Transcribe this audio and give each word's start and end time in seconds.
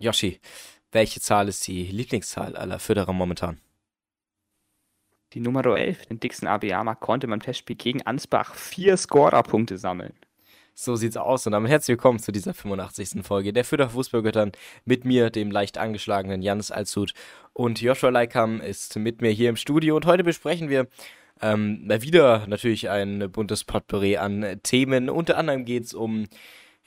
Yoshi, 0.00 0.38
welche 0.92 1.20
Zahl 1.20 1.48
ist 1.48 1.66
die 1.66 1.84
Lieblingszahl 1.84 2.54
aller 2.54 2.78
Förderer 2.78 3.12
momentan? 3.12 3.60
Die 5.32 5.40
Nummer 5.40 5.66
11, 5.66 6.06
den 6.06 6.20
Dixon 6.20 6.48
Abiyama, 6.48 6.94
konnte 6.94 7.26
beim 7.26 7.40
Testspiel 7.40 7.74
gegen 7.74 8.02
Ansbach 8.02 8.54
vier 8.54 8.96
Scorerpunkte 8.96 9.76
sammeln. 9.76 10.14
So 10.72 10.94
sieht's 10.94 11.16
aus 11.16 11.44
und 11.46 11.52
damit 11.52 11.72
herzlich 11.72 11.96
willkommen 11.96 12.20
zu 12.20 12.30
dieser 12.30 12.54
85. 12.54 13.24
Folge 13.24 13.52
der 13.52 13.64
Fürther 13.64 13.90
Fußballgöttern 13.90 14.52
mit 14.84 15.04
mir, 15.04 15.30
dem 15.30 15.50
leicht 15.50 15.78
angeschlagenen 15.78 16.42
Janis 16.42 16.70
Alshut 16.70 17.12
und 17.52 17.80
Joshua 17.80 18.10
Leikam 18.10 18.60
ist 18.60 18.96
mit 18.96 19.20
mir 19.20 19.32
hier 19.32 19.48
im 19.48 19.56
Studio 19.56 19.96
und 19.96 20.06
heute 20.06 20.22
besprechen 20.22 20.68
wir 20.68 20.86
ähm, 21.42 21.88
mal 21.88 22.02
wieder 22.02 22.46
natürlich 22.46 22.88
ein 22.88 23.32
buntes 23.32 23.64
Potpourri 23.64 24.16
an 24.16 24.60
Themen. 24.62 25.10
Unter 25.10 25.36
anderem 25.36 25.64
geht's 25.64 25.92
um 25.92 26.28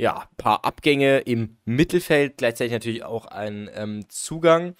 ja, 0.02 0.28
paar 0.36 0.66
Abgänge 0.66 1.20
im 1.20 1.58
Mittelfeld, 1.64 2.38
gleichzeitig 2.38 2.74
natürlich 2.74 3.04
auch 3.04 3.28
ein 3.28 3.70
ähm, 3.76 4.10
Zugang. 4.10 4.74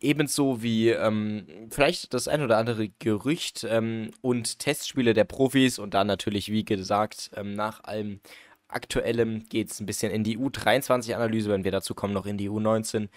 Ebenso 0.00 0.60
wie 0.60 0.88
ähm, 0.88 1.46
vielleicht 1.70 2.12
das 2.12 2.26
ein 2.26 2.42
oder 2.42 2.58
andere 2.58 2.88
Gerücht 2.98 3.64
ähm, 3.70 4.10
und 4.22 4.58
Testspiele 4.58 5.14
der 5.14 5.22
Profis 5.22 5.78
und 5.78 5.94
dann 5.94 6.08
natürlich, 6.08 6.50
wie 6.50 6.64
gesagt, 6.64 7.30
ähm, 7.36 7.54
nach 7.54 7.84
allem 7.84 8.18
Aktuellem 8.66 9.48
geht 9.48 9.70
es 9.70 9.78
ein 9.78 9.86
bisschen 9.86 10.10
in 10.10 10.24
die 10.24 10.36
U23-Analyse, 10.36 11.48
wenn 11.48 11.62
wir 11.62 11.70
dazu 11.70 11.94
kommen, 11.94 12.12
noch 12.12 12.26
in 12.26 12.36
die 12.36 12.50
U19. 12.50 13.08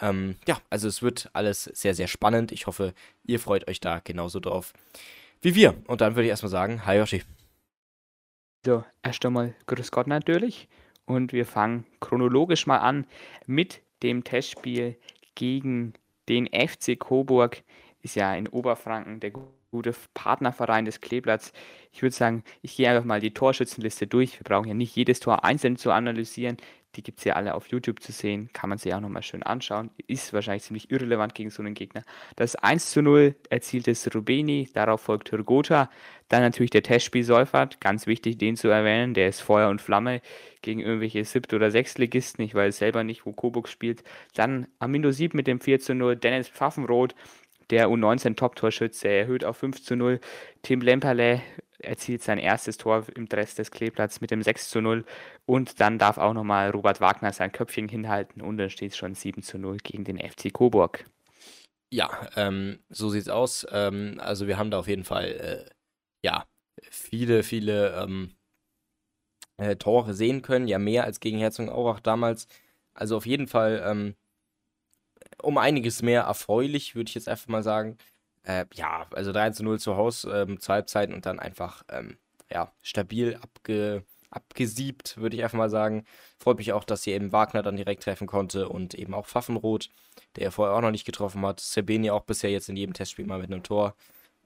Ähm, 0.00 0.34
ja, 0.48 0.58
also 0.68 0.88
es 0.88 1.00
wird 1.00 1.30
alles 1.32 1.62
sehr, 1.62 1.94
sehr 1.94 2.08
spannend. 2.08 2.50
Ich 2.50 2.66
hoffe, 2.66 2.92
ihr 3.24 3.38
freut 3.38 3.68
euch 3.68 3.78
da 3.78 4.00
genauso 4.02 4.40
drauf 4.40 4.72
wie 5.42 5.54
wir. 5.54 5.76
Und 5.86 6.00
dann 6.00 6.16
würde 6.16 6.24
ich 6.24 6.30
erstmal 6.30 6.50
sagen, 6.50 6.84
hi 6.86 6.96
Yoshi. 6.96 7.22
So, 8.66 8.84
erst 9.04 9.24
einmal 9.24 9.54
Grüß 9.66 9.92
Gott 9.92 10.08
natürlich. 10.08 10.68
Und 11.08 11.32
wir 11.32 11.46
fangen 11.46 11.86
chronologisch 12.00 12.66
mal 12.66 12.78
an 12.78 13.06
mit 13.46 13.80
dem 14.02 14.24
Testspiel 14.24 14.94
gegen 15.34 15.94
den 16.28 16.46
FC 16.46 16.98
Coburg. 16.98 17.62
Ist 18.02 18.14
ja 18.14 18.34
in 18.34 18.46
Oberfranken 18.46 19.18
der 19.18 19.32
gute 19.70 19.94
Partnerverein 20.12 20.84
des 20.84 21.00
Kleeblatts. 21.00 21.54
Ich 21.92 22.02
würde 22.02 22.14
sagen, 22.14 22.44
ich 22.60 22.76
gehe 22.76 22.90
einfach 22.90 23.06
mal 23.06 23.20
die 23.20 23.32
Torschützenliste 23.32 24.06
durch. 24.06 24.38
Wir 24.38 24.44
brauchen 24.44 24.68
ja 24.68 24.74
nicht 24.74 24.94
jedes 24.96 25.18
Tor 25.18 25.44
einzeln 25.44 25.76
zu 25.76 25.92
analysieren. 25.92 26.58
Die 26.96 27.02
gibt 27.02 27.18
es 27.18 27.24
ja 27.24 27.34
alle 27.34 27.54
auf 27.54 27.68
YouTube 27.68 28.00
zu 28.02 28.12
sehen. 28.12 28.48
Kann 28.52 28.70
man 28.70 28.78
sich 28.78 28.92
auch 28.94 29.00
nochmal 29.00 29.22
schön 29.22 29.42
anschauen. 29.42 29.90
Ist 30.06 30.32
wahrscheinlich 30.32 30.62
ziemlich 30.62 30.90
irrelevant 30.90 31.34
gegen 31.34 31.50
so 31.50 31.62
einen 31.62 31.74
Gegner. 31.74 32.02
Das 32.36 32.56
1 32.56 32.90
zu 32.90 33.02
0 33.02 33.34
erzielt 33.50 33.88
es 33.88 34.12
Rubeni, 34.14 34.68
darauf 34.72 35.02
folgt 35.02 35.30
Hürgota. 35.30 35.90
Dann 36.28 36.42
natürlich 36.42 36.70
der 36.70 36.82
Testspiel 36.82 37.24
Seufert. 37.24 37.80
Ganz 37.80 38.06
wichtig, 38.06 38.38
den 38.38 38.56
zu 38.56 38.68
erwähnen. 38.68 39.14
Der 39.14 39.28
ist 39.28 39.40
Feuer 39.40 39.68
und 39.68 39.82
Flamme 39.82 40.22
gegen 40.62 40.80
irgendwelche 40.80 41.24
Siebt- 41.24 41.54
oder 41.54 41.70
Sechstligisten. 41.70 42.44
Ich 42.44 42.54
weiß 42.54 42.78
selber 42.78 43.04
nicht, 43.04 43.26
wo 43.26 43.32
Coburg 43.32 43.68
spielt. 43.68 44.02
Dann 44.34 44.66
Amino 44.78 45.10
7 45.10 45.36
mit 45.36 45.46
dem 45.46 45.60
4 45.60 45.80
zu 45.80 45.94
0. 45.94 46.16
Dennis 46.16 46.48
Pfaffenroth, 46.48 47.14
der 47.70 47.88
U19-Top-Torschütze, 47.88 49.08
erhöht 49.08 49.44
auf 49.44 49.58
5 49.58 49.82
zu 49.82 49.94
0. 49.94 50.20
Tim 50.62 50.80
Lemperle 50.80 51.42
erzielt 51.78 52.22
sein 52.22 52.38
erstes 52.38 52.76
Tor 52.76 53.04
im 53.14 53.28
Dress 53.28 53.54
des 53.54 53.70
Kleeblatts 53.70 54.20
mit 54.20 54.30
dem 54.30 54.42
6 54.42 54.70
zu 54.70 54.80
0 54.80 55.04
und 55.46 55.80
dann 55.80 55.98
darf 55.98 56.18
auch 56.18 56.34
nochmal 56.34 56.70
Robert 56.70 57.00
Wagner 57.00 57.32
sein 57.32 57.52
Köpfchen 57.52 57.88
hinhalten 57.88 58.42
und 58.42 58.58
dann 58.58 58.70
steht 58.70 58.92
es 58.92 58.96
schon 58.96 59.14
7 59.14 59.42
zu 59.42 59.58
0 59.58 59.78
gegen 59.78 60.04
den 60.04 60.18
FC 60.18 60.52
Coburg. 60.52 61.04
Ja, 61.90 62.28
ähm, 62.36 62.80
so 62.90 63.08
sieht's 63.08 63.28
aus. 63.28 63.66
Ähm, 63.70 64.16
also 64.18 64.46
wir 64.46 64.58
haben 64.58 64.70
da 64.70 64.78
auf 64.78 64.88
jeden 64.88 65.04
Fall 65.04 65.24
äh, 65.24 65.70
ja 66.24 66.46
viele, 66.90 67.42
viele 67.42 67.94
ähm, 68.02 68.34
äh, 69.56 69.76
Tore 69.76 70.14
sehen 70.14 70.42
können, 70.42 70.68
ja 70.68 70.78
mehr 70.78 71.04
als 71.04 71.20
gegen 71.20 71.38
Herzogenaurach 71.38 72.00
damals. 72.00 72.46
Also 72.94 73.16
auf 73.16 73.26
jeden 73.26 73.46
Fall 73.46 73.82
ähm, 73.84 74.16
um 75.42 75.58
einiges 75.58 76.02
mehr 76.02 76.22
erfreulich, 76.22 76.94
würde 76.94 77.08
ich 77.08 77.14
jetzt 77.14 77.28
einfach 77.28 77.48
mal 77.48 77.62
sagen. 77.62 77.98
Äh, 78.48 78.64
ja, 78.74 79.06
also 79.12 79.30
3 79.30 79.50
zu 79.50 79.62
0 79.62 79.78
zu 79.78 79.96
Hause 79.96 80.30
ähm, 80.30 80.58
zur 80.58 80.74
Halbzeit 80.74 81.12
und 81.12 81.26
dann 81.26 81.38
einfach 81.38 81.84
ähm, 81.90 82.16
ja, 82.50 82.72
stabil 82.82 83.38
abge 83.42 84.04
abgesiebt, 84.30 85.16
würde 85.16 85.36
ich 85.36 85.42
einfach 85.42 85.58
mal 85.58 85.70
sagen. 85.70 86.04
Freut 86.38 86.58
mich 86.58 86.72
auch, 86.72 86.84
dass 86.84 87.02
hier 87.04 87.14
eben 87.14 87.32
Wagner 87.32 87.62
dann 87.62 87.76
direkt 87.76 88.02
treffen 88.02 88.26
konnte 88.26 88.68
und 88.68 88.94
eben 88.94 89.14
auch 89.14 89.26
Pfaffenroth, 89.26 89.90
der 90.36 90.44
ja 90.44 90.50
vorher 90.50 90.76
auch 90.76 90.82
noch 90.82 90.90
nicht 90.90 91.06
getroffen 91.06 91.44
hat. 91.46 91.60
Serbeni 91.60 92.10
auch 92.10 92.24
bisher 92.24 92.50
jetzt 92.50 92.68
in 92.68 92.76
jedem 92.76 92.92
Testspiel 92.92 93.26
mal 93.26 93.38
mit 93.38 93.50
einem 93.50 93.62
Tor. 93.62 93.94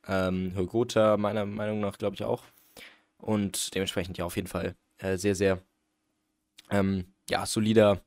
Ähm, 0.07 0.53
Hölgota 0.57 1.17
meiner 1.17 1.47
Meinung 1.47 1.81
nach, 1.81 1.99
glaube 1.99 2.15
ich, 2.15 2.25
auch. 2.25 2.45
Und 3.19 3.75
dementsprechend 3.75 4.19
ja 4.19 4.25
auf 4.25 4.37
jeden 4.37 4.49
Fall 4.49 4.77
äh, 4.99 5.17
sehr, 5.17 5.35
sehr 5.35 5.61
ähm, 6.71 7.13
ja, 7.29 7.45
solider, 7.47 8.01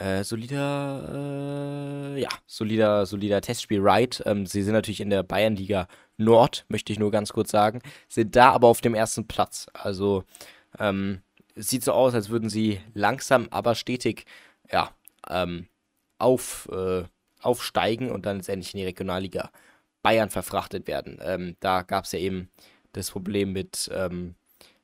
äh, 0.00 0.24
solider, 0.24 2.14
äh, 2.14 2.20
ja, 2.20 2.28
solider, 2.46 3.04
solider 3.04 3.40
Testspiel 3.40 3.80
Right. 3.82 4.22
Ähm, 4.24 4.46
sie 4.46 4.62
sind 4.62 4.72
natürlich 4.72 5.00
in 5.00 5.10
der 5.10 5.22
Bayernliga 5.22 5.88
Nord, 6.16 6.64
möchte 6.68 6.92
ich 6.92 6.98
nur 6.98 7.10
ganz 7.10 7.32
kurz 7.32 7.50
sagen, 7.50 7.80
sind 8.08 8.34
da 8.34 8.52
aber 8.52 8.68
auf 8.68 8.80
dem 8.80 8.94
ersten 8.94 9.28
Platz. 9.28 9.66
Also 9.74 10.24
ähm, 10.78 11.20
sieht 11.54 11.84
so 11.84 11.92
aus, 11.92 12.14
als 12.14 12.30
würden 12.30 12.48
sie 12.48 12.80
langsam, 12.94 13.48
aber 13.50 13.74
stetig 13.74 14.24
ja, 14.72 14.90
ähm, 15.28 15.68
auf, 16.18 16.68
äh, 16.72 17.04
aufsteigen 17.42 18.10
und 18.10 18.24
dann 18.24 18.38
letztendlich 18.38 18.72
in 18.72 18.78
die 18.78 18.86
Regionalliga 18.86 19.50
Bayern 20.02 20.30
verfrachtet 20.30 20.86
werden. 20.86 21.18
Ähm, 21.22 21.56
da 21.60 21.82
gab 21.82 22.04
es 22.04 22.12
ja 22.12 22.20
eben 22.20 22.50
das 22.92 23.10
Problem 23.10 23.52
mit 23.52 23.90
ähm, 23.92 24.34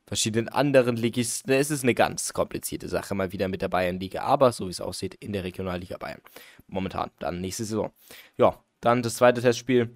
verschiedenen 0.07 0.49
anderen 0.49 0.97
Ligisten. 0.97 1.53
Es 1.53 1.71
ist 1.71 1.83
eine 1.83 1.95
ganz 1.95 2.33
komplizierte 2.33 2.89
Sache 2.89 3.15
mal 3.15 3.33
wieder 3.33 3.49
mit 3.49 3.63
der 3.63 3.69
Bayernliga, 3.69 4.23
aber 4.23 4.53
so 4.53 4.67
wie 4.67 4.71
es 4.71 4.81
aussieht, 4.81 5.15
in 5.15 5.33
der 5.33 5.45
Regionalliga 5.45 5.99
Bayern. 5.99 6.21
Momentan, 6.69 7.11
dann 7.19 7.41
nächste 7.41 7.65
Saison. 7.65 7.93
Ja, 8.37 8.63
dann 8.81 9.03
das 9.03 9.17
zweite 9.17 9.41
Testspiel 9.41 9.91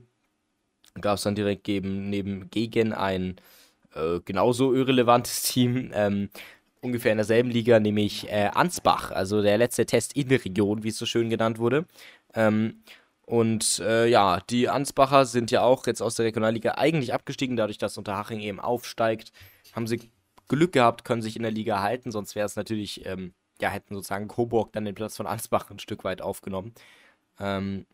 gab 1.01 1.17
es 1.17 1.23
dann 1.23 1.35
direkt 1.35 1.65
geben, 1.65 2.11
neben 2.11 2.51
gegen 2.51 2.93
ein 2.93 3.37
äh, 3.95 4.21
genauso 4.25 4.75
irrelevantes 4.75 5.43
Team, 5.53 5.91
ähm, 5.95 6.31
ungefähr 6.81 7.13
in 7.13 7.19
derselben 7.19 7.51
Liga, 7.51 7.79
nämlich 7.79 8.29
äh, 8.31 8.51
Ansbach, 8.53 9.11
also 9.11 9.43
der 9.43 9.59
letzte 9.59 9.87
Test 9.87 10.17
in 10.17 10.29
der 10.29 10.45
Region, 10.45 10.83
wie 10.83 10.89
es 10.89 10.99
so 10.99 11.07
schön 11.07 11.31
genannt 11.31 11.59
wurde. 11.59 11.87
Ähm, 12.35 12.83
und 13.27 13.79
äh, 13.79 14.09
ja, 14.09 14.41
die 14.51 14.69
Ansbacher 14.69 15.25
sind 15.25 15.53
ja 15.53 15.63
auch 15.63 15.87
jetzt 15.87 16.03
aus 16.03 16.17
der 16.17 16.27
Regionalliga 16.27 16.73
eigentlich 16.73 17.15
abgestiegen, 17.15 17.57
dadurch, 17.57 17.79
dass 17.79 17.97
Unterhaching 17.97 18.41
eben 18.41 18.59
aufsteigt. 18.59 19.31
Haben 19.73 19.87
sie 19.87 20.11
Glück 20.49 20.73
gehabt, 20.73 21.05
können 21.05 21.23
sich 21.23 21.37
in 21.37 21.43
der 21.43 21.53
Liga 21.53 21.81
halten, 21.81 22.11
sonst 22.11 22.35
wäre 22.35 22.47
es 22.47 22.57
natürlich, 22.57 23.07
ähm, 23.07 23.35
ja, 23.61 23.71
hätten 23.71 23.95
sozusagen 23.95 24.29
Coburg 24.29 24.73
dann 24.73 24.85
den 24.85 24.95
Platz 24.95 25.17
von 25.17 25.27
Ansbach 25.27 25.71
ein 25.71 25.79
Stück 25.79 26.05
weit 26.05 26.23
aufgenommen. 26.23 26.75
Ähm, 27.39 27.87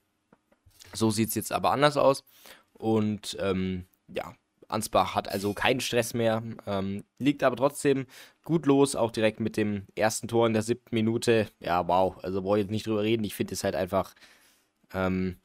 so 0.95 1.11
sieht 1.11 1.29
es 1.31 1.35
jetzt 1.35 1.53
aber 1.53 1.71
anders 1.71 1.97
aus. 1.97 2.25
Und 2.73 3.37
ähm, 3.41 3.85
ja, 4.09 4.35
Ansbach 4.69 5.15
hat 5.15 5.29
also 5.29 5.53
keinen 5.55 5.81
Stress 5.81 6.15
mehr, 6.15 6.43
ähm, 6.67 7.05
liegt 7.19 7.43
aber 7.43 7.57
trotzdem 7.57 8.07
gut 8.45 8.67
los, 8.67 8.97
auch 8.97 9.11
direkt 9.11 9.41
mit 9.41 9.57
dem 9.57 9.87
ersten 9.95 10.29
Tor 10.29 10.47
in 10.47 10.53
der 10.53 10.63
siebten 10.63 10.95
Minute. 10.95 11.49
Ja, 11.61 11.87
wow, 11.89 12.17
also 12.23 12.43
brauche 12.43 12.59
ich 12.59 12.65
jetzt 12.65 12.71
nicht 12.71 12.87
drüber 12.87 13.03
reden. 13.03 13.25
Ich 13.25 13.35
finde 13.35 13.55
es 13.55 13.65
halt 13.65 13.75
einfach 13.75 14.15
ähm, 14.93 15.37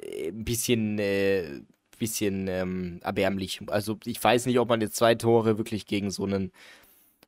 ein 0.00 0.44
bisschen, 0.44 0.98
äh, 0.98 1.60
bisschen 1.98 2.48
ähm, 2.48 3.00
erbärmlich. 3.02 3.60
Also 3.68 3.98
ich 4.04 4.22
weiß 4.22 4.46
nicht, 4.46 4.58
ob 4.58 4.68
man 4.68 4.80
jetzt 4.80 4.96
zwei 4.96 5.14
Tore 5.14 5.58
wirklich 5.58 5.86
gegen 5.86 6.10
so 6.10 6.24
einen 6.24 6.52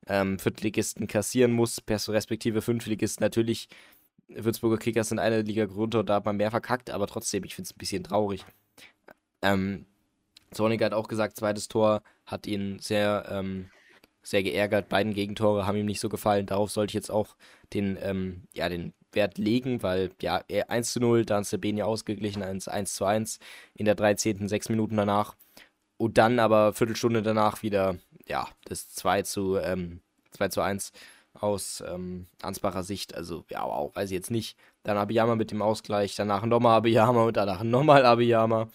ähm, 0.07 0.39
Viertligisten 0.39 1.07
kassieren 1.07 1.53
muss, 1.53 1.83
respektive 1.89 2.63
Fünftligisten. 2.63 3.23
Natürlich, 3.25 3.69
Würzburger 4.29 4.79
Kickers 4.79 5.09
sind 5.09 5.19
eine 5.19 5.43
Liga 5.43 5.65
runter 5.65 6.05
da 6.05 6.17
hat 6.17 6.25
man 6.25 6.37
mehr 6.37 6.51
verkackt, 6.51 6.91
aber 6.91 7.07
trotzdem, 7.07 7.45
ich 7.45 7.55
finde 7.55 7.69
es 7.69 7.75
ein 7.75 7.79
bisschen 7.79 8.05
traurig. 8.05 8.45
Ähm, 9.43 9.87
Zorniger 10.51 10.87
hat 10.87 10.95
auch 10.95 11.09
gesagt, 11.09 11.37
zweites 11.37 11.69
Tor 11.69 12.03
hat 12.27 12.47
ihn 12.47 12.79
sehr, 12.79 13.27
ähm, 13.31 13.71
sehr 14.23 14.43
geärgert. 14.43 14.89
Beiden 14.89 15.15
Gegentore 15.15 15.67
haben 15.67 15.77
ihm 15.77 15.87
nicht 15.87 16.01
so 16.01 16.09
gefallen. 16.09 16.47
Darauf 16.47 16.71
sollte 16.71 16.91
ich 16.91 16.95
jetzt 16.95 17.11
auch 17.11 17.37
den, 17.73 17.99
ähm, 18.03 18.43
ja, 18.55 18.69
den 18.69 18.93
Wert 19.13 19.39
legen, 19.39 19.83
weil 19.83 20.11
ja, 20.21 20.43
1 20.69 20.93
zu 20.93 21.01
0, 21.01 21.25
dann 21.25 21.43
ist 21.43 21.53
der 21.53 21.59
Beni 21.59 21.83
ausgeglichen, 21.83 22.43
1, 22.43 22.69
1 22.69 22.95
zu 22.95 23.05
1 23.05 23.39
in 23.75 23.87
der 23.87 23.95
13., 23.95 24.49
sechs 24.49 24.69
Minuten 24.69 24.97
danach. 24.97 25.35
Und 25.97 26.19
dann 26.19 26.39
aber 26.39 26.73
Viertelstunde 26.75 27.23
danach 27.23 27.63
wieder, 27.63 27.97
ja, 28.27 28.49
das 28.65 28.91
2 28.91 29.23
zu, 29.23 29.57
ähm, 29.57 30.01
2 30.33 30.49
zu 30.49 30.61
1 30.61 30.93
aus 31.35 31.83
ähm, 31.87 32.27
Ansbacher 32.43 32.83
Sicht. 32.83 33.15
Also, 33.15 33.45
ja, 33.51 33.65
wow, 33.65 33.95
weiß 33.95 34.11
ich 34.11 34.15
jetzt 34.15 34.31
nicht. 34.31 34.57
Dann 34.85 34.97
Abiyama 34.97 35.37
mit 35.37 35.51
dem 35.51 35.63
Ausgleich, 35.63 36.15
danach 36.15 36.45
nochmal 36.45 36.77
Abiyama 36.79 37.25
und 37.25 37.37
danach 37.37 37.63
nochmal 37.63 38.05
Abiyama 38.07 38.69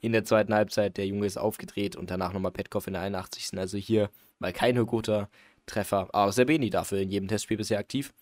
in 0.00 0.12
der 0.12 0.24
zweiten 0.24 0.54
Halbzeit. 0.54 0.96
Der 0.96 1.06
Junge 1.06 1.26
ist 1.26 1.38
aufgedreht 1.38 1.96
und 1.96 2.10
danach 2.10 2.32
nochmal 2.32 2.52
Petkov 2.52 2.86
in 2.86 2.94
der 2.94 3.02
81. 3.02 3.58
Also 3.58 3.78
hier 3.78 4.10
mal 4.38 4.52
kein 4.52 4.84
guter 4.86 5.28
Treffer. 5.66 6.08
Aber 6.12 6.32
Serbeni 6.32 6.70
dafür 6.70 6.98
in 6.98 7.10
jedem 7.10 7.28
Testspiel 7.28 7.56
bisher 7.56 7.78
aktiv. 7.78 8.12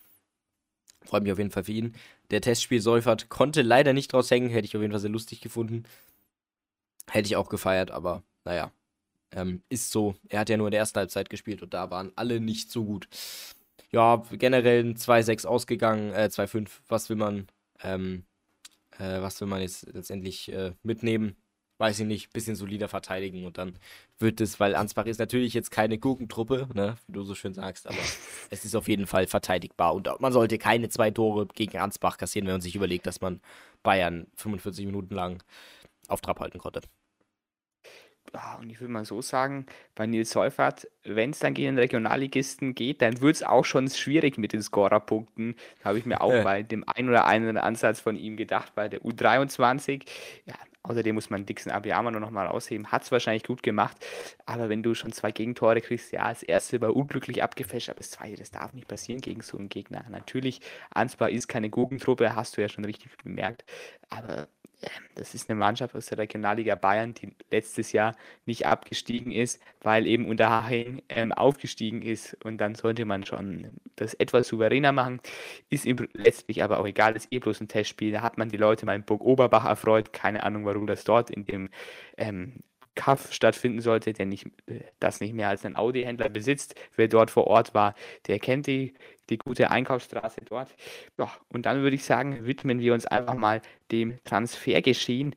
Freut 1.05 1.23
mich 1.23 1.31
auf 1.31 1.37
jeden 1.37 1.51
Fall 1.51 1.63
für 1.63 1.71
ihn. 1.71 1.93
Der 2.31 2.41
Testspiel 2.41 2.81
Seufert 2.81 3.29
konnte 3.29 3.61
leider 3.61 3.93
nicht 3.93 4.11
draus 4.13 4.31
hängen. 4.31 4.49
Hätte 4.49 4.65
ich 4.65 4.75
auf 4.75 4.81
jeden 4.81 4.91
Fall 4.93 5.01
sehr 5.01 5.09
lustig 5.09 5.41
gefunden. 5.41 5.83
Hätte 7.09 7.27
ich 7.27 7.35
auch 7.35 7.49
gefeiert, 7.49 7.91
aber 7.91 8.23
naja. 8.43 8.71
Ähm, 9.31 9.61
ist 9.69 9.91
so. 9.91 10.15
Er 10.29 10.39
hat 10.41 10.49
ja 10.49 10.57
nur 10.57 10.67
in 10.67 10.71
der 10.71 10.79
ersten 10.79 10.99
Halbzeit 10.99 11.29
gespielt 11.29 11.61
und 11.61 11.73
da 11.73 11.91
waren 11.91 12.11
alle 12.15 12.39
nicht 12.39 12.71
so 12.71 12.85
gut. 12.85 13.07
ja, 13.91 14.23
generell 14.31 14.83
ein 14.83 14.95
2-6 14.97 15.45
ausgegangen, 15.45 16.13
äh, 16.13 16.29
2-5. 16.31 16.69
Was 16.87 17.09
will 17.09 17.17
man, 17.17 17.47
ähm, 17.81 18.25
äh, 18.99 19.21
was 19.21 19.39
will 19.41 19.47
man 19.47 19.61
jetzt 19.61 19.87
letztendlich 19.93 20.51
äh, 20.51 20.73
mitnehmen? 20.83 21.35
Weiß 21.77 21.99
ich 21.99 22.05
nicht, 22.05 22.31
bisschen 22.31 22.55
solider 22.55 22.87
verteidigen 22.87 23.45
und 23.45 23.57
dann 23.57 23.77
wird 24.17 24.39
es, 24.39 24.61
weil 24.61 24.75
Ansbach 24.75 25.07
ist 25.07 25.19
natürlich 25.19 25.53
jetzt 25.53 25.71
keine 25.71 25.97
Gurkentruppe, 25.97 26.69
ne, 26.73 26.95
wie 27.07 27.13
du 27.13 27.23
so 27.23 27.35
schön 27.35 27.53
sagst, 27.53 27.87
aber 27.87 27.97
es 28.49 28.63
ist 28.63 28.75
auf 28.75 28.87
jeden 28.87 29.07
Fall 29.07 29.27
verteidigbar 29.27 29.93
und 29.93 30.09
man 30.19 30.31
sollte 30.31 30.57
keine 30.57 30.87
zwei 30.87 31.11
Tore 31.11 31.47
gegen 31.47 31.77
Ansbach 31.77 32.17
kassieren, 32.17 32.47
wenn 32.47 32.55
man 32.55 32.61
sich 32.61 32.75
überlegt, 32.75 33.07
dass 33.07 33.19
man 33.19 33.41
Bayern 33.83 34.27
45 34.37 34.85
Minuten 34.85 35.13
lang 35.13 35.43
auf 36.07 36.21
Trab 36.21 36.39
halten 36.39 36.59
konnte. 36.59 36.81
Ah, 38.33 38.55
und 38.55 38.69
ich 38.69 38.81
würde 38.81 38.91
mal 38.91 39.05
so 39.05 39.21
sagen, 39.21 39.65
bei 39.93 40.05
Nils 40.07 40.31
Seufert, 40.31 40.87
wenn 41.03 41.29
es 41.29 41.39
dann 41.39 41.53
gegen 41.53 41.75
den 41.75 41.79
Regionalligisten 41.79 42.75
geht, 42.75 43.01
dann 43.01 43.21
wird 43.21 43.35
es 43.35 43.43
auch 43.43 43.63
schon 43.63 43.89
schwierig 43.89 44.37
mit 44.37 44.51
den 44.51 44.61
Scorerpunkten. 44.61 45.55
Da 45.79 45.89
habe 45.89 45.99
ich 45.99 46.05
mir 46.05 46.21
auch 46.21 46.31
bei 46.43 46.63
dem 46.63 46.83
ein 46.87 47.07
oder 47.07 47.25
anderen 47.25 47.57
Ansatz 47.57 47.99
von 47.99 48.15
ihm 48.17 48.35
gedacht, 48.35 48.73
bei 48.75 48.89
der 48.89 49.01
U23. 49.01 50.05
Ja, 50.45 50.55
außerdem 50.89 51.15
muss 51.15 51.29
man 51.29 51.45
Dixon 51.45 51.71
Abiyama 51.71 52.11
nur 52.11 52.21
noch 52.21 52.31
mal 52.31 52.47
rausheben. 52.47 52.91
Hat 52.91 53.03
es 53.03 53.11
wahrscheinlich 53.11 53.43
gut 53.43 53.63
gemacht, 53.63 53.97
aber 54.45 54.69
wenn 54.69 54.83
du 54.83 54.93
schon 54.93 55.11
zwei 55.11 55.31
Gegentore 55.31 55.81
kriegst, 55.81 56.11
ja, 56.11 56.29
das 56.29 56.43
erste 56.43 56.81
war 56.81 56.95
unglücklich 56.95 57.43
abgefälscht, 57.43 57.89
aber 57.89 57.99
das 57.99 58.11
zweite, 58.11 58.37
das 58.37 58.51
darf 58.51 58.73
nicht 58.73 58.87
passieren 58.87 59.21
gegen 59.21 59.41
so 59.41 59.57
einen 59.57 59.69
Gegner. 59.69 60.05
Natürlich, 60.09 60.61
Ansbar 60.91 61.29
ist 61.29 61.47
keine 61.47 61.69
Gurkentruppe, 61.69 62.35
hast 62.35 62.57
du 62.57 62.61
ja 62.61 62.69
schon 62.69 62.85
richtig 62.85 63.15
bemerkt, 63.23 63.65
aber 64.09 64.47
das 65.15 65.33
ist 65.33 65.49
eine 65.49 65.59
Mannschaft 65.59 65.95
aus 65.95 66.07
der 66.07 66.17
Regionalliga 66.17 66.75
Bayern, 66.75 67.13
die 67.13 67.33
letztes 67.51 67.91
Jahr 67.91 68.15
nicht 68.45 68.65
abgestiegen 68.65 69.31
ist, 69.31 69.61
weil 69.81 70.07
eben 70.07 70.27
Unterhaching 70.27 71.01
ähm, 71.09 71.31
aufgestiegen 71.31 72.01
ist. 72.01 72.37
Und 72.43 72.57
dann 72.57 72.75
sollte 72.75 73.05
man 73.05 73.25
schon 73.25 73.69
das 73.95 74.13
etwas 74.15 74.47
souveräner 74.47 74.91
machen. 74.91 75.21
Ist 75.69 75.85
letztlich 76.13 76.63
aber 76.63 76.79
auch 76.79 76.87
egal, 76.87 77.15
ist 77.15 77.31
eh 77.31 77.39
bloß 77.39 77.61
ein 77.61 77.67
Testspiel. 77.67 78.11
Da 78.11 78.21
hat 78.21 78.37
man 78.37 78.49
die 78.49 78.57
Leute 78.57 78.85
mal 78.85 78.95
in 78.95 79.03
Burg 79.03 79.21
Oberbach 79.21 79.65
erfreut. 79.65 80.13
Keine 80.13 80.43
Ahnung, 80.43 80.65
warum 80.65 80.87
das 80.87 81.03
dort 81.03 81.29
in 81.29 81.45
dem 81.45 81.69
ähm, 82.17 82.63
Kaff 82.95 83.31
stattfinden 83.31 83.81
sollte, 83.81 84.13
der 84.13 84.25
nicht, 84.25 84.47
äh, 84.67 84.81
das 84.99 85.19
nicht 85.19 85.33
mehr 85.33 85.49
als 85.49 85.65
ein 85.65 85.75
Audi-Händler 85.75 86.29
besitzt. 86.29 86.75
Wer 86.95 87.07
dort 87.07 87.31
vor 87.31 87.47
Ort 87.47 87.73
war, 87.73 87.95
der 88.27 88.39
kennt 88.39 88.67
die, 88.67 88.93
die 89.29 89.37
gute 89.37 89.71
Einkaufsstraße 89.71 90.41
dort. 90.45 90.75
Ja, 91.17 91.31
und 91.49 91.65
dann 91.65 91.81
würde 91.81 91.95
ich 91.95 92.05
sagen, 92.05 92.45
widmen 92.45 92.79
wir 92.79 92.93
uns 92.93 93.05
einfach 93.05 93.35
mal 93.35 93.61
dem 93.91 94.17
Transfergeschehen, 94.23 95.35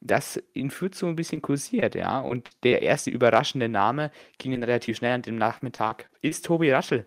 das 0.00 0.36
in 0.54 0.70
Fürth 0.70 0.94
so 0.94 1.06
ein 1.06 1.16
bisschen 1.16 1.42
kursiert, 1.42 1.94
ja. 1.94 2.20
Und 2.20 2.50
der 2.62 2.82
erste 2.82 3.10
überraschende 3.10 3.68
Name 3.68 4.10
ging 4.38 4.52
dann 4.52 4.64
relativ 4.64 4.96
schnell 4.96 5.12
an 5.14 5.22
dem 5.22 5.36
Nachmittag, 5.36 6.08
ist 6.22 6.46
Tobi 6.46 6.72
Raschel. 6.72 7.06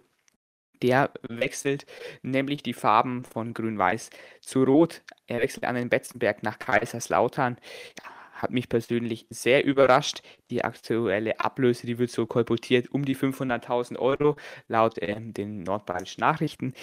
Der 0.82 1.12
wechselt 1.28 1.86
nämlich 2.24 2.62
die 2.62 2.74
Farben 2.74 3.24
von 3.24 3.54
Grün-Weiß 3.54 4.10
zu 4.42 4.64
Rot. 4.64 5.02
Er 5.28 5.40
wechselt 5.40 5.64
an 5.64 5.76
den 5.76 5.90
Betzenberg 5.90 6.44
nach 6.44 6.60
Kaiserslautern. 6.60 7.58
Ja, 8.04 8.12
hat 8.44 8.52
mich 8.52 8.70
persönlich 8.70 9.26
sehr 9.30 9.66
überrascht. 9.66 10.22
Die 10.52 10.64
aktuelle 10.64 11.40
Ablöse, 11.40 11.88
die 11.88 11.98
wird 11.98 12.12
so 12.12 12.28
kolportiert 12.28 12.92
um 12.92 13.06
die 13.06 13.16
500.000 13.16 13.98
Euro 13.98 14.36
laut 14.68 14.96
ähm, 15.02 15.34
den 15.34 15.64
nordbayerischen 15.64 16.22
Nachrichten. 16.22 16.74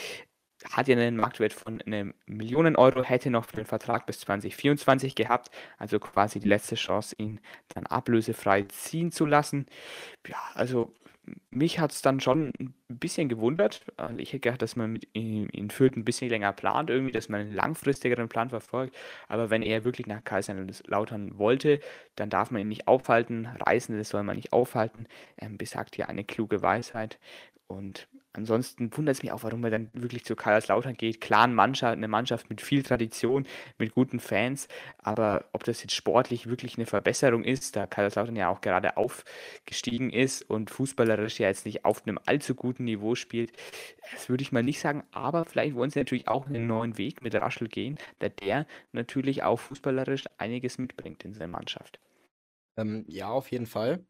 Hat 0.72 0.88
ja 0.88 0.96
einen 0.96 1.16
Marktwert 1.16 1.52
von 1.54 1.80
einem 1.82 2.14
Millionen 2.26 2.76
Euro, 2.76 3.02
hätte 3.02 3.30
noch 3.30 3.46
für 3.46 3.56
den 3.56 3.64
Vertrag 3.64 4.06
bis 4.06 4.20
2024 4.20 5.14
gehabt, 5.14 5.50
also 5.78 5.98
quasi 5.98 6.38
die 6.38 6.48
letzte 6.48 6.74
Chance, 6.74 7.14
ihn 7.18 7.40
dann 7.68 7.86
ablösefrei 7.86 8.62
ziehen 8.64 9.10
zu 9.10 9.24
lassen. 9.24 9.66
Ja, 10.26 10.36
also 10.54 10.92
mich 11.50 11.78
hat 11.78 11.92
es 11.92 12.02
dann 12.02 12.20
schon 12.20 12.52
ein 12.58 12.74
bisschen 12.88 13.28
gewundert. 13.28 13.84
Also 13.96 14.18
ich 14.18 14.30
hätte 14.32 14.40
gedacht, 14.40 14.62
dass 14.62 14.76
man 14.76 14.92
mit 14.92 15.08
in, 15.12 15.48
in 15.50 15.70
Fürth 15.70 15.96
ein 15.96 16.04
bisschen 16.04 16.28
länger 16.30 16.52
plant, 16.52 16.90
irgendwie, 16.90 17.12
dass 17.12 17.28
man 17.28 17.40
einen 17.40 17.54
langfristigeren 17.54 18.28
Plan 18.28 18.50
verfolgt. 18.50 18.94
Aber 19.28 19.50
wenn 19.50 19.62
er 19.62 19.84
wirklich 19.84 20.06
nach 20.06 20.24
Kaiserslautern 20.24 21.38
wollte, 21.38 21.80
dann 22.16 22.30
darf 22.30 22.50
man 22.50 22.62
ihn 22.62 22.68
nicht 22.68 22.88
aufhalten. 22.88 23.46
Reisende 23.66 24.04
soll 24.04 24.22
man 24.22 24.36
nicht 24.36 24.52
aufhalten. 24.52 25.06
Ähm, 25.38 25.58
besagt 25.58 25.96
ja 25.96 26.06
eine 26.06 26.24
kluge 26.24 26.62
Weisheit. 26.62 27.18
Und 27.70 28.08
ansonsten 28.32 28.90
wundert 28.96 29.16
es 29.16 29.22
mich 29.22 29.30
auch, 29.30 29.44
warum 29.44 29.62
er 29.62 29.70
dann 29.70 29.90
wirklich 29.92 30.24
zu 30.24 30.34
Kaiserslautern 30.34 30.96
geht. 30.96 31.20
Klar, 31.20 31.44
eine 31.44 31.54
Mannschaft, 31.54 31.92
eine 31.92 32.08
Mannschaft 32.08 32.50
mit 32.50 32.60
viel 32.60 32.82
Tradition, 32.82 33.46
mit 33.78 33.94
guten 33.94 34.18
Fans, 34.18 34.66
aber 34.98 35.44
ob 35.52 35.62
das 35.62 35.80
jetzt 35.80 35.94
sportlich 35.94 36.48
wirklich 36.48 36.76
eine 36.76 36.86
Verbesserung 36.86 37.44
ist, 37.44 37.76
da 37.76 37.86
Kaiserslautern 37.86 38.34
ja 38.34 38.48
auch 38.48 38.60
gerade 38.60 38.96
aufgestiegen 38.96 40.10
ist 40.10 40.42
und 40.50 40.68
fußballerisch 40.68 41.38
ja 41.38 41.46
jetzt 41.46 41.64
nicht 41.64 41.84
auf 41.84 42.04
einem 42.04 42.18
allzu 42.26 42.56
guten 42.56 42.84
Niveau 42.84 43.14
spielt, 43.14 43.52
das 44.10 44.28
würde 44.28 44.42
ich 44.42 44.50
mal 44.50 44.64
nicht 44.64 44.80
sagen, 44.80 45.04
aber 45.12 45.44
vielleicht 45.44 45.76
wollen 45.76 45.90
sie 45.90 46.00
natürlich 46.00 46.26
auch 46.26 46.48
einen 46.48 46.66
neuen 46.66 46.98
Weg 46.98 47.22
mit 47.22 47.36
Raschel 47.36 47.68
gehen, 47.68 47.98
da 48.18 48.28
der 48.28 48.66
natürlich 48.90 49.44
auch 49.44 49.60
fußballerisch 49.60 50.24
einiges 50.38 50.76
mitbringt 50.78 51.24
in 51.24 51.34
seine 51.34 51.52
Mannschaft. 51.52 52.00
Ähm, 52.76 53.04
ja, 53.06 53.28
auf 53.28 53.52
jeden 53.52 53.66
Fall. 53.66 54.04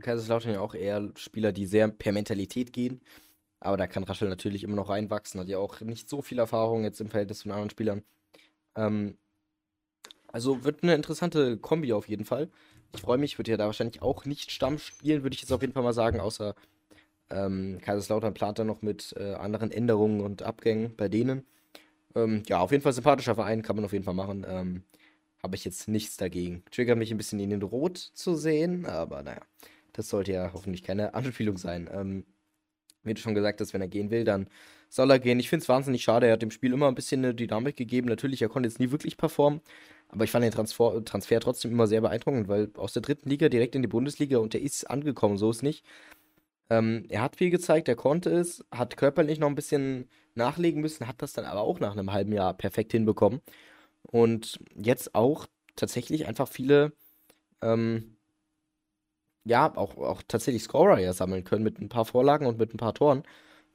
Kaiserslautern 0.00 0.54
ja 0.54 0.60
auch 0.60 0.74
eher 0.74 1.10
Spieler, 1.16 1.52
die 1.52 1.66
sehr 1.66 1.88
per 1.88 2.12
Mentalität 2.12 2.72
gehen. 2.72 3.00
Aber 3.60 3.76
da 3.76 3.86
kann 3.86 4.04
Raschel 4.04 4.28
natürlich 4.28 4.64
immer 4.64 4.76
noch 4.76 4.88
reinwachsen. 4.88 5.40
Hat 5.40 5.48
ja 5.48 5.58
auch 5.58 5.80
nicht 5.80 6.08
so 6.08 6.22
viel 6.22 6.38
Erfahrung 6.38 6.84
jetzt 6.84 7.00
im 7.00 7.10
Verhältnis 7.10 7.40
zu 7.40 7.44
den 7.44 7.52
anderen 7.52 7.70
Spielern. 7.70 8.02
Ähm, 8.74 9.18
also 10.32 10.64
wird 10.64 10.82
eine 10.82 10.94
interessante 10.94 11.58
Kombi 11.58 11.92
auf 11.92 12.08
jeden 12.08 12.24
Fall. 12.24 12.48
Ich 12.94 13.02
freue 13.02 13.18
mich, 13.18 13.38
wird 13.38 13.48
ja 13.48 13.56
da 13.56 13.66
wahrscheinlich 13.66 14.02
auch 14.02 14.24
nicht 14.24 14.50
Stamm 14.50 14.78
spielen, 14.78 15.22
würde 15.22 15.34
ich 15.34 15.42
jetzt 15.42 15.52
auf 15.52 15.60
jeden 15.60 15.72
Fall 15.72 15.82
mal 15.82 15.92
sagen, 15.92 16.20
außer 16.20 16.54
ähm, 17.30 17.78
Kaiserslautern 17.82 18.34
plant 18.34 18.58
da 18.58 18.64
noch 18.64 18.82
mit 18.82 19.14
äh, 19.16 19.34
anderen 19.34 19.70
Änderungen 19.70 20.20
und 20.20 20.42
Abgängen 20.42 20.96
bei 20.96 21.08
denen. 21.08 21.44
Ähm, 22.14 22.42
ja, 22.48 22.58
auf 22.58 22.72
jeden 22.72 22.82
Fall 22.82 22.92
sympathischer 22.92 23.34
Verein, 23.34 23.62
kann 23.62 23.76
man 23.76 23.84
auf 23.84 23.92
jeden 23.92 24.04
Fall 24.04 24.14
machen. 24.14 24.44
Ähm, 24.48 24.82
Habe 25.42 25.56
ich 25.56 25.64
jetzt 25.64 25.88
nichts 25.88 26.16
dagegen. 26.16 26.62
Triggert 26.70 26.98
mich 26.98 27.10
ein 27.10 27.16
bisschen 27.16 27.40
in 27.40 27.50
den 27.50 27.62
Rot 27.62 27.96
zu 27.98 28.34
sehen, 28.34 28.86
aber 28.86 29.22
naja. 29.22 29.40
Das 29.92 30.08
sollte 30.08 30.32
ja 30.32 30.52
hoffentlich 30.52 30.82
keine 30.82 31.14
Anspielung 31.14 31.56
sein. 31.56 31.88
Ähm, 31.92 32.24
wie 33.02 33.14
du 33.14 33.20
schon 33.20 33.34
gesagt 33.34 33.60
hast, 33.60 33.72
wenn 33.72 33.80
er 33.80 33.88
gehen 33.88 34.10
will, 34.10 34.24
dann 34.24 34.48
soll 34.88 35.10
er 35.10 35.18
gehen. 35.18 35.40
Ich 35.40 35.48
finde 35.48 35.62
es 35.62 35.68
wahnsinnig 35.68 36.02
schade. 36.02 36.26
Er 36.26 36.34
hat 36.34 36.42
dem 36.42 36.50
Spiel 36.50 36.72
immer 36.72 36.88
ein 36.88 36.94
bisschen 36.94 37.24
eine 37.24 37.34
Dynamik 37.34 37.76
gegeben. 37.76 38.08
Natürlich, 38.08 38.42
er 38.42 38.48
konnte 38.48 38.68
jetzt 38.68 38.80
nie 38.80 38.90
wirklich 38.90 39.16
performen. 39.16 39.60
Aber 40.08 40.24
ich 40.24 40.30
fand 40.30 40.44
den 40.44 40.52
Transfer, 40.52 41.04
Transfer 41.04 41.40
trotzdem 41.40 41.70
immer 41.70 41.86
sehr 41.86 42.00
beeindruckend, 42.00 42.48
weil 42.48 42.70
aus 42.76 42.92
der 42.92 43.02
dritten 43.02 43.28
Liga 43.30 43.48
direkt 43.48 43.74
in 43.74 43.82
die 43.82 43.88
Bundesliga 43.88 44.38
und 44.38 44.54
der 44.54 44.60
ist 44.60 44.90
angekommen, 44.90 45.38
so 45.38 45.50
ist 45.50 45.62
nicht. 45.62 45.84
Ähm, 46.68 47.04
er 47.08 47.22
hat 47.22 47.36
viel 47.36 47.50
gezeigt, 47.50 47.88
er 47.88 47.96
konnte 47.96 48.30
es, 48.30 48.64
hat 48.72 48.96
körperlich 48.96 49.38
noch 49.38 49.48
ein 49.48 49.54
bisschen 49.54 50.08
nachlegen 50.34 50.80
müssen, 50.80 51.06
hat 51.06 51.22
das 51.22 51.32
dann 51.32 51.44
aber 51.44 51.60
auch 51.60 51.80
nach 51.80 51.92
einem 51.92 52.12
halben 52.12 52.32
Jahr 52.32 52.54
perfekt 52.54 52.92
hinbekommen. 52.92 53.40
Und 54.02 54.58
jetzt 54.74 55.14
auch 55.14 55.46
tatsächlich 55.76 56.26
einfach 56.26 56.48
viele 56.48 56.92
ähm, 57.62 58.16
ja, 59.44 59.74
auch, 59.76 59.96
auch 59.96 60.22
tatsächlich 60.26 60.62
Scorer 60.64 60.98
ja 60.98 61.12
sammeln 61.12 61.44
können 61.44 61.64
mit 61.64 61.80
ein 61.80 61.88
paar 61.88 62.04
Vorlagen 62.04 62.46
und 62.46 62.58
mit 62.58 62.74
ein 62.74 62.78
paar 62.78 62.94
Toren. 62.94 63.22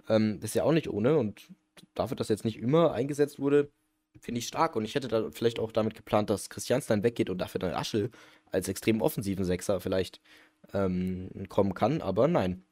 Ähm, 0.10 0.40
das 0.40 0.52
ist 0.52 0.56
ja 0.56 0.64
auch 0.64 0.72
nicht 0.72 0.90
ohne 0.90 1.18
und 1.18 1.50
dafür, 1.94 2.16
dass 2.16 2.30
jetzt 2.30 2.46
nicht 2.46 2.60
immer 2.60 2.94
eingesetzt 2.94 3.40
wurde, 3.40 3.72
finde 4.20 4.40
ich 4.40 4.48
stark. 4.48 4.76
Und 4.76 4.86
ich 4.86 4.96
hätte 4.96 5.08
da 5.08 5.30
vielleicht 5.32 5.60
auch 5.60 5.72
damit 5.72 5.96
geplant, 5.96 6.30
dass 6.30 6.50
Christianstein 6.50 7.04
weggeht 7.04 7.30
und 7.30 7.40
dafür 7.40 7.60
dann 7.60 7.74
Aschel 7.74 8.12
als 8.52 8.68
extrem 8.68 9.02
offensiven 9.02 9.46
Sechser 9.46 9.82
vielleicht 9.82 10.22
ähm, 10.74 11.30
kommen 11.50 11.74
kann, 11.74 12.02
aber 12.02 12.28
nein. 12.28 12.64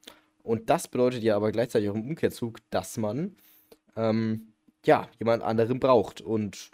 Und 0.42 0.70
das 0.70 0.88
bedeutet 0.88 1.22
ja 1.22 1.36
aber 1.36 1.52
gleichzeitig 1.52 1.88
auch 1.90 1.94
im 1.94 2.08
Umkehrzug, 2.08 2.58
dass 2.70 2.96
man 2.96 3.36
ähm, 3.96 4.52
ja 4.84 5.08
jemand 5.18 5.42
anderen 5.42 5.80
braucht. 5.80 6.20
Und 6.20 6.70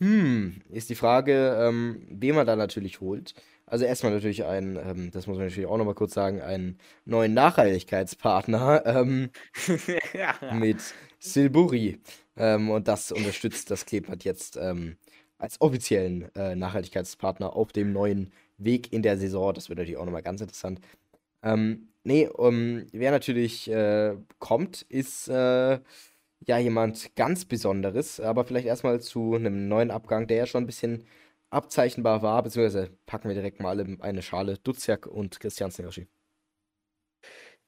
hm, 0.00 0.60
ist 0.70 0.90
die 0.90 0.94
Frage, 0.94 1.56
ähm, 1.58 2.06
wen 2.10 2.34
man 2.34 2.46
da 2.46 2.56
natürlich 2.56 3.00
holt. 3.00 3.34
Also 3.66 3.84
erstmal 3.84 4.12
natürlich 4.12 4.44
ein, 4.44 4.76
ähm, 4.76 5.10
das 5.10 5.26
muss 5.26 5.38
man 5.38 5.46
natürlich 5.46 5.68
auch 5.68 5.76
nochmal 5.78 5.94
kurz 5.94 6.14
sagen, 6.14 6.40
einen 6.40 6.78
neuen 7.04 7.34
Nachhaltigkeitspartner 7.34 8.84
ähm, 8.86 9.30
mit 10.52 10.78
Silburi. 11.18 11.98
Ähm, 12.36 12.70
und 12.70 12.88
das 12.88 13.10
unterstützt 13.10 13.70
das 13.70 13.86
Kleeblatt 13.86 14.24
jetzt 14.24 14.56
ähm, 14.56 14.96
als 15.38 15.60
offiziellen 15.60 16.34
äh, 16.34 16.54
Nachhaltigkeitspartner 16.54 17.56
auf 17.56 17.72
dem 17.72 17.92
neuen 17.92 18.32
Weg 18.58 18.92
in 18.92 19.02
der 19.02 19.18
Saison. 19.18 19.54
Das 19.54 19.68
wird 19.68 19.78
natürlich 19.78 19.98
auch 19.98 20.04
nochmal 20.04 20.22
ganz 20.22 20.40
interessant. 20.40 20.80
Ähm, 21.42 21.88
nee, 22.04 22.28
um, 22.28 22.86
wer 22.92 23.10
natürlich 23.10 23.70
äh, 23.70 24.16
kommt, 24.38 24.82
ist 24.82 25.28
äh, 25.28 25.80
ja 26.40 26.58
jemand 26.58 27.14
ganz 27.16 27.44
Besonderes. 27.44 28.20
Aber 28.20 28.44
vielleicht 28.44 28.66
erstmal 28.66 29.00
zu 29.00 29.34
einem 29.34 29.68
neuen 29.68 29.90
Abgang, 29.90 30.26
der 30.26 30.38
ja 30.38 30.46
schon 30.46 30.64
ein 30.64 30.66
bisschen 30.66 31.06
abzeichnbar 31.50 32.22
war, 32.22 32.42
beziehungsweise 32.42 32.90
packen 33.06 33.28
wir 33.28 33.34
direkt 33.34 33.60
mal 33.60 33.78
in 33.80 34.00
eine 34.02 34.22
Schale 34.22 34.58
Duziak 34.58 35.06
und 35.06 35.40
Christian 35.40 35.70
Sneoschi. 35.70 36.08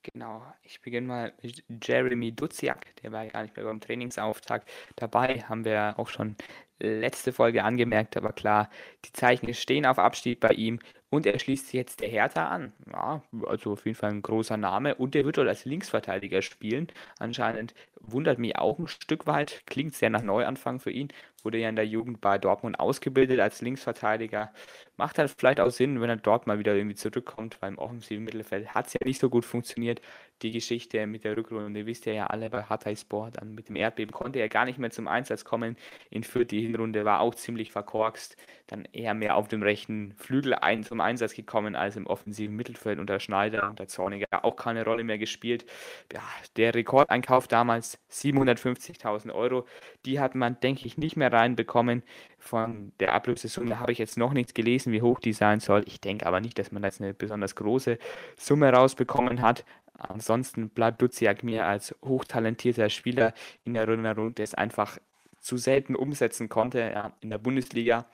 Genau, 0.03 0.43
ich 0.63 0.81
beginne 0.81 1.07
mal 1.07 1.33
mit 1.43 1.65
Jeremy 1.83 2.33
Duziak, 2.33 2.95
der 3.03 3.13
war 3.13 3.25
ja 3.25 3.31
gar 3.31 3.43
nicht 3.43 3.57
mehr 3.57 3.65
beim 3.65 3.81
Trainingsauftakt 3.81 4.71
dabei, 4.97 5.41
haben 5.43 5.65
wir 5.65 5.99
auch 5.99 6.09
schon 6.09 6.37
letzte 6.79 7.33
Folge 7.33 7.65
angemerkt, 7.65 8.17
aber 8.17 8.33
klar, 8.33 8.71
die 9.05 9.13
Zeichen 9.13 9.53
stehen 9.55 9.85
auf 9.87 9.99
Abstieg 9.99 10.39
bei 10.41 10.51
ihm 10.51 10.79
und 11.11 11.27
er 11.27 11.39
schließt 11.39 11.73
jetzt 11.73 12.01
der 12.01 12.09
Hertha 12.09 12.49
an. 12.49 12.73
Ja, 12.93 13.23
also 13.47 13.73
auf 13.73 13.85
jeden 13.87 13.97
Fall 13.97 14.11
ein 14.11 14.23
großer 14.23 14.57
Name 14.57 14.95
und 14.95 15.15
der 15.15 15.25
wird 15.25 15.39
dort 15.39 15.49
als 15.49 15.65
Linksverteidiger 15.65 16.43
spielen. 16.43 16.89
Anscheinend 17.19 17.75
wundert 18.01 18.39
mich 18.39 18.57
auch 18.57 18.79
ein 18.79 18.89
Stück 18.89 19.27
weit, 19.27 19.63
klingt 19.67 19.95
sehr 19.95 20.11
nach 20.11 20.23
Neuanfang 20.23 20.81
für 20.81 20.91
ihn, 20.91 21.09
wurde 21.43 21.59
ja 21.59 21.69
in 21.69 21.77
der 21.77 21.87
Jugend 21.87 22.21
bei 22.21 22.39
Dortmund 22.39 22.79
ausgebildet 22.81 23.41
als 23.41 23.61
Linksverteidiger. 23.63 24.53
Macht 24.97 25.19
halt 25.19 25.35
vielleicht 25.37 25.61
auch 25.61 25.71
Sinn, 25.71 26.01
wenn 26.01 26.11
er 26.11 26.17
dort 26.17 26.47
mal 26.47 26.59
wieder 26.59 26.75
irgendwie 26.75 26.97
zurückkommt, 26.97 27.59
beim 27.61 27.79
offensiven 27.79 28.25
Mittelfeld 28.25 28.75
hat 28.75 28.89
es 28.89 28.95
ja 28.95 29.01
nicht 29.05 29.21
so 29.21 29.31
gut 29.31 29.45
funktioniert. 29.45 30.01
Die 30.43 30.53
Geschichte 30.53 31.05
mit 31.09 31.25
der 31.25 31.37
Rückrunde 31.37 31.85
wisst 31.87 32.07
ihr 32.07 32.13
ja 32.13 32.27
alle 32.29 32.49
bei 32.49 32.63
Hatay 32.63 32.95
Sport, 32.95 33.39
dann 33.39 33.55
mit 33.55 33.69
dem 33.69 33.75
Erdbeben 33.75 34.13
konnte 34.13 34.39
er 34.39 34.49
gar 34.49 34.65
nicht 34.67 34.79
mehr 34.79 34.91
zum 34.91 35.09
Einsatz 35.09 35.45
kommen. 35.45 35.77
In 36.11 36.23
Fürth 36.23 36.49
die 36.53 36.63
Hinrunde 36.63 37.05
war 37.05 37.21
auch 37.21 37.35
ziemlich 37.35 37.73
verkorkst, 37.73 38.37
dann 38.69 38.85
eher 38.93 39.15
mehr 39.15 39.35
auf 39.35 39.49
dem 39.49 39.63
rechten 39.63 40.15
Flügel 40.17 40.55
ein, 40.55 40.85
zum 40.85 41.01
Einsatz 41.01 41.35
gekommen 41.35 41.75
als 41.75 41.97
im 41.97 42.07
offensiven 42.07 42.55
Mittelfeld 42.55 43.01
unter 43.01 43.19
Schneider 43.19 43.69
und 43.69 43.81
der 43.81 43.89
Zorniger 43.89 44.45
auch 44.45 44.55
keine 44.55 44.85
Rolle 44.85 45.03
mehr 45.03 45.19
gespielt. 45.19 45.67
Ja, 46.13 46.23
der 46.57 46.75
Rekordeinkauf 46.75 47.49
damals 47.49 47.99
750.000 48.13 49.35
Euro, 49.35 49.67
die 50.05 50.21
hat 50.21 50.37
man, 50.37 50.61
denke 50.61 50.87
ich, 50.87 50.99
nicht 50.99 51.17
mehr 51.17 51.33
reinbekommen. 51.33 52.05
Von 52.39 52.93
der 53.01 53.13
Ablösesumme 53.15 53.81
habe 53.81 53.91
ich 53.91 53.99
jetzt 53.99 54.17
noch 54.17 54.33
nichts 54.33 54.55
gelesen, 54.55 54.93
wie 54.93 55.03
hoch 55.03 55.19
die 55.19 55.33
sein 55.33 55.59
soll. 55.59 55.83
Ich 55.87 56.01
denke 56.01 56.27
aber 56.27 56.41
nicht, 56.41 56.59
dass 56.59 56.71
man 56.71 56.85
jetzt 56.85 57.01
eine 57.01 57.13
besonders 57.13 57.57
große 57.57 57.99
Summe 58.37 58.73
rausbekommen 58.73 59.43
hat. 59.43 59.65
Ansonsten 59.99 60.71
bleibt 60.71 61.03
Duziak 61.03 61.43
mir 61.43 61.67
als 61.67 61.95
hochtalentierter 62.05 62.89
Spieler 62.89 63.35
in 63.65 63.75
Erinnerung, 63.75 64.35
der 64.35 64.45
es 64.45 64.55
einfach 64.55 64.99
zu 65.41 65.57
selten 65.57 65.97
umsetzen 65.97 66.49
konnte. 66.49 66.79
Ja, 66.79 67.13
in 67.21 67.31
der 67.31 67.39
Bundesliga 67.39 68.07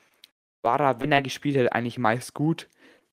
war 0.62 0.80
er, 0.80 1.00
wenn 1.00 1.12
er 1.12 1.22
gespielt 1.22 1.58
hat, 1.58 1.72
eigentlich 1.72 1.98
meist 1.98 2.34
gut 2.34 2.68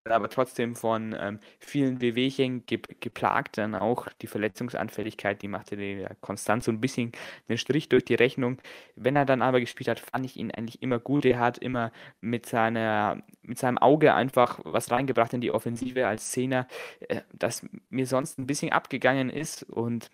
aber 0.10 0.30
trotzdem 0.30 0.76
von 0.76 1.16
ähm, 1.20 1.40
vielen 1.60 2.02
Wehwehchen 2.02 2.66
ge 2.66 2.80
geplagt. 3.00 3.58
Dann 3.58 3.76
auch 3.76 4.08
die 4.22 4.28
Verletzungsanfälligkeit, 4.28 5.42
die 5.42 5.48
machte 5.48 5.78
der 5.78 6.16
konstant 6.22 6.64
so 6.64 6.72
ein 6.72 6.82
bisschen 6.82 7.12
einen 7.48 7.58
Strich 7.58 7.90
durch 7.90 8.06
die 8.06 8.16
Rechnung. 8.16 8.58
Wenn 8.96 9.16
er 9.16 9.26
dann 9.26 9.42
aber 9.42 9.60
gespielt 9.60 9.88
hat, 9.88 10.00
fand 10.00 10.26
ich 10.26 10.38
ihn 10.38 10.52
eigentlich 10.52 10.82
immer 10.82 11.00
gut. 11.00 11.26
Er 11.26 11.40
hat 11.40 11.58
immer 11.60 11.92
mit, 12.20 12.46
seiner, 12.46 13.22
mit 13.44 13.60
seinem 13.60 13.78
Auge 13.78 14.14
einfach 14.14 14.60
was 14.64 14.92
reingebracht 14.92 15.34
in 15.34 15.42
die 15.42 15.52
Offensive 15.52 16.08
als 16.08 16.32
Zehner, 16.32 16.68
äh, 17.08 17.22
das 17.34 17.66
mir 17.90 18.08
sonst 18.08 18.40
ein 18.40 18.48
bisschen 18.48 18.72
abgegangen 18.72 19.30
ist 19.30 19.64
und 19.64 20.10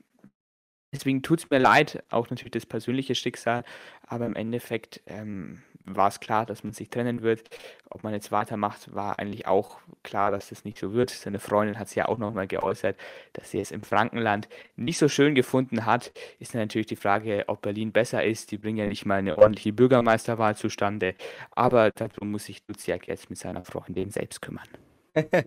Deswegen 0.94 1.22
tut 1.22 1.40
es 1.40 1.50
mir 1.50 1.60
leid, 1.60 2.02
auch 2.10 2.30
natürlich 2.30 2.52
das 2.52 2.66
persönliche 2.66 3.14
Schicksal, 3.14 3.66
aber 4.08 4.26
im 4.26 4.36
Endeffekt 4.36 5.02
ähm, 5.06 5.62
war 5.96 6.10
es 6.10 6.20
klar, 6.20 6.46
dass 6.46 6.64
man 6.64 6.74
sich 6.74 6.90
trennen 6.90 7.22
wird. 7.22 7.50
Ob 7.90 8.04
man 8.04 8.14
jetzt 8.14 8.32
weitermacht, 8.32 8.94
war 8.94 9.20
eigentlich 9.20 9.48
auch 9.48 9.80
klar, 10.04 10.32
dass 10.32 10.50
das 10.50 10.66
nicht 10.66 10.78
so 10.78 10.94
wird. 10.94 11.10
Seine 11.10 11.40
Freundin 11.40 11.80
hat 11.80 11.88
es 11.88 11.96
ja 11.96 12.08
auch 12.08 12.18
nochmal 12.18 12.48
geäußert, 12.48 12.98
dass 13.34 13.52
sie 13.52 13.60
es 13.60 13.72
im 13.72 13.82
Frankenland 13.82 14.50
nicht 14.76 14.98
so 14.98 15.08
schön 15.08 15.36
gefunden 15.36 15.86
hat. 15.86 16.12
Ist 16.40 16.54
natürlich 16.54 16.88
die 16.88 16.96
Frage, 16.96 17.46
ob 17.48 17.62
Berlin 17.62 17.92
besser 17.92 18.24
ist. 18.24 18.52
Die 18.52 18.58
bringen 18.58 18.78
ja 18.78 18.88
nicht 18.88 19.06
mal 19.06 19.20
eine 19.20 19.38
ordentliche 19.38 19.74
Bürgermeisterwahl 19.74 20.56
zustande. 20.56 21.16
Aber 21.52 21.92
darum 21.92 22.32
muss 22.32 22.46
sich 22.46 22.62
Luziak 22.68 23.08
jetzt 23.08 23.30
mit 23.30 23.40
seiner 23.40 23.64
Freundin 23.64 24.12
selbst 24.12 24.42
kümmern. 24.42 24.68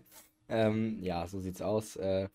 ähm, 0.48 0.98
ja, 1.02 1.26
so 1.26 1.40
sieht's 1.40 1.62
aus. 1.62 1.96
Äh, 1.96 2.28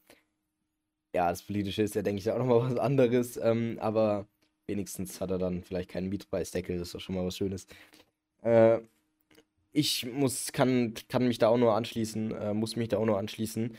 ja, 1.16 1.30
das 1.30 1.44
Politische 1.44 1.82
ist 1.82 1.96
ja, 1.96 2.02
denke 2.02 2.20
ich, 2.20 2.30
auch 2.30 2.38
nochmal 2.38 2.70
was 2.72 2.78
anderes. 2.78 3.38
Ähm, 3.38 3.78
aber 3.80 4.28
Wenigstens 4.67 5.22
hat 5.22 5.31
er 5.31 5.38
dann 5.38 5.63
vielleicht 5.63 5.89
keinen 5.89 6.10
Mietpreisdeckel, 6.10 6.77
das 6.77 6.89
ist 6.89 6.95
doch 6.95 7.00
schon 7.00 7.15
mal 7.15 7.25
was 7.25 7.38
Schönes. 7.38 7.67
Äh, 8.41 8.79
ich 9.72 10.05
muss, 10.05 10.51
kann, 10.53 10.93
kann 11.10 11.27
mich 11.27 11.38
da 11.38 11.50
auch 11.50 11.57
nur 11.57 11.75
anschließen, 11.75 12.31
äh, 12.31 12.53
muss 12.53 12.75
mich 12.75 12.89
da 12.89 12.98
auch 12.98 13.05
nur 13.05 13.19
anschließen. 13.19 13.75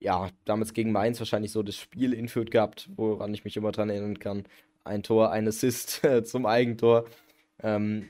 Ja, 0.00 0.30
damals 0.44 0.74
gegen 0.74 0.90
Mainz 0.90 1.20
wahrscheinlich 1.20 1.52
so 1.52 1.62
das 1.62 1.76
Spiel 1.76 2.12
in 2.12 2.26
gehabt, 2.26 2.90
woran 2.96 3.32
ich 3.32 3.44
mich 3.44 3.56
immer 3.56 3.70
dran 3.70 3.88
erinnern 3.88 4.18
kann. 4.18 4.44
Ein 4.82 5.04
Tor, 5.04 5.30
ein 5.30 5.46
Assist 5.46 6.02
zum 6.24 6.44
Eigentor. 6.44 7.04
Ähm, 7.62 8.08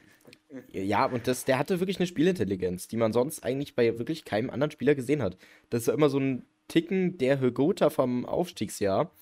ja, 0.73 1.05
und 1.07 1.27
das, 1.27 1.45
der 1.45 1.59
hatte 1.59 1.81
wirklich 1.81 1.99
eine 1.99 2.07
Spielintelligenz, 2.07 2.89
die 2.89 2.97
man 2.97 3.13
sonst 3.13 3.45
eigentlich 3.45 3.75
bei 3.75 3.99
wirklich 3.99 4.25
keinem 4.25 4.51
anderen 4.51 4.71
Spieler 4.71 4.95
gesehen 4.95 5.23
hat. 5.23 5.37
Das 5.71 5.83
ist 5.83 5.87
ja 5.89 5.95
immer 5.95 6.09
so 6.09 6.19
ein 6.19 6.45
Ticken 6.69 7.19
der 7.19 7.41
Högota 7.41 7.91
vom 7.91 8.25
Aufstiegsjahr 8.25 9.13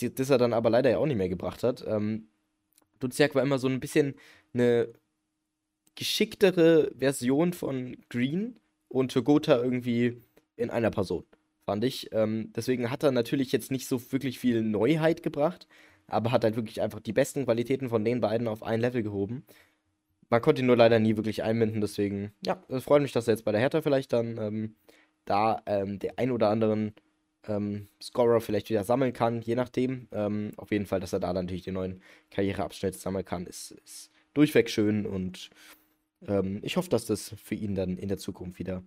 das 0.00 0.30
er 0.30 0.38
dann 0.38 0.52
aber 0.52 0.70
leider 0.70 0.90
ja 0.90 0.98
auch 0.98 1.06
nicht 1.06 1.16
mehr 1.16 1.28
gebracht 1.28 1.62
hat. 1.62 1.84
Ähm, 1.86 2.28
Duziak 3.00 3.34
war 3.34 3.42
immer 3.42 3.58
so 3.58 3.68
ein 3.68 3.80
bisschen 3.80 4.14
eine 4.54 4.88
geschicktere 5.94 6.92
Version 6.96 7.52
von 7.52 7.96
Green 8.08 8.58
und 8.88 9.12
Togota 9.12 9.62
irgendwie 9.62 10.22
in 10.56 10.70
einer 10.70 10.90
Person, 10.90 11.24
fand 11.64 11.84
ich. 11.84 12.10
Ähm, 12.12 12.52
deswegen 12.54 12.90
hat 12.90 13.02
er 13.02 13.12
natürlich 13.12 13.52
jetzt 13.52 13.70
nicht 13.70 13.88
so 13.88 14.00
wirklich 14.12 14.38
viel 14.38 14.62
Neuheit 14.62 15.22
gebracht, 15.22 15.66
aber 16.06 16.32
hat 16.32 16.44
halt 16.44 16.56
wirklich 16.56 16.80
einfach 16.80 17.00
die 17.00 17.12
besten 17.12 17.44
Qualitäten 17.44 17.88
von 17.88 18.04
den 18.04 18.20
beiden 18.20 18.48
auf 18.48 18.62
ein 18.62 18.80
Level 18.80 19.02
gehoben. 19.02 19.44
Man 20.30 20.42
konnte 20.42 20.62
ihn 20.62 20.66
nur 20.66 20.76
leider 20.76 20.98
nie 20.98 21.16
wirklich 21.16 21.42
einbinden, 21.42 21.80
deswegen, 21.80 22.32
ja, 22.44 22.62
es 22.68 22.84
freut 22.84 23.02
mich, 23.02 23.12
dass 23.12 23.28
er 23.28 23.34
jetzt 23.34 23.44
bei 23.44 23.52
der 23.52 23.60
Hertha 23.60 23.82
vielleicht 23.82 24.12
dann 24.12 24.38
ähm, 24.38 24.74
da 25.24 25.62
ähm, 25.66 25.98
der 25.98 26.18
ein 26.18 26.30
oder 26.30 26.48
anderen 26.50 26.94
ähm, 27.46 27.88
Scorer 28.02 28.40
vielleicht 28.40 28.70
wieder 28.70 28.84
sammeln 28.84 29.12
kann, 29.12 29.40
je 29.40 29.54
nachdem. 29.54 30.08
Ähm, 30.12 30.52
auf 30.56 30.70
jeden 30.70 30.86
Fall, 30.86 31.00
dass 31.00 31.12
er 31.12 31.20
da 31.20 31.32
natürlich 31.32 31.62
den 31.62 31.74
neuen 31.74 32.02
Karriereabschnitt 32.30 32.94
sammeln 32.94 33.24
kann, 33.24 33.46
ist, 33.46 33.72
ist 33.84 34.10
durchweg 34.34 34.70
schön 34.70 35.06
und 35.06 35.50
ähm, 36.26 36.60
ich 36.62 36.76
hoffe, 36.76 36.90
dass 36.90 37.06
das 37.06 37.34
für 37.42 37.54
ihn 37.54 37.74
dann 37.74 37.96
in 37.96 38.08
der 38.08 38.18
Zukunft 38.18 38.58
wieder 38.58 38.82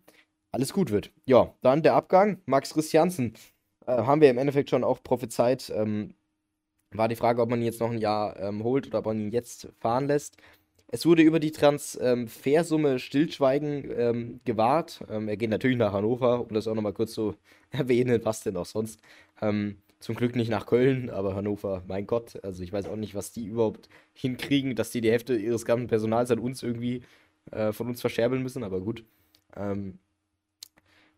alles 0.51 0.73
gut 0.73 0.91
wird. 0.91 1.11
Ja, 1.25 1.53
dann 1.61 1.83
der 1.83 1.95
Abgang. 1.95 2.41
Max 2.45 2.73
Christiansen 2.73 3.33
äh, 3.85 3.91
haben 3.93 4.21
wir 4.21 4.29
im 4.29 4.37
Endeffekt 4.37 4.69
schon 4.69 4.83
auch 4.83 5.01
prophezeit. 5.01 5.71
Ähm, 5.75 6.13
war 6.93 7.07
die 7.07 7.15
Frage, 7.15 7.41
ob 7.41 7.49
man 7.49 7.59
ihn 7.59 7.65
jetzt 7.65 7.79
noch 7.79 7.91
ein 7.91 7.99
Jahr 7.99 8.37
ähm, 8.37 8.63
holt 8.63 8.87
oder 8.87 8.99
ob 8.99 9.05
man 9.05 9.19
ihn 9.19 9.31
jetzt 9.31 9.69
fahren 9.79 10.07
lässt. 10.07 10.37
Es 10.93 11.05
wurde 11.05 11.21
über 11.21 11.39
die 11.39 11.51
Transfersumme 11.51 12.99
Stillschweigen 12.99 13.89
ähm, 13.97 14.39
gewahrt. 14.43 15.01
Ähm, 15.09 15.29
er 15.29 15.37
geht 15.37 15.49
natürlich 15.49 15.77
nach 15.77 15.93
Hannover, 15.93 16.41
um 16.41 16.53
das 16.53 16.67
auch 16.67 16.75
nochmal 16.75 16.93
kurz 16.93 17.13
zu 17.13 17.35
erwähnen, 17.71 18.19
was 18.23 18.43
denn 18.43 18.57
auch 18.57 18.65
sonst. 18.65 18.99
Ähm, 19.41 19.77
zum 19.99 20.15
Glück 20.15 20.35
nicht 20.35 20.49
nach 20.49 20.65
Köln, 20.65 21.09
aber 21.09 21.35
Hannover, 21.35 21.83
mein 21.87 22.07
Gott. 22.07 22.43
Also 22.43 22.63
ich 22.63 22.73
weiß 22.73 22.87
auch 22.87 22.95
nicht, 22.97 23.15
was 23.15 23.31
die 23.31 23.45
überhaupt 23.45 23.87
hinkriegen, 24.13 24.75
dass 24.75 24.91
die 24.91 24.99
die 24.99 25.11
Hälfte 25.11 25.35
ihres 25.37 25.63
ganzen 25.63 25.87
Personals 25.87 26.31
an 26.31 26.39
uns 26.39 26.61
irgendwie 26.63 27.03
äh, 27.51 27.71
von 27.71 27.87
uns 27.87 28.01
verscherbeln 28.01 28.43
müssen, 28.43 28.63
aber 28.63 28.81
gut. 28.81 29.05
Ähm, 29.55 29.99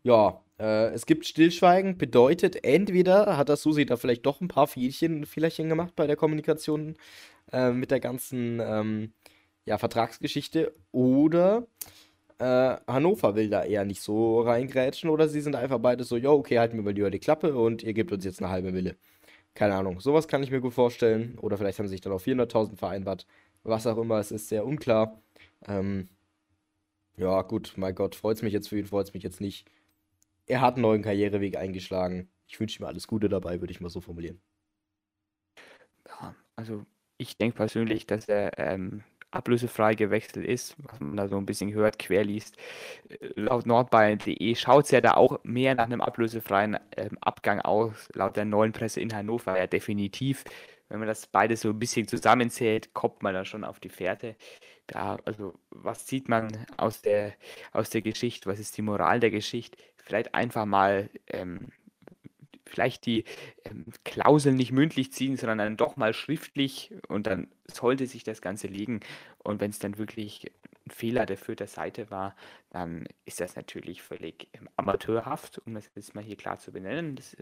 ja, 0.04 0.42
äh, 0.60 0.90
es 0.94 1.06
gibt 1.06 1.26
Stillschweigen, 1.26 1.98
bedeutet, 1.98 2.64
entweder 2.64 3.38
hat 3.38 3.50
das 3.50 3.62
Susi 3.64 3.86
da 3.86 3.96
vielleicht 3.96 4.26
doch 4.26 4.42
ein 4.42 4.50
paar 4.50 4.68
Fielchen, 4.68 5.26
Fehlerchen 5.26 5.70
gemacht 5.70 5.96
bei 5.96 6.06
der 6.08 6.18
Kommunikation 6.18 6.96
äh, 7.52 7.72
mit 7.72 7.90
der 7.90 8.00
ganzen 8.02 8.60
ähm, 8.62 9.14
ja, 9.66 9.78
Vertragsgeschichte 9.78 10.74
oder 10.92 11.68
äh, 12.40 12.78
Hannover 12.88 13.36
will 13.36 13.50
da 13.50 13.64
eher 13.64 13.86
nicht 13.86 14.02
so 14.02 14.42
reingrätschen 14.42 15.10
oder 15.10 15.28
sie 15.30 15.42
sind 15.42 15.56
einfach 15.56 15.80
beide 15.80 16.04
so, 16.04 16.18
ja, 16.18 16.30
okay, 16.30 16.60
halten 16.60 16.76
wir 16.76 16.84
mal 16.84 16.94
lieber 16.94 17.12
die 17.12 17.20
Klappe 17.20 17.56
und 17.56 17.84
ihr 17.84 17.94
gebt 17.94 18.12
uns 18.12 18.26
jetzt 18.26 18.42
eine 18.42 18.52
halbe 18.52 18.72
Mille. 18.72 18.98
Keine 19.54 19.76
Ahnung, 19.76 20.00
sowas 20.00 20.28
kann 20.28 20.44
ich 20.44 20.52
mir 20.52 20.62
gut 20.62 20.74
vorstellen. 20.74 21.38
Oder 21.40 21.58
vielleicht 21.58 21.80
haben 21.80 21.88
sie 21.88 21.94
sich 21.94 22.02
dann 22.02 22.14
auf 22.14 22.26
400.000 22.26 22.76
vereinbart. 22.76 23.28
Was 23.64 23.88
auch 23.88 23.98
immer, 23.98 24.18
es 24.20 24.32
ist 24.32 24.50
sehr 24.50 24.66
unklar. 24.66 25.22
Ähm, 25.68 26.10
ja, 27.18 27.42
gut, 27.44 27.74
mein 27.78 27.94
Gott, 27.96 28.16
freut 28.16 28.38
es 28.38 28.44
mich 28.44 28.54
jetzt 28.54 28.70
für 28.70 28.80
ihn, 28.80 28.88
freut 28.88 29.08
es 29.08 29.14
mich 29.14 29.24
jetzt 29.24 29.42
nicht. 29.42 29.70
Er 30.48 30.62
hat 30.62 30.76
einen 30.76 30.82
neuen 30.82 31.04
Karriereweg 31.04 31.56
eingeschlagen. 31.58 32.30
Ich 32.48 32.60
wünsche 32.60 32.82
ihm 32.82 32.86
alles 32.86 33.08
Gute 33.08 33.30
dabei, 33.30 33.62
würde 33.62 33.72
ich 33.72 33.80
mal 33.80 33.90
so 33.90 34.02
formulieren. 34.02 34.42
Ja, 36.08 36.36
also 36.56 36.86
ich 37.18 37.38
denke 37.38 37.56
persönlich, 37.56 38.08
dass 38.08 38.28
er 38.28 38.58
ähm, 38.58 39.04
ablösefrei 39.34 39.96
gewechselt 39.96 40.46
ist, 40.46 40.76
was 40.80 41.00
man 41.00 41.18
da 41.18 41.28
so 41.28 41.38
ein 41.38 41.46
bisschen 41.46 41.74
hört, 41.74 42.00
querliest. 42.00 42.58
Äh, 43.10 43.30
laut 43.36 43.66
nordbayern.de 43.66 44.56
schaut 44.56 44.86
es 44.86 44.92
ja 44.92 45.02
da 45.02 45.14
auch 45.16 45.40
mehr 45.44 45.76
nach 45.76 45.86
einem 45.86 46.02
ablösefreien 46.02 46.78
ähm, 46.98 47.18
Abgang 47.22 47.62
aus. 47.62 48.10
Laut 48.14 48.36
der 48.38 48.46
neuen 48.46 48.72
Presse 48.72 49.02
in 49.02 49.14
Hannover 49.14 49.58
ja 49.58 49.68
definitiv. 49.68 50.44
Wenn 50.90 51.00
man 51.00 51.08
das 51.08 51.28
beides 51.28 51.62
so 51.62 51.70
ein 51.70 51.80
bisschen 51.80 52.08
zusammenzählt, 52.08 52.94
kommt 52.94 53.24
man 53.24 53.34
da 53.34 53.46
schon 53.46 53.64
auf 53.64 53.80
die 53.80 53.90
Fährte. 53.90 54.36
Ja, 54.94 55.18
also 55.26 55.54
was 55.70 56.08
sieht 56.08 56.30
man 56.30 56.66
aus 56.78 57.02
der, 57.02 57.34
aus 57.72 57.90
der 57.90 58.02
Geschichte? 58.02 58.50
Was 58.50 58.60
ist 58.60 58.78
die 58.78 58.82
Moral 58.82 59.20
der 59.20 59.32
Geschichte? 59.32 59.78
Vielleicht 59.98 60.36
einfach 60.36 60.66
mal 60.66 61.10
ähm, 61.28 61.70
vielleicht 62.74 63.06
die 63.06 63.24
ähm, 63.66 63.86
Klauseln 64.04 64.56
nicht 64.56 64.72
mündlich 64.72 65.12
ziehen, 65.14 65.38
sondern 65.38 65.60
dann 65.60 65.78
doch 65.78 65.96
mal 65.96 66.14
schriftlich 66.14 66.94
und 67.08 67.28
dann 67.28 67.48
sollte 67.68 68.08
sich 68.08 68.24
das 68.24 68.42
Ganze 68.42 68.68
liegen. 68.68 69.02
Und 69.38 69.62
wenn 69.62 69.70
es 69.70 69.80
dann 69.80 69.98
wirklich 69.98 70.52
ein 70.86 70.92
Fehler 70.92 71.26
der 71.26 71.38
Fürther 71.38 71.68
Seite 71.68 72.10
war, 72.10 72.36
dann 72.72 73.08
ist 73.26 73.40
das 73.40 73.56
natürlich 73.56 74.02
völlig 74.02 74.48
ähm, 74.54 74.68
amateurhaft, 74.76 75.60
um 75.66 75.76
das 75.76 75.90
jetzt 75.96 76.16
mal 76.16 76.24
hier 76.24 76.36
klar 76.36 76.58
zu 76.58 76.72
benennen. 76.72 77.16
Das 77.16 77.36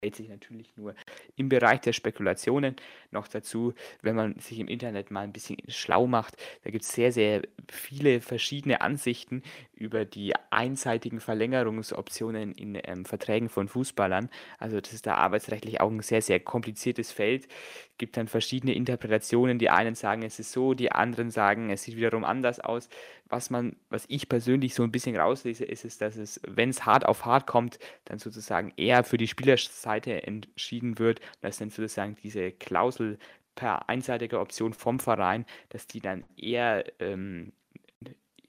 hält 0.00 0.16
sich 0.16 0.28
natürlich 0.28 0.76
nur 0.76 0.94
im 1.36 1.48
Bereich 1.48 1.80
der 1.80 1.92
Spekulationen. 1.92 2.76
Noch 3.10 3.28
dazu, 3.28 3.74
wenn 4.02 4.16
man 4.16 4.38
sich 4.38 4.58
im 4.58 4.68
Internet 4.68 5.10
mal 5.10 5.22
ein 5.22 5.32
bisschen 5.32 5.58
schlau 5.68 6.06
macht, 6.06 6.36
da 6.64 6.70
gibt 6.70 6.84
es 6.84 6.92
sehr, 6.92 7.12
sehr 7.12 7.42
viele 7.68 8.20
verschiedene 8.20 8.80
Ansichten 8.80 9.42
über 9.74 10.04
die 10.04 10.34
einseitigen 10.50 11.20
Verlängerungsoptionen 11.20 12.52
in 12.52 12.78
ähm, 12.84 13.04
Verträgen 13.04 13.48
von 13.48 13.68
Fußballern. 13.68 14.28
Also 14.58 14.80
das 14.80 14.92
ist 14.92 15.06
da 15.06 15.14
arbeitsrechtlich 15.14 15.80
auch 15.80 15.90
ein 15.90 16.00
sehr, 16.00 16.22
sehr 16.22 16.40
kompliziertes 16.40 17.12
Feld. 17.12 17.46
Es 17.46 17.98
gibt 17.98 18.16
dann 18.16 18.28
verschiedene 18.28 18.74
Interpretationen. 18.74 19.58
Die 19.58 19.70
einen 19.70 19.94
sagen, 19.94 20.22
es 20.22 20.38
ist 20.38 20.52
so, 20.52 20.74
die 20.74 20.92
anderen 20.92 21.30
sagen, 21.30 21.70
es 21.70 21.82
sieht 21.82 21.96
wiederum 21.96 22.24
anders 22.24 22.60
aus. 22.60 22.88
Was 23.30 23.48
man, 23.48 23.76
was 23.88 24.04
ich 24.08 24.28
persönlich 24.28 24.74
so 24.74 24.82
ein 24.82 24.92
bisschen 24.92 25.16
rauslese, 25.16 25.64
ist 25.64 25.84
es, 25.84 25.98
dass 25.98 26.16
es, 26.16 26.40
wenn 26.46 26.70
es 26.70 26.84
hart 26.84 27.06
auf 27.06 27.24
hart 27.24 27.46
kommt, 27.46 27.78
dann 28.04 28.18
sozusagen 28.18 28.72
eher 28.76 29.04
für 29.04 29.16
die 29.16 29.28
Spielerseite 29.28 30.24
entschieden 30.26 30.98
wird, 30.98 31.20
dass 31.40 31.58
dann 31.58 31.70
sozusagen 31.70 32.16
diese 32.22 32.50
Klausel 32.52 33.18
per 33.54 33.88
einseitiger 33.88 34.40
Option 34.40 34.74
vom 34.74 35.00
Verein, 35.00 35.46
dass 35.68 35.86
die 35.86 36.00
dann 36.00 36.24
eher 36.36 36.84
ähm, 37.00 37.52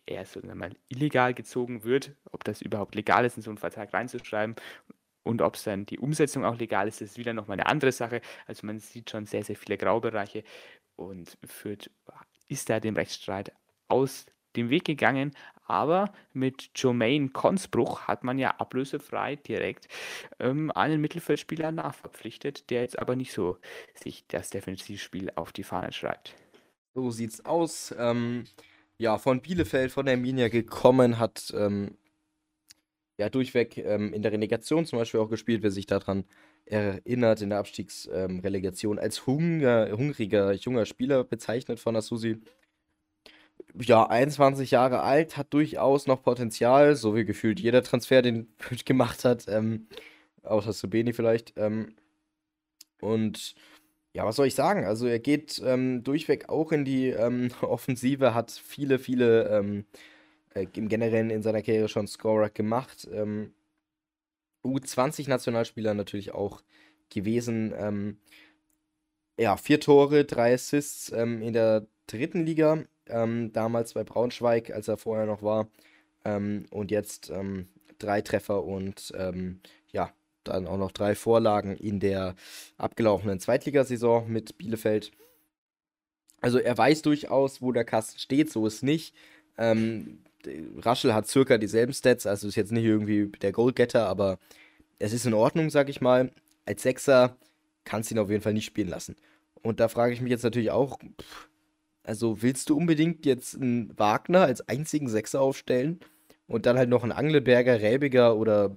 eher 0.06 0.26
so 0.26 0.40
mal 0.42 0.76
illegal 0.90 1.34
gezogen 1.34 1.84
wird, 1.84 2.12
ob 2.32 2.44
das 2.44 2.62
überhaupt 2.62 2.96
legal 2.96 3.26
ist, 3.26 3.38
in 3.38 3.44
so 3.44 3.52
einen 3.52 3.58
Vertrag 3.58 3.94
reinzuschreiben 3.94 4.56
und 5.24 5.42
ob 5.42 5.56
es 5.56 5.64
dann 5.64 5.86
die 5.86 6.00
Umsetzung 6.00 6.46
auch 6.46 6.58
legal 6.58 6.88
ist, 6.88 7.02
ist 7.02 7.18
wieder 7.18 7.34
nochmal 7.34 7.60
eine 7.60 7.68
andere 7.68 7.92
Sache. 7.92 8.22
Also 8.48 8.66
man 8.66 8.80
sieht 8.80 9.10
schon 9.10 9.26
sehr, 9.26 9.44
sehr 9.44 9.56
viele 9.56 9.78
Graubereiche 9.78 10.44
und 10.96 11.38
führt, 11.46 11.92
ist 12.48 12.70
da 12.70 12.80
dem 12.80 12.96
Rechtsstreit 12.96 13.54
aus 13.88 14.26
dem 14.56 14.70
Weg 14.70 14.86
gegangen, 14.86 15.32
aber 15.72 16.12
mit 16.34 16.70
Jermaine 16.76 17.30
Consbruch 17.30 18.02
hat 18.02 18.24
man 18.24 18.38
ja 18.38 18.52
ablösefrei 18.58 19.38
direkt 19.38 19.88
ähm, 20.40 20.72
einen 20.72 21.00
Mittelfeldspieler 21.00 21.72
nachverpflichtet, 21.72 22.70
der 22.70 22.82
jetzt 22.82 23.00
aber 23.00 23.16
nicht 23.16 23.32
so 23.32 23.58
sich 23.96 24.26
das 24.28 24.50
Defensivspiel 24.50 25.32
auf 25.36 25.54
die 25.54 25.64
Fahne 25.64 25.94
schreibt. 25.94 26.36
So 26.94 27.10
sieht's 27.10 27.46
aus. 27.46 27.96
Ähm, 27.98 28.46
ja, 28.98 29.18
von 29.18 29.42
Bielefeld, 29.42 29.92
von 29.92 30.06
der 30.06 30.18
Minia 30.18 30.50
gekommen, 30.50 31.18
hat 31.18 31.54
ähm, 31.56 31.98
ja 33.18 33.30
durchweg 33.30 33.78
ähm, 33.78 34.14
in 34.14 34.22
der 34.22 34.34
Relegation 34.34 34.86
zum 34.86 35.00
Beispiel 35.00 35.22
auch 35.22 35.30
gespielt, 35.30 35.64
wer 35.64 35.72
sich 35.72 35.86
daran 35.86 36.26
erinnert, 36.66 37.42
in 37.42 37.50
der 37.50 37.60
Abstiegsrelegation 37.60 39.00
als 39.00 39.26
Hunger, 39.26 39.90
hungriger 39.92 40.52
junger 40.54 40.86
Spieler 40.86 41.24
bezeichnet 41.24 41.80
von 41.80 41.96
Asusi 41.96 42.42
ja, 43.80 44.06
21 44.08 44.72
Jahre 44.72 45.02
alt, 45.02 45.38
hat 45.38 45.54
durchaus 45.54 46.08
noch 46.08 46.24
Potenzial, 46.24 46.96
so 46.96 47.16
wie 47.16 47.26
gefühlt 47.26 47.60
jeder 47.60 47.84
Transfer, 47.84 48.22
den 48.22 48.54
Fürth 48.58 48.86
gemacht 48.86 49.26
hat, 49.26 49.46
ähm, 49.48 49.88
außer 50.44 50.74
Subeni 50.74 51.14
vielleicht. 51.14 51.54
Ähm, 51.58 51.96
und 53.00 53.56
ja, 54.14 54.26
was 54.26 54.36
soll 54.36 54.48
ich 54.48 54.56
sagen? 54.56 54.86
Also 54.86 55.08
er 55.08 55.20
geht 55.20 55.62
ähm, 55.66 56.04
durchweg 56.04 56.50
auch 56.50 56.72
in 56.72 56.86
die 56.86 57.10
ähm, 57.10 57.50
Offensive, 57.62 58.34
hat 58.34 58.52
viele, 58.52 59.00
viele 59.00 59.48
ähm, 59.50 59.86
äh, 60.54 60.68
im 60.76 60.90
Generellen 60.90 61.30
in 61.30 61.42
seiner 61.44 61.62
Karriere 61.62 61.88
schon 61.88 62.08
Scorer 62.08 62.50
gemacht. 62.50 63.08
Ähm, 63.12 63.54
U20-Nationalspieler 64.64 65.94
natürlich 65.94 66.34
auch 66.34 66.62
gewesen. 67.10 68.20
Ja, 69.40 69.58
vier 69.58 69.80
Tore, 69.80 70.24
drei 70.24 70.54
Assists 70.54 71.10
in 71.10 71.52
der 71.52 71.88
dritten 72.06 72.46
Liga 72.46 72.84
ähm, 73.12 73.52
damals 73.54 73.94
bei 73.94 74.04
Braunschweig, 74.04 74.72
als 74.72 74.88
er 74.88 74.98
vorher 74.98 75.26
noch 75.26 75.44
war. 75.44 75.68
Ähm, 76.26 76.66
und 76.72 76.92
jetzt 76.92 77.30
ähm, 77.30 77.68
drei 78.00 78.22
Treffer 78.22 78.64
und 78.64 79.12
ähm, 79.16 79.60
ja, 79.92 80.12
dann 80.44 80.68
auch 80.68 80.78
noch 80.78 80.92
drei 80.92 81.16
Vorlagen 81.16 81.76
in 81.76 82.00
der 82.00 82.36
abgelaufenen 82.78 83.40
Zweitligasaison 83.40 84.32
mit 84.32 84.58
Bielefeld. 84.58 85.12
Also 86.42 86.58
er 86.58 86.78
weiß 86.78 87.04
durchaus, 87.04 87.62
wo 87.62 87.72
der 87.72 87.86
Kasten 87.86 88.20
steht, 88.20 88.52
so 88.52 88.66
ist 88.66 88.82
nicht. 88.82 89.16
Ähm, 89.58 90.24
Raschel 90.80 91.14
hat 91.14 91.28
circa 91.28 91.58
dieselben 91.60 91.94
Stats, 91.94 92.26
also 92.26 92.48
ist 92.48 92.56
jetzt 92.56 92.72
nicht 92.72 92.86
irgendwie 92.86 93.28
der 93.28 93.52
Goalgetter, 93.52 94.08
aber 94.08 94.40
es 94.98 95.14
ist 95.14 95.26
in 95.26 95.36
Ordnung, 95.36 95.70
sag 95.70 95.90
ich 95.90 96.02
mal. 96.02 96.32
Als 96.66 96.82
Sechser 96.82 97.38
kannst 97.84 98.10
du 98.10 98.16
ihn 98.16 98.20
auf 98.20 98.30
jeden 98.30 98.42
Fall 98.42 98.54
nicht 98.54 98.66
spielen 98.66 98.90
lassen. 98.90 99.16
Und 99.62 99.80
da 99.80 99.88
frage 99.88 100.14
ich 100.14 100.22
mich 100.22 100.32
jetzt 100.32 100.44
natürlich 100.44 100.72
auch, 100.72 100.98
pff, 101.00 101.50
also 102.04 102.42
willst 102.42 102.70
du 102.70 102.78
unbedingt 102.78 103.26
jetzt 103.26 103.56
einen 103.56 103.98
Wagner 103.98 104.42
als 104.42 104.68
einzigen 104.68 105.08
Sechser 105.08 105.42
aufstellen 105.42 106.00
und 106.48 106.66
dann 106.66 106.78
halt 106.78 106.90
noch 106.90 107.04
einen 107.04 107.12
Angleberger, 107.12 107.82
Räbiger 107.82 108.36
oder 108.38 108.76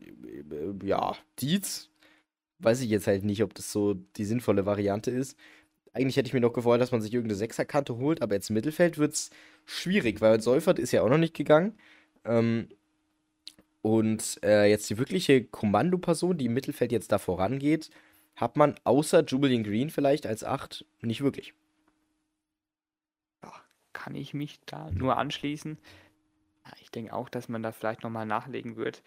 äh, 0.00 0.86
ja, 0.86 1.16
Dietz? 1.40 1.90
Weiß 2.58 2.80
ich 2.80 2.88
jetzt 2.88 3.06
halt 3.06 3.24
nicht, 3.24 3.42
ob 3.42 3.54
das 3.54 3.72
so 3.72 3.94
die 3.94 4.24
sinnvolle 4.24 4.64
Variante 4.64 5.10
ist. 5.10 5.36
Eigentlich 5.92 6.16
hätte 6.16 6.28
ich 6.28 6.34
mir 6.34 6.40
noch 6.40 6.52
gefreut, 6.52 6.80
dass 6.80 6.92
man 6.92 7.02
sich 7.02 7.12
irgendeine 7.12 7.36
Sechserkante 7.36 7.96
holt, 7.96 8.22
aber 8.22 8.34
jetzt 8.34 8.50
im 8.50 8.54
Mittelfeld 8.54 8.98
wird 8.98 9.14
es 9.14 9.30
schwierig, 9.64 10.20
weil 10.20 10.40
Seufert 10.40 10.78
ist 10.78 10.92
ja 10.92 11.02
auch 11.02 11.08
noch 11.08 11.18
nicht 11.18 11.34
gegangen. 11.34 11.74
Ähm, 12.24 12.68
und 13.82 14.38
äh, 14.44 14.68
jetzt 14.68 14.88
die 14.90 14.98
wirkliche 14.98 15.44
Kommandoperson, 15.44 16.38
die 16.38 16.46
im 16.46 16.54
Mittelfeld 16.54 16.92
jetzt 16.92 17.12
da 17.12 17.18
vorangeht, 17.18 17.90
hat 18.34 18.56
man 18.56 18.74
außer 18.84 19.24
Julian 19.24 19.64
Green 19.64 19.90
vielleicht 19.90 20.26
als 20.26 20.44
Acht 20.44 20.84
nicht 21.02 21.22
wirklich 21.22 21.54
kann 23.96 24.14
ich 24.14 24.34
mich 24.34 24.60
da 24.66 24.90
nur 24.90 25.16
anschließen. 25.16 25.78
Ich 26.82 26.90
denke 26.90 27.14
auch, 27.14 27.28
dass 27.28 27.48
man 27.48 27.62
da 27.62 27.72
vielleicht 27.72 28.02
nochmal 28.02 28.26
nachlegen 28.26 28.76
wird. 28.76 29.02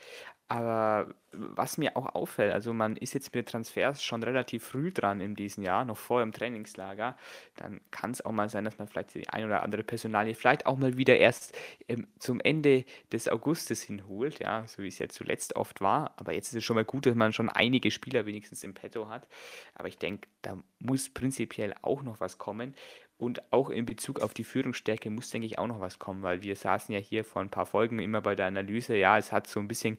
Aber 0.47 1.13
was 1.31 1.77
mir 1.77 1.95
auch 1.95 2.15
auffällt, 2.15 2.53
also 2.53 2.73
man 2.73 2.95
ist 2.95 3.13
jetzt 3.13 3.35
mit 3.35 3.49
Transfers 3.49 4.01
schon 4.01 4.23
relativ 4.23 4.63
früh 4.63 4.91
dran 4.91 5.21
in 5.21 5.35
diesem 5.35 5.63
Jahr, 5.63 5.85
noch 5.85 5.97
vor 5.97 6.21
dem 6.21 6.31
Trainingslager. 6.31 7.15
Dann 7.55 7.81
kann 7.91 8.11
es 8.11 8.25
auch 8.25 8.31
mal 8.31 8.49
sein, 8.49 8.63
dass 8.63 8.79
man 8.79 8.87
vielleicht 8.87 9.13
die 9.13 9.29
ein 9.29 9.45
oder 9.45 9.61
andere 9.61 9.83
Personalie 9.83 10.33
vielleicht 10.33 10.65
auch 10.65 10.77
mal 10.77 10.97
wieder 10.97 11.17
erst 11.17 11.55
ähm, 11.87 12.07
zum 12.17 12.39
Ende 12.39 12.85
des 13.11 13.27
Augustes 13.27 13.83
hinholt, 13.83 14.39
ja, 14.39 14.65
so 14.65 14.81
wie 14.81 14.87
es 14.87 14.97
ja 14.97 15.07
zuletzt 15.07 15.55
oft 15.55 15.81
war. 15.81 16.13
Aber 16.17 16.33
jetzt 16.33 16.47
ist 16.47 16.55
es 16.55 16.63
schon 16.63 16.77
mal 16.77 16.85
gut, 16.85 17.05
dass 17.05 17.15
man 17.15 17.31
schon 17.31 17.49
einige 17.49 17.91
Spieler 17.91 18.25
wenigstens 18.25 18.63
im 18.63 18.73
Petto 18.73 19.07
hat. 19.07 19.27
Aber 19.75 19.87
ich 19.87 19.99
denke, 19.99 20.27
da 20.41 20.57
muss 20.79 21.09
prinzipiell 21.09 21.75
auch 21.83 22.01
noch 22.01 22.19
was 22.21 22.39
kommen. 22.39 22.73
Und 23.19 23.51
auch 23.51 23.69
in 23.69 23.85
Bezug 23.85 24.21
auf 24.21 24.33
die 24.33 24.45
Führungsstärke 24.45 25.09
muss, 25.09 25.29
denke 25.29 25.45
ich, 25.45 25.59
auch 25.59 25.67
noch 25.67 25.81
was 25.81 25.99
kommen, 25.99 26.23
weil 26.23 26.41
wir 26.41 26.55
saßen 26.55 26.95
ja 26.95 27.01
hier 27.01 27.25
vor 27.25 27.41
ein 27.41 27.49
paar 27.49 27.65
Folgen 27.65 27.99
immer 27.99 28.21
bei 28.21 28.33
der 28.33 28.45
Analyse, 28.45 28.95
ja, 28.95 29.17
es 29.17 29.33
hat 29.33 29.45
so 29.45 29.59
ein 29.59 29.67
bisschen 29.67 29.97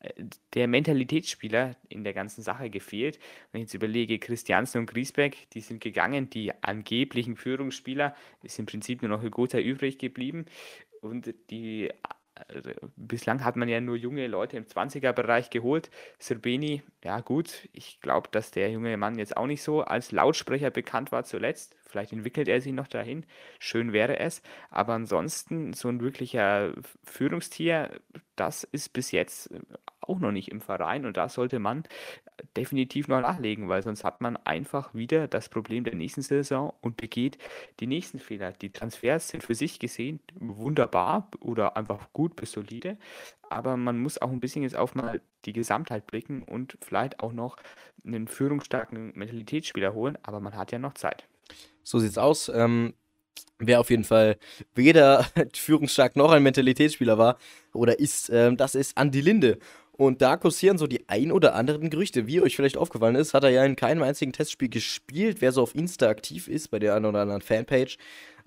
äh, 0.00 0.24
der 0.54 0.66
Mentalitätsspieler 0.66 1.76
in 1.90 2.02
der 2.02 2.14
ganzen 2.14 2.40
Sache 2.40 2.70
gefehlt. 2.70 3.18
Wenn 3.52 3.60
ich 3.60 3.66
jetzt 3.66 3.74
überlege, 3.74 4.18
Christiansen 4.18 4.78
und 4.78 4.86
Griesbeck, 4.86 5.50
die 5.50 5.60
sind 5.60 5.82
gegangen, 5.82 6.30
die 6.30 6.50
angeblichen 6.62 7.36
Führungsspieler, 7.36 8.16
ist 8.42 8.58
im 8.58 8.64
Prinzip 8.64 9.02
nur 9.02 9.10
noch 9.10 9.22
Hygota 9.22 9.58
übrig 9.58 9.98
geblieben. 9.98 10.46
Und 11.02 11.34
die 11.50 11.90
also, 12.48 12.70
bislang 12.96 13.44
hat 13.44 13.56
man 13.56 13.68
ja 13.68 13.80
nur 13.80 13.96
junge 13.96 14.26
Leute 14.26 14.56
im 14.56 14.66
20er-Bereich 14.66 15.50
geholt. 15.50 15.90
Serbeni, 16.18 16.82
ja 17.04 17.20
gut, 17.20 17.68
ich 17.72 18.00
glaube, 18.00 18.28
dass 18.30 18.50
der 18.50 18.70
junge 18.70 18.96
Mann 18.96 19.18
jetzt 19.18 19.36
auch 19.36 19.46
nicht 19.46 19.62
so 19.62 19.82
als 19.82 20.12
Lautsprecher 20.12 20.70
bekannt 20.70 21.12
war 21.12 21.24
zuletzt. 21.24 21.76
Vielleicht 21.86 22.12
entwickelt 22.12 22.48
er 22.48 22.60
sich 22.60 22.72
noch 22.72 22.88
dahin. 22.88 23.24
Schön 23.58 23.92
wäre 23.92 24.18
es. 24.18 24.42
Aber 24.70 24.94
ansonsten, 24.94 25.72
so 25.72 25.88
ein 25.88 26.00
wirklicher 26.00 26.74
Führungstier, 27.04 27.90
das 28.34 28.64
ist 28.64 28.92
bis 28.92 29.12
jetzt 29.12 29.50
auch 30.00 30.18
noch 30.18 30.32
nicht 30.32 30.50
im 30.50 30.60
Verein. 30.60 31.06
Und 31.06 31.16
da 31.16 31.28
sollte 31.28 31.58
man 31.58 31.84
definitiv 32.56 33.08
noch 33.08 33.20
nachlegen, 33.20 33.68
weil 33.68 33.82
sonst 33.82 34.04
hat 34.04 34.20
man 34.20 34.36
einfach 34.38 34.94
wieder 34.94 35.28
das 35.28 35.48
Problem 35.48 35.84
der 35.84 35.94
nächsten 35.94 36.22
Saison 36.22 36.72
und 36.80 36.96
begeht 36.96 37.38
die 37.80 37.86
nächsten 37.86 38.18
Fehler. 38.18 38.52
Die 38.52 38.70
Transfers 38.70 39.28
sind 39.28 39.42
für 39.42 39.54
sich 39.54 39.78
gesehen 39.78 40.20
wunderbar 40.38 41.30
oder 41.40 41.76
einfach 41.76 42.12
gut 42.12 42.36
bis 42.36 42.52
solide, 42.52 42.98
aber 43.48 43.76
man 43.76 43.98
muss 43.98 44.20
auch 44.20 44.30
ein 44.30 44.40
bisschen 44.40 44.62
jetzt 44.62 44.76
auf 44.76 44.94
mal 44.94 45.20
die 45.44 45.52
Gesamtheit 45.52 46.06
blicken 46.06 46.42
und 46.42 46.76
vielleicht 46.80 47.20
auch 47.20 47.32
noch 47.32 47.56
einen 48.04 48.28
führungsstarken 48.28 49.12
Mentalitätsspieler 49.14 49.94
holen, 49.94 50.18
aber 50.22 50.40
man 50.40 50.56
hat 50.56 50.72
ja 50.72 50.78
noch 50.78 50.94
Zeit. 50.94 51.26
So 51.82 51.98
sieht's 51.98 52.18
aus. 52.18 52.48
Ähm, 52.48 52.94
wer 53.58 53.80
auf 53.80 53.90
jeden 53.90 54.04
Fall 54.04 54.38
weder 54.74 55.26
führungsstark 55.54 56.16
noch 56.16 56.32
ein 56.32 56.42
Mentalitätsspieler 56.42 57.18
war 57.18 57.38
oder 57.72 57.98
ist, 57.98 58.30
ähm, 58.30 58.56
das 58.56 58.74
ist 58.74 58.96
Andi 58.96 59.20
Linde. 59.20 59.58
Und 59.96 60.20
da 60.20 60.36
kursieren 60.36 60.78
so 60.78 60.86
die 60.86 61.08
ein 61.08 61.32
oder 61.32 61.54
anderen 61.54 61.88
Gerüchte. 61.90 62.26
Wie 62.26 62.40
euch 62.40 62.54
vielleicht 62.54 62.76
aufgefallen 62.76 63.14
ist, 63.14 63.34
hat 63.34 63.44
er 63.44 63.50
ja 63.50 63.64
in 63.64 63.76
keinem 63.76 64.02
einzigen 64.02 64.32
Testspiel 64.32 64.68
gespielt. 64.68 65.40
Wer 65.40 65.52
so 65.52 65.62
auf 65.62 65.74
Insta 65.74 66.08
aktiv 66.08 66.48
ist, 66.48 66.68
bei 66.68 66.78
der 66.78 66.94
einen 66.94 67.06
oder 67.06 67.20
anderen 67.20 67.40
Fanpage, 67.40 67.96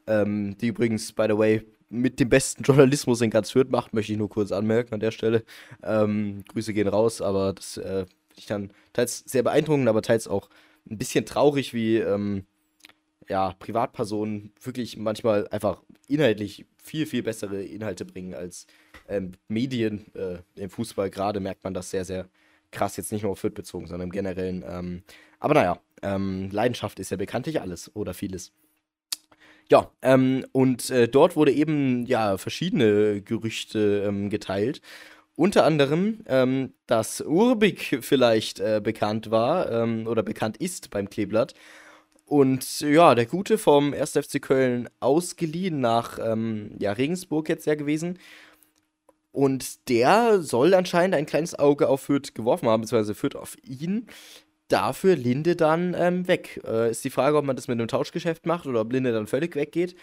ähm, 0.07 0.57
die 0.59 0.67
übrigens, 0.67 1.11
by 1.11 1.25
the 1.27 1.37
way, 1.37 1.63
mit 1.89 2.19
dem 2.19 2.29
besten 2.29 2.63
Journalismus 2.63 3.21
in 3.21 3.31
ganz 3.31 3.51
Fürth 3.51 3.71
macht, 3.71 3.93
möchte 3.93 4.11
ich 4.11 4.17
nur 4.17 4.29
kurz 4.29 4.51
anmerken 4.51 4.93
an 4.93 4.99
der 4.99 5.11
Stelle. 5.11 5.43
Ähm, 5.83 6.43
Grüße 6.49 6.73
gehen 6.73 6.87
raus, 6.87 7.21
aber 7.21 7.53
das 7.53 7.77
äh, 7.77 8.05
finde 8.05 8.37
ich 8.37 8.45
dann 8.45 8.71
teils 8.93 9.23
sehr 9.25 9.43
beeindruckend, 9.43 9.87
aber 9.87 10.03
teils 10.03 10.27
auch 10.27 10.49
ein 10.89 10.97
bisschen 10.97 11.25
traurig, 11.25 11.73
wie 11.73 11.97
ähm, 11.97 12.45
ja, 13.29 13.53
Privatpersonen 13.59 14.51
wirklich 14.61 14.97
manchmal 14.97 15.47
einfach 15.49 15.81
inhaltlich 16.07 16.65
viel, 16.77 17.05
viel 17.05 17.23
bessere 17.23 17.63
Inhalte 17.63 18.03
bringen 18.05 18.33
als 18.33 18.65
ähm, 19.07 19.33
Medien. 19.47 20.05
Äh, 20.15 20.39
Im 20.55 20.69
Fußball 20.69 21.09
gerade 21.09 21.39
merkt 21.39 21.63
man 21.63 21.73
das 21.73 21.91
sehr, 21.91 22.05
sehr 22.05 22.27
krass, 22.71 22.97
jetzt 22.97 23.11
nicht 23.11 23.23
nur 23.23 23.31
auf 23.31 23.39
Fürth 23.39 23.53
bezogen, 23.53 23.87
sondern 23.87 24.07
im 24.07 24.11
Generellen. 24.11 24.63
Ähm, 24.67 25.03
aber 25.39 25.53
naja, 25.53 25.79
ähm, 26.01 26.49
Leidenschaft 26.51 26.99
ist 26.99 27.11
ja 27.11 27.17
bekanntlich 27.17 27.61
alles 27.61 27.95
oder 27.95 28.13
vieles. 28.13 28.51
Ja, 29.69 29.91
ähm, 30.01 30.45
und 30.51 30.89
äh, 30.89 31.07
dort 31.07 31.35
wurde 31.35 31.51
eben 31.51 32.05
ja 32.07 32.37
verschiedene 32.37 33.21
Gerüchte 33.21 34.03
ähm, 34.07 34.31
geteilt. 34.31 34.81
Unter 35.35 35.63
anderem, 35.63 36.21
ähm, 36.25 36.73
dass 36.87 37.21
Urbik 37.21 37.99
vielleicht 38.01 38.59
äh, 38.59 38.81
bekannt 38.83 39.29
war 39.29 39.71
ähm, 39.71 40.07
oder 40.07 40.23
bekannt 40.23 40.57
ist 40.57 40.89
beim 40.89 41.09
Kleeblatt. 41.09 41.53
Und 42.29 42.81
ja, 42.81 43.15
der 43.15 43.25
Gute 43.25 43.57
vom 43.57 43.91
1. 43.91 44.11
FC 44.11 44.39
Köln 44.39 44.87
ausgeliehen 44.99 45.79
nach 45.79 46.19
ähm, 46.21 46.75
ja, 46.77 46.91
Regensburg 46.91 47.49
jetzt 47.49 47.65
ja 47.65 47.73
gewesen. 47.73 48.19
Und 49.31 49.89
der 49.89 50.39
soll 50.43 50.75
anscheinend 50.75 51.15
ein 51.15 51.25
kleines 51.25 51.57
Auge 51.57 51.89
auf 51.89 52.01
Fürth 52.01 52.35
geworfen 52.35 52.69
haben, 52.69 52.81
beziehungsweise 52.81 53.15
Fürth 53.15 53.35
auf 53.35 53.57
ihn. 53.63 54.05
Dafür 54.67 55.15
Linde 55.15 55.55
dann 55.55 55.95
ähm, 55.97 56.27
weg. 56.27 56.61
Äh, 56.67 56.91
ist 56.91 57.03
die 57.03 57.09
Frage, 57.09 57.35
ob 57.35 57.45
man 57.45 57.55
das 57.55 57.67
mit 57.67 57.79
einem 57.79 57.87
Tauschgeschäft 57.87 58.45
macht 58.45 58.67
oder 58.67 58.81
ob 58.81 58.93
Linde 58.93 59.11
dann 59.11 59.25
völlig 59.25 59.55
weggeht. 59.55 59.95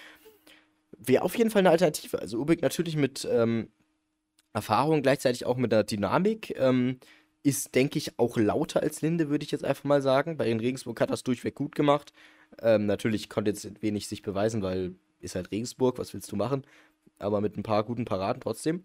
Wäre 0.98 1.22
auf 1.22 1.38
jeden 1.38 1.50
Fall 1.50 1.60
eine 1.60 1.70
Alternative. 1.70 2.18
Also 2.18 2.38
Ubik 2.40 2.60
natürlich 2.60 2.96
mit 2.96 3.24
ähm, 3.30 3.68
Erfahrung, 4.52 5.02
gleichzeitig 5.02 5.46
auch 5.46 5.58
mit 5.58 5.70
der 5.70 5.84
Dynamik. 5.84 6.58
Ist, 7.46 7.76
denke 7.76 7.96
ich, 7.96 8.18
auch 8.18 8.36
lauter 8.36 8.82
als 8.82 9.02
Linde, 9.02 9.28
würde 9.28 9.44
ich 9.44 9.52
jetzt 9.52 9.64
einfach 9.64 9.84
mal 9.84 10.02
sagen. 10.02 10.36
Bei 10.36 10.46
den 10.46 10.58
Regensburg 10.58 11.00
hat 11.00 11.10
das 11.10 11.22
durchweg 11.22 11.54
gut 11.54 11.76
gemacht. 11.76 12.12
Ähm, 12.60 12.86
natürlich 12.86 13.28
konnte 13.28 13.52
jetzt 13.52 13.82
wenig 13.82 14.08
sich 14.08 14.22
beweisen, 14.22 14.62
weil 14.62 14.96
ist 15.20 15.36
halt 15.36 15.52
Regensburg, 15.52 15.96
was 15.98 16.12
willst 16.12 16.32
du 16.32 16.34
machen? 16.34 16.66
Aber 17.20 17.40
mit 17.40 17.56
ein 17.56 17.62
paar 17.62 17.84
guten 17.84 18.04
Paraden 18.04 18.40
trotzdem. 18.40 18.84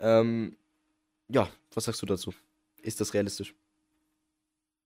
Ähm, 0.00 0.56
ja, 1.28 1.48
was 1.72 1.84
sagst 1.84 2.02
du 2.02 2.06
dazu? 2.06 2.34
Ist 2.82 3.00
das 3.00 3.14
realistisch? 3.14 3.54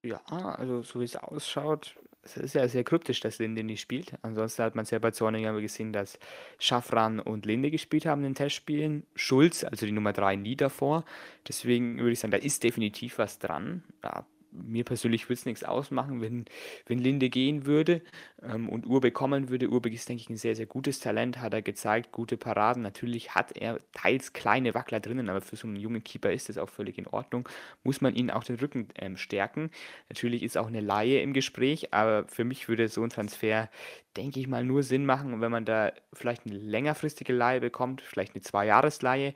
Ja, 0.04 0.20
also 0.26 0.82
so 0.82 1.00
wie 1.00 1.04
es 1.04 1.16
ausschaut, 1.16 1.96
es 2.24 2.36
ist 2.36 2.54
ja 2.54 2.66
sehr 2.68 2.84
kryptisch, 2.84 3.20
dass 3.20 3.38
Linde 3.38 3.62
nicht 3.62 3.80
spielt. 3.80 4.14
Ansonsten 4.22 4.62
hat 4.62 4.74
man 4.74 4.84
es 4.84 4.90
ja 4.90 4.98
bei 4.98 5.10
Zorniger 5.10 5.58
gesehen, 5.60 5.92
dass 5.92 6.18
Schaffran 6.58 7.20
und 7.20 7.46
Linde 7.46 7.70
gespielt 7.70 8.06
haben 8.06 8.20
in 8.20 8.30
den 8.30 8.34
Testspielen. 8.34 9.04
Schulz, 9.14 9.64
also 9.64 9.86
die 9.86 9.92
Nummer 9.92 10.12
3, 10.12 10.36
nie 10.36 10.56
davor. 10.56 11.04
Deswegen 11.46 11.98
würde 11.98 12.12
ich 12.12 12.20
sagen, 12.20 12.32
da 12.32 12.38
ist 12.38 12.62
definitiv 12.64 13.18
was 13.18 13.38
dran. 13.38 13.84
Ja, 14.02 14.26
mir 14.54 14.84
persönlich 14.84 15.24
würde 15.24 15.34
es 15.34 15.46
nichts 15.46 15.64
ausmachen, 15.64 16.20
wenn, 16.20 16.44
wenn 16.86 16.98
Linde 16.98 17.28
gehen 17.28 17.66
würde 17.66 18.02
ähm, 18.42 18.68
und 18.68 18.86
Urbe 18.86 19.10
kommen 19.10 19.48
würde. 19.48 19.68
Urbe 19.68 19.90
ist, 19.90 20.08
denke 20.08 20.22
ich, 20.22 20.30
ein 20.30 20.36
sehr, 20.36 20.56
sehr 20.56 20.66
gutes 20.66 21.00
Talent, 21.00 21.40
hat 21.40 21.52
er 21.52 21.62
gezeigt, 21.62 22.12
gute 22.12 22.36
Paraden. 22.36 22.82
Natürlich 22.82 23.34
hat 23.34 23.56
er 23.56 23.80
teils 23.92 24.32
kleine 24.32 24.74
Wackler 24.74 25.00
drinnen, 25.00 25.28
aber 25.28 25.40
für 25.40 25.56
so 25.56 25.66
einen 25.66 25.76
jungen 25.76 26.04
Keeper 26.04 26.32
ist 26.32 26.48
das 26.48 26.58
auch 26.58 26.68
völlig 26.68 26.98
in 26.98 27.06
Ordnung. 27.06 27.48
Muss 27.82 28.00
man 28.00 28.14
ihn 28.14 28.30
auch 28.30 28.44
den 28.44 28.56
Rücken 28.56 28.88
ähm, 28.96 29.16
stärken. 29.16 29.70
Natürlich 30.08 30.42
ist 30.42 30.56
auch 30.56 30.68
eine 30.68 30.80
Laie 30.80 31.20
im 31.20 31.32
Gespräch, 31.32 31.92
aber 31.92 32.26
für 32.28 32.44
mich 32.44 32.68
würde 32.68 32.88
so 32.88 33.02
ein 33.02 33.10
Transfer, 33.10 33.68
denke 34.16 34.40
ich 34.40 34.46
mal, 34.48 34.64
nur 34.64 34.82
Sinn 34.82 35.06
machen, 35.06 35.40
wenn 35.40 35.50
man 35.50 35.64
da 35.64 35.92
vielleicht 36.12 36.46
eine 36.46 36.56
längerfristige 36.56 37.32
Laie 37.32 37.60
bekommt, 37.60 38.02
vielleicht 38.02 38.34
eine 38.34 38.42
Zwei-Jahres-Leihe 38.42 39.34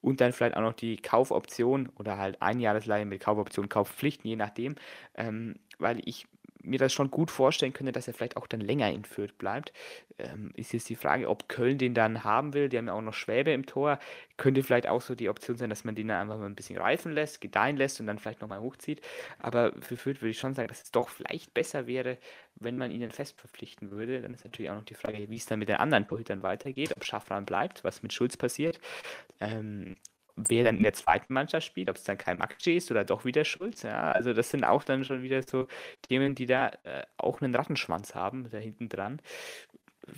und 0.00 0.20
dann 0.20 0.32
vielleicht 0.32 0.56
auch 0.56 0.62
noch 0.62 0.74
die 0.74 0.96
Kaufoption 0.96 1.88
oder 1.98 2.18
halt 2.18 2.40
Einjahresleihe 2.42 3.04
mit 3.04 3.20
Kaufoption, 3.22 3.68
Kaufpflichten, 3.68 4.28
je 4.28 4.36
nachdem, 4.36 4.76
ähm, 5.14 5.56
weil 5.78 6.00
ich 6.04 6.26
mir 6.62 6.78
das 6.78 6.92
schon 6.92 7.10
gut 7.10 7.30
vorstellen 7.30 7.72
könnte, 7.72 7.92
dass 7.92 8.08
er 8.08 8.14
vielleicht 8.14 8.36
auch 8.36 8.46
dann 8.46 8.60
länger 8.60 8.90
in 8.90 9.04
Fürth 9.04 9.36
bleibt. 9.38 9.72
Ähm, 10.18 10.50
ist 10.54 10.72
jetzt 10.72 10.88
die 10.88 10.96
Frage, 10.96 11.28
ob 11.28 11.48
Köln 11.48 11.78
den 11.78 11.94
dann 11.94 12.24
haben 12.24 12.54
will. 12.54 12.68
Die 12.68 12.78
haben 12.78 12.86
ja 12.86 12.92
auch 12.92 13.02
noch 13.02 13.14
Schwäbe 13.14 13.52
im 13.52 13.66
Tor. 13.66 13.98
Könnte 14.36 14.62
vielleicht 14.62 14.88
auch 14.88 15.00
so 15.00 15.14
die 15.14 15.28
Option 15.28 15.56
sein, 15.56 15.70
dass 15.70 15.84
man 15.84 15.94
den 15.94 16.08
dann 16.08 16.20
einfach 16.20 16.38
mal 16.38 16.46
ein 16.46 16.54
bisschen 16.54 16.78
reifen 16.78 17.12
lässt, 17.12 17.40
gedeihen 17.40 17.76
lässt 17.76 18.00
und 18.00 18.06
dann 18.06 18.18
vielleicht 18.18 18.40
nochmal 18.40 18.60
hochzieht. 18.60 19.00
Aber 19.38 19.72
für 19.80 19.96
Fürth 19.96 20.20
würde 20.20 20.30
ich 20.30 20.38
schon 20.38 20.54
sagen, 20.54 20.68
dass 20.68 20.82
es 20.82 20.90
doch 20.90 21.08
vielleicht 21.08 21.54
besser 21.54 21.86
wäre, 21.86 22.18
wenn 22.56 22.76
man 22.76 22.90
ihn 22.90 23.10
fest 23.10 23.38
verpflichten 23.38 23.90
würde. 23.90 24.20
Dann 24.20 24.34
ist 24.34 24.44
natürlich 24.44 24.70
auch 24.70 24.76
noch 24.76 24.84
die 24.84 24.94
Frage, 24.94 25.30
wie 25.30 25.36
es 25.36 25.46
dann 25.46 25.58
mit 25.58 25.68
den 25.68 25.76
anderen 25.76 26.06
Torhütern 26.06 26.42
weitergeht, 26.42 26.92
ob 26.96 27.04
Schaffran 27.04 27.44
bleibt, 27.44 27.84
was 27.84 28.02
mit 28.02 28.12
Schulz 28.12 28.36
passiert. 28.36 28.80
Ähm, 29.40 29.96
wer 30.46 30.64
dann 30.64 30.76
in 30.76 30.82
der 30.82 30.92
zweiten 30.92 31.32
Mannschaft 31.32 31.66
spielt, 31.66 31.90
ob 31.90 31.96
es 31.96 32.04
dann 32.04 32.18
kein 32.18 32.38
Makci 32.38 32.76
ist 32.76 32.90
oder 32.90 33.04
doch 33.04 33.24
wieder 33.24 33.44
Schulz. 33.44 33.82
Ja, 33.82 34.12
also 34.12 34.32
das 34.32 34.50
sind 34.50 34.64
auch 34.64 34.84
dann 34.84 35.04
schon 35.04 35.22
wieder 35.22 35.42
so 35.42 35.66
Themen, 36.02 36.34
die 36.34 36.46
da 36.46 36.68
äh, 36.84 37.02
auch 37.16 37.40
einen 37.40 37.54
Rattenschwanz 37.54 38.14
haben, 38.14 38.48
da 38.50 38.58
hinten 38.58 38.88
dran. 38.88 39.20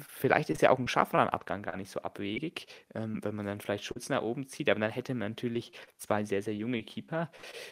Vielleicht 0.08 0.50
ist 0.50 0.62
ja 0.62 0.70
auch 0.70 0.78
ein 0.78 0.86
Schaffran-Abgang 0.86 1.62
gar 1.62 1.76
nicht 1.76 1.90
so 1.90 2.00
abwegig, 2.02 2.66
ähm, 2.94 3.18
wenn 3.24 3.34
man 3.34 3.46
dann 3.46 3.60
vielleicht 3.60 3.84
Schulz 3.84 4.08
nach 4.08 4.22
oben 4.22 4.46
zieht, 4.46 4.70
aber 4.70 4.78
dann 4.78 4.90
hätte 4.90 5.14
man 5.14 5.32
natürlich 5.32 5.72
zwei 5.96 6.24
sehr, 6.24 6.42
sehr 6.42 6.54
junge 6.54 6.84
Keeper 6.84 7.30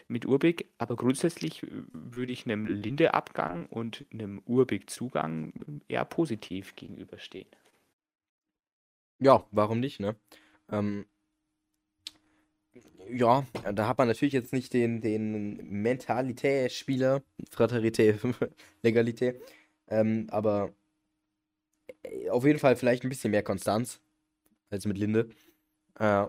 mit 0.08 0.26
Urbig, 0.26 0.66
aber 0.78 0.96
grundsätzlich 0.96 1.64
würde 1.70 2.32
ich 2.32 2.44
einem 2.44 2.66
Linde-Abgang 2.66 3.66
und 3.66 4.04
einem 4.12 4.42
Urbig-Zugang 4.46 5.52
eher 5.87 6.04
positiv 6.04 6.74
gegenüberstehen. 6.74 7.48
Ja, 9.20 9.44
warum 9.50 9.80
nicht, 9.80 10.00
ne? 10.00 10.16
Ähm, 10.70 11.06
ja, 13.11 13.47
da 13.75 13.88
hat 13.88 13.99
man 13.99 14.09
natürlich 14.09 14.35
jetzt 14.35 14.53
nicht 14.53 14.73
den, 14.73 15.01
den 15.01 15.57
Mentalität-Spieler, 15.83 17.23
Fraternität, 17.51 18.21
Legalität, 18.83 19.40
ähm, 19.88 20.27
aber 20.31 20.73
äh, 22.03 22.31
auf 22.31 22.44
jeden 22.44 22.59
Fall 22.59 22.77
vielleicht 22.77 23.05
ein 23.05 23.09
bisschen 23.09 23.31
mehr 23.31 23.42
Konstanz 23.42 24.01
als 24.71 24.87
mit 24.87 24.99
Linde. 24.99 25.29
Äh, 25.99 26.27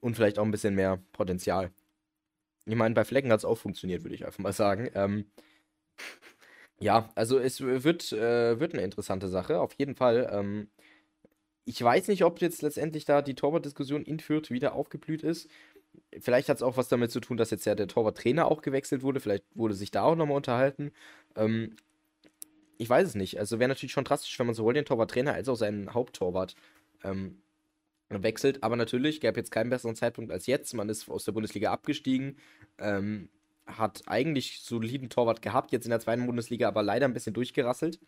und 0.00 0.14
vielleicht 0.14 0.38
auch 0.38 0.44
ein 0.44 0.50
bisschen 0.50 0.74
mehr 0.74 1.02
Potenzial. 1.12 1.72
Ich 2.66 2.74
meine, 2.74 2.94
bei 2.94 3.04
Flecken 3.04 3.32
hat 3.32 3.40
es 3.40 3.44
auch 3.44 3.58
funktioniert, 3.58 4.04
würde 4.04 4.14
ich 4.14 4.24
einfach 4.26 4.38
mal 4.38 4.52
sagen. 4.52 4.90
Ähm, 4.94 5.26
ja, 6.80 7.10
also 7.14 7.38
es 7.38 7.60
wird, 7.60 8.12
äh, 8.12 8.60
wird 8.60 8.74
eine 8.74 8.82
interessante 8.82 9.28
Sache, 9.28 9.60
auf 9.60 9.72
jeden 9.74 9.94
Fall. 9.94 10.28
Ähm, 10.30 10.68
ich 11.64 11.82
weiß 11.82 12.08
nicht, 12.08 12.24
ob 12.24 12.40
jetzt 12.40 12.62
letztendlich 12.62 13.04
da 13.04 13.22
die 13.22 13.34
Torwart-Diskussion 13.34 14.04
in 14.04 14.20
Fürth 14.20 14.50
wieder 14.50 14.74
aufgeblüht 14.74 15.22
ist. 15.22 15.48
Vielleicht 16.18 16.48
hat 16.48 16.56
es 16.56 16.62
auch 16.62 16.76
was 16.76 16.88
damit 16.88 17.10
zu 17.10 17.20
tun, 17.20 17.36
dass 17.36 17.50
jetzt 17.50 17.66
ja 17.66 17.74
der 17.74 17.88
Torwarttrainer 17.88 18.46
auch 18.46 18.62
gewechselt 18.62 19.02
wurde. 19.02 19.20
Vielleicht 19.20 19.44
wurde 19.54 19.74
sich 19.74 19.90
da 19.90 20.02
auch 20.02 20.16
nochmal 20.16 20.36
unterhalten. 20.36 20.92
Ähm, 21.36 21.76
ich 22.78 22.88
weiß 22.88 23.08
es 23.08 23.14
nicht. 23.14 23.38
Also 23.38 23.58
wäre 23.58 23.68
natürlich 23.68 23.92
schon 23.92 24.04
drastisch, 24.04 24.38
wenn 24.38 24.46
man 24.46 24.54
sowohl 24.54 24.74
den 24.74 24.84
Torwarttrainer 24.84 25.34
als 25.34 25.48
auch 25.48 25.56
seinen 25.56 25.94
Haupttorwart 25.94 26.54
ähm, 27.04 27.42
wechselt. 28.08 28.62
Aber 28.62 28.76
natürlich 28.76 29.20
gäbe 29.20 29.38
jetzt 29.38 29.50
keinen 29.50 29.70
besseren 29.70 29.96
Zeitpunkt 29.96 30.30
als 30.30 30.46
jetzt. 30.46 30.74
Man 30.74 30.88
ist 30.88 31.08
aus 31.10 31.24
der 31.24 31.32
Bundesliga 31.32 31.72
abgestiegen. 31.72 32.38
Ähm, 32.78 33.28
hat 33.66 34.02
eigentlich 34.06 34.60
soliden 34.62 35.10
Torwart 35.10 35.42
gehabt, 35.42 35.72
jetzt 35.72 35.84
in 35.84 35.90
der 35.90 36.00
zweiten 36.00 36.26
Bundesliga 36.26 36.68
aber 36.68 36.82
leider 36.82 37.06
ein 37.06 37.12
bisschen 37.12 37.34
durchgerasselt. 37.34 37.98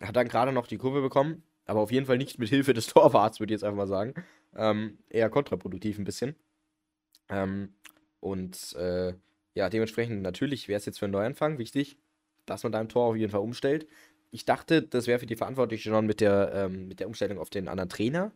Hat 0.00 0.16
dann 0.16 0.28
gerade 0.28 0.52
noch 0.52 0.66
die 0.66 0.78
Kurve 0.78 1.02
bekommen, 1.02 1.42
aber 1.66 1.80
auf 1.80 1.92
jeden 1.92 2.06
Fall 2.06 2.18
nicht 2.18 2.38
mit 2.38 2.48
Hilfe 2.48 2.74
des 2.74 2.86
Torwarts, 2.88 3.38
würde 3.38 3.52
ich 3.52 3.60
jetzt 3.60 3.64
einfach 3.64 3.76
mal 3.76 3.86
sagen. 3.86 4.14
Ähm, 4.56 4.98
eher 5.08 5.30
kontraproduktiv 5.30 5.98
ein 5.98 6.04
bisschen. 6.04 6.34
Ähm, 7.30 7.74
und 8.20 8.74
äh, 8.74 9.14
ja, 9.54 9.70
dementsprechend 9.70 10.22
natürlich 10.22 10.68
wäre 10.68 10.78
es 10.78 10.86
jetzt 10.86 10.98
für 10.98 11.06
einen 11.06 11.12
Neuanfang 11.12 11.58
wichtig, 11.58 11.98
dass 12.46 12.62
man 12.62 12.72
da 12.72 12.80
im 12.80 12.88
Tor 12.88 13.06
auf 13.06 13.16
jeden 13.16 13.32
Fall 13.32 13.40
umstellt. 13.40 13.86
Ich 14.30 14.44
dachte, 14.44 14.82
das 14.82 15.06
wäre 15.06 15.18
für 15.18 15.26
die 15.26 15.36
Verantwortlichen 15.36 15.90
schon 15.90 16.06
mit 16.06 16.20
der, 16.20 16.52
ähm, 16.54 16.88
mit 16.88 17.00
der 17.00 17.08
Umstellung 17.08 17.38
auf 17.38 17.50
den 17.50 17.68
anderen 17.68 17.88
Trainer 17.88 18.32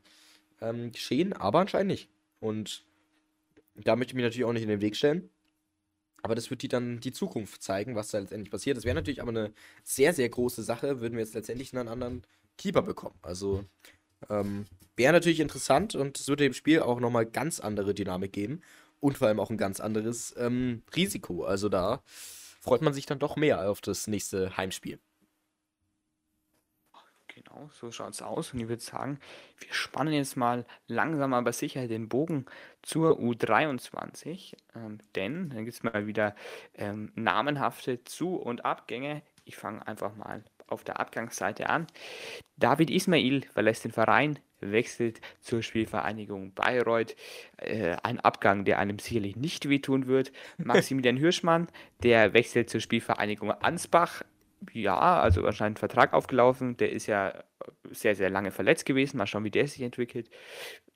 ähm, 0.61 0.93
geschehen, 0.93 1.33
aber 1.33 1.61
anscheinend 1.61 1.93
nicht. 1.93 2.11
Und 2.41 2.85
da 3.75 3.97
möchte 3.97 4.13
ich 4.13 4.15
mich 4.17 4.25
natürlich 4.25 4.45
auch 4.45 4.53
nicht 4.53 4.63
in 4.63 4.69
den 4.69 4.81
Weg 4.81 4.97
stellen. 4.97 5.31
Aber 6.23 6.35
das 6.35 6.49
wird 6.51 6.63
die 6.63 6.69
dann 6.69 7.01
die 7.01 7.13
Zukunft 7.13 7.63
zeigen, 7.63 7.97
was 7.97 8.09
da 8.09 8.19
letztendlich 8.19 8.51
passiert. 8.51 8.77
Das 8.77 8.85
wäre 8.85 8.95
natürlich 8.95 9.21
aber 9.21 9.31
eine 9.31 9.53
sehr, 9.83 10.15
sehr 10.15 10.29
große 10.29 10.63
Sache, 10.63 11.01
würden 11.01 11.15
wir 11.15 11.21
jetzt 11.21 11.35
letztendlich 11.35 11.77
einen 11.77 11.87
anderen 11.87 12.23
Keeper 12.57 12.83
bekommen. 12.83 13.19
Also 13.21 13.65
ähm, 14.31 14.65
wäre 14.97 15.13
natürlich 15.13 15.41
interessant 15.41 15.95
und 15.95 16.19
es 16.19 16.29
würde 16.29 16.45
dem 16.45 16.55
Spiel 16.55 16.81
auch 16.81 16.99
nochmal 16.99 17.27
ganz 17.27 17.61
andere 17.61 17.95
Dynamik 17.95 18.33
geben 18.33 18.63
und 19.05 19.19
vor 19.19 19.29
allem 19.29 19.39
auch 19.39 19.51
ein 19.51 19.59
ganz 19.59 19.81
anderes 19.81 20.35
ähm, 20.39 20.83
Risiko. 20.97 21.45
Also 21.45 21.69
da 21.69 22.03
freut 22.07 22.81
man 22.81 22.95
sich 22.95 23.05
dann 23.05 23.19
doch 23.19 23.37
mehr 23.37 23.71
auf 23.71 23.83
das 23.83 24.07
nächste 24.07 24.57
Heimspiel. 24.57 24.99
Genau, 27.29 27.69
so 27.71 27.91
schaut 27.91 28.15
es 28.15 28.23
aus. 28.23 28.55
Und 28.55 28.61
ich 28.61 28.69
würde 28.69 28.83
sagen, 28.83 29.19
wir 29.59 29.75
spannen 29.75 30.15
jetzt 30.15 30.39
mal 30.39 30.65
langsam 30.87 31.35
aber 31.35 31.53
sicher 31.53 31.87
den 31.87 32.09
Bogen 32.09 32.47
zur 32.81 33.19
U23. 33.19 34.57
Ähm, 34.75 34.99
denn 35.15 35.51
dann 35.51 35.67
gibt 35.67 35.77
es 35.77 35.83
mal 35.83 36.07
wieder 36.07 36.35
ähm, 36.73 37.13
namenhafte 37.15 38.05
Zu- 38.05 38.37
und 38.37 38.65
Abgänge. 38.65 39.21
Ich 39.45 39.57
fange 39.57 39.87
einfach 39.87 40.17
mal 40.17 40.45
auf 40.67 40.85
der 40.85 41.01
Abgangsseite 41.01 41.69
an. 41.69 41.87
David 42.57 42.91
Ismail 42.91 43.43
verlässt 43.53 43.85
den 43.85 43.93
Verein, 43.93 44.39
wechselt 44.61 45.21
zur 45.41 45.63
Spielvereinigung 45.63 46.53
Bayreuth. 46.55 47.17
Äh, 47.57 47.97
ein 48.03 48.21
Abgang, 48.21 48.65
der 48.65 48.79
einem 48.79 48.99
sicherlich 48.99 49.37
nicht 49.37 49.69
wehtun 49.69 50.07
wird. 50.07 50.33
Maximilian 50.59 51.17
Hirschmann, 51.17 51.69
der 52.03 52.33
wechselt 52.33 52.71
zur 52.71 52.81
Spielvereinigung 52.81 53.51
Ansbach. 53.51 54.23
Ja, 54.73 55.21
also 55.21 55.43
wahrscheinlich 55.43 55.77
ein 55.77 55.89
Vertrag 55.89 56.15
aufgelaufen. 56.15 56.77
Der 56.79 56.91
ist 56.91 57.07
ja 57.07 57.35
sehr, 57.91 58.15
sehr 58.15 58.31
lange 58.31 58.51
verletzt 58.51 58.87
gewesen. 58.87 59.19
Mal 59.19 59.27
schauen, 59.27 59.45
wie 59.45 59.51
der 59.51 59.67
sich 59.69 59.83
entwickelt. 59.83 60.31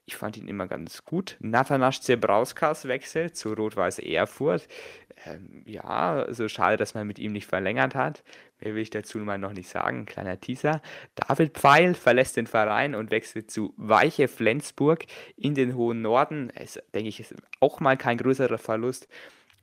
Ich 0.07 0.17
fand 0.17 0.39
ihn 0.39 0.49
immer 0.49 0.67
ganz 0.67 1.05
gut. 1.05 1.37
Nathanasch 1.41 2.01
Zebrauskas 2.01 2.89
wechselt 2.89 3.37
zu 3.37 3.53
Rot-Weiß 3.53 3.99
Erfurt. 3.99 4.67
Ähm, 5.27 5.65
ja, 5.67 6.27
so 6.31 6.49
schade, 6.49 6.79
dass 6.79 6.95
man 6.95 7.07
mit 7.07 7.19
ihm 7.19 7.33
nicht 7.33 7.47
verlängert 7.47 7.95
hat. 7.95 8.23
Mehr 8.61 8.75
will 8.75 8.83
ich 8.83 8.91
dazu 8.91 9.19
mal 9.19 9.39
noch 9.39 9.53
nicht 9.53 9.69
sagen. 9.69 10.07
Kleiner 10.07 10.41
Teaser. 10.41 10.83
David 11.15 11.57
Pfeil 11.57 11.95
verlässt 11.95 12.37
den 12.37 12.47
Verein 12.47 12.95
und 12.95 13.11
wechselt 13.11 13.51
zu 13.51 13.73
Weiche 13.77 14.29
Flensburg 14.29 15.05
in 15.37 15.55
den 15.55 15.77
hohen 15.77 16.03
Norden. 16.03 16.51
Es, 16.55 16.81
denke 16.95 17.09
ich, 17.09 17.21
ist 17.21 17.35
auch 17.61 17.81
mal 17.81 17.97
kein 17.97 18.19
größerer 18.19 18.59
Verlust. 18.59 19.09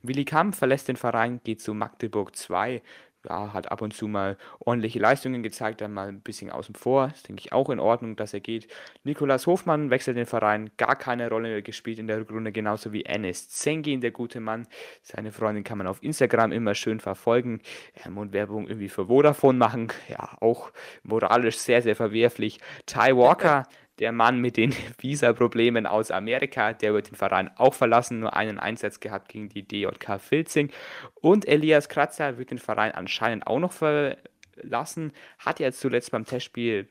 Willi 0.02 0.24
Kamp 0.24 0.54
verlässt 0.54 0.88
den 0.88 0.96
Verein, 0.96 1.40
geht 1.42 1.60
zu 1.60 1.74
Magdeburg 1.74 2.36
2 2.36 2.82
ja, 3.28 3.52
hat 3.52 3.70
ab 3.70 3.82
und 3.82 3.92
zu 3.94 4.08
mal 4.08 4.36
ordentliche 4.60 4.98
Leistungen 4.98 5.42
gezeigt, 5.42 5.80
dann 5.80 5.92
mal 5.92 6.08
ein 6.08 6.20
bisschen 6.20 6.50
außen 6.50 6.74
vor. 6.74 7.08
Das 7.08 7.22
denke 7.22 7.42
ich 7.44 7.52
auch 7.52 7.70
in 7.70 7.80
Ordnung, 7.80 8.16
dass 8.16 8.34
er 8.34 8.40
geht. 8.40 8.68
Nikolas 9.04 9.46
Hofmann 9.46 9.90
wechselt 9.90 10.16
den 10.16 10.26
Verein, 10.26 10.70
gar 10.76 10.96
keine 10.96 11.28
Rolle 11.28 11.62
gespielt 11.62 11.98
in 11.98 12.06
der 12.06 12.20
Rückrunde, 12.20 12.52
genauso 12.52 12.92
wie 12.92 13.04
Enes 13.04 13.48
Zengin, 13.48 14.00
der 14.00 14.10
gute 14.10 14.40
Mann. 14.40 14.66
Seine 15.02 15.32
Freundin 15.32 15.64
kann 15.64 15.78
man 15.78 15.86
auf 15.86 16.02
Instagram 16.02 16.52
immer 16.52 16.74
schön 16.74 17.00
verfolgen 17.00 17.60
ähm, 18.04 18.18
und 18.18 18.32
Werbung 18.32 18.68
irgendwie 18.68 18.88
für 18.88 19.06
Vodafone 19.06 19.58
machen. 19.58 19.88
Ja, 20.08 20.36
auch 20.40 20.70
moralisch 21.02 21.58
sehr, 21.58 21.82
sehr 21.82 21.96
verwerflich. 21.96 22.60
Ty 22.86 23.16
Walker 23.16 23.64
der 23.98 24.12
Mann 24.12 24.40
mit 24.40 24.56
den 24.56 24.74
Visa-Problemen 24.98 25.86
aus 25.86 26.10
Amerika, 26.10 26.72
der 26.72 26.92
wird 26.94 27.10
den 27.10 27.16
Verein 27.16 27.50
auch 27.56 27.74
verlassen, 27.74 28.20
nur 28.20 28.34
einen 28.34 28.58
Einsatz 28.58 29.00
gehabt 29.00 29.28
gegen 29.28 29.48
die 29.48 29.66
DJK 29.66 30.20
Filzing. 30.20 30.70
Und 31.14 31.46
Elias 31.46 31.88
Kratzer 31.88 32.38
wird 32.38 32.50
den 32.50 32.58
Verein 32.58 32.92
anscheinend 32.92 33.46
auch 33.46 33.58
noch 33.58 33.72
verlassen, 33.72 35.12
hat 35.38 35.60
ja 35.60 35.72
zuletzt 35.72 36.10
beim 36.10 36.24
Testspiel 36.24 36.88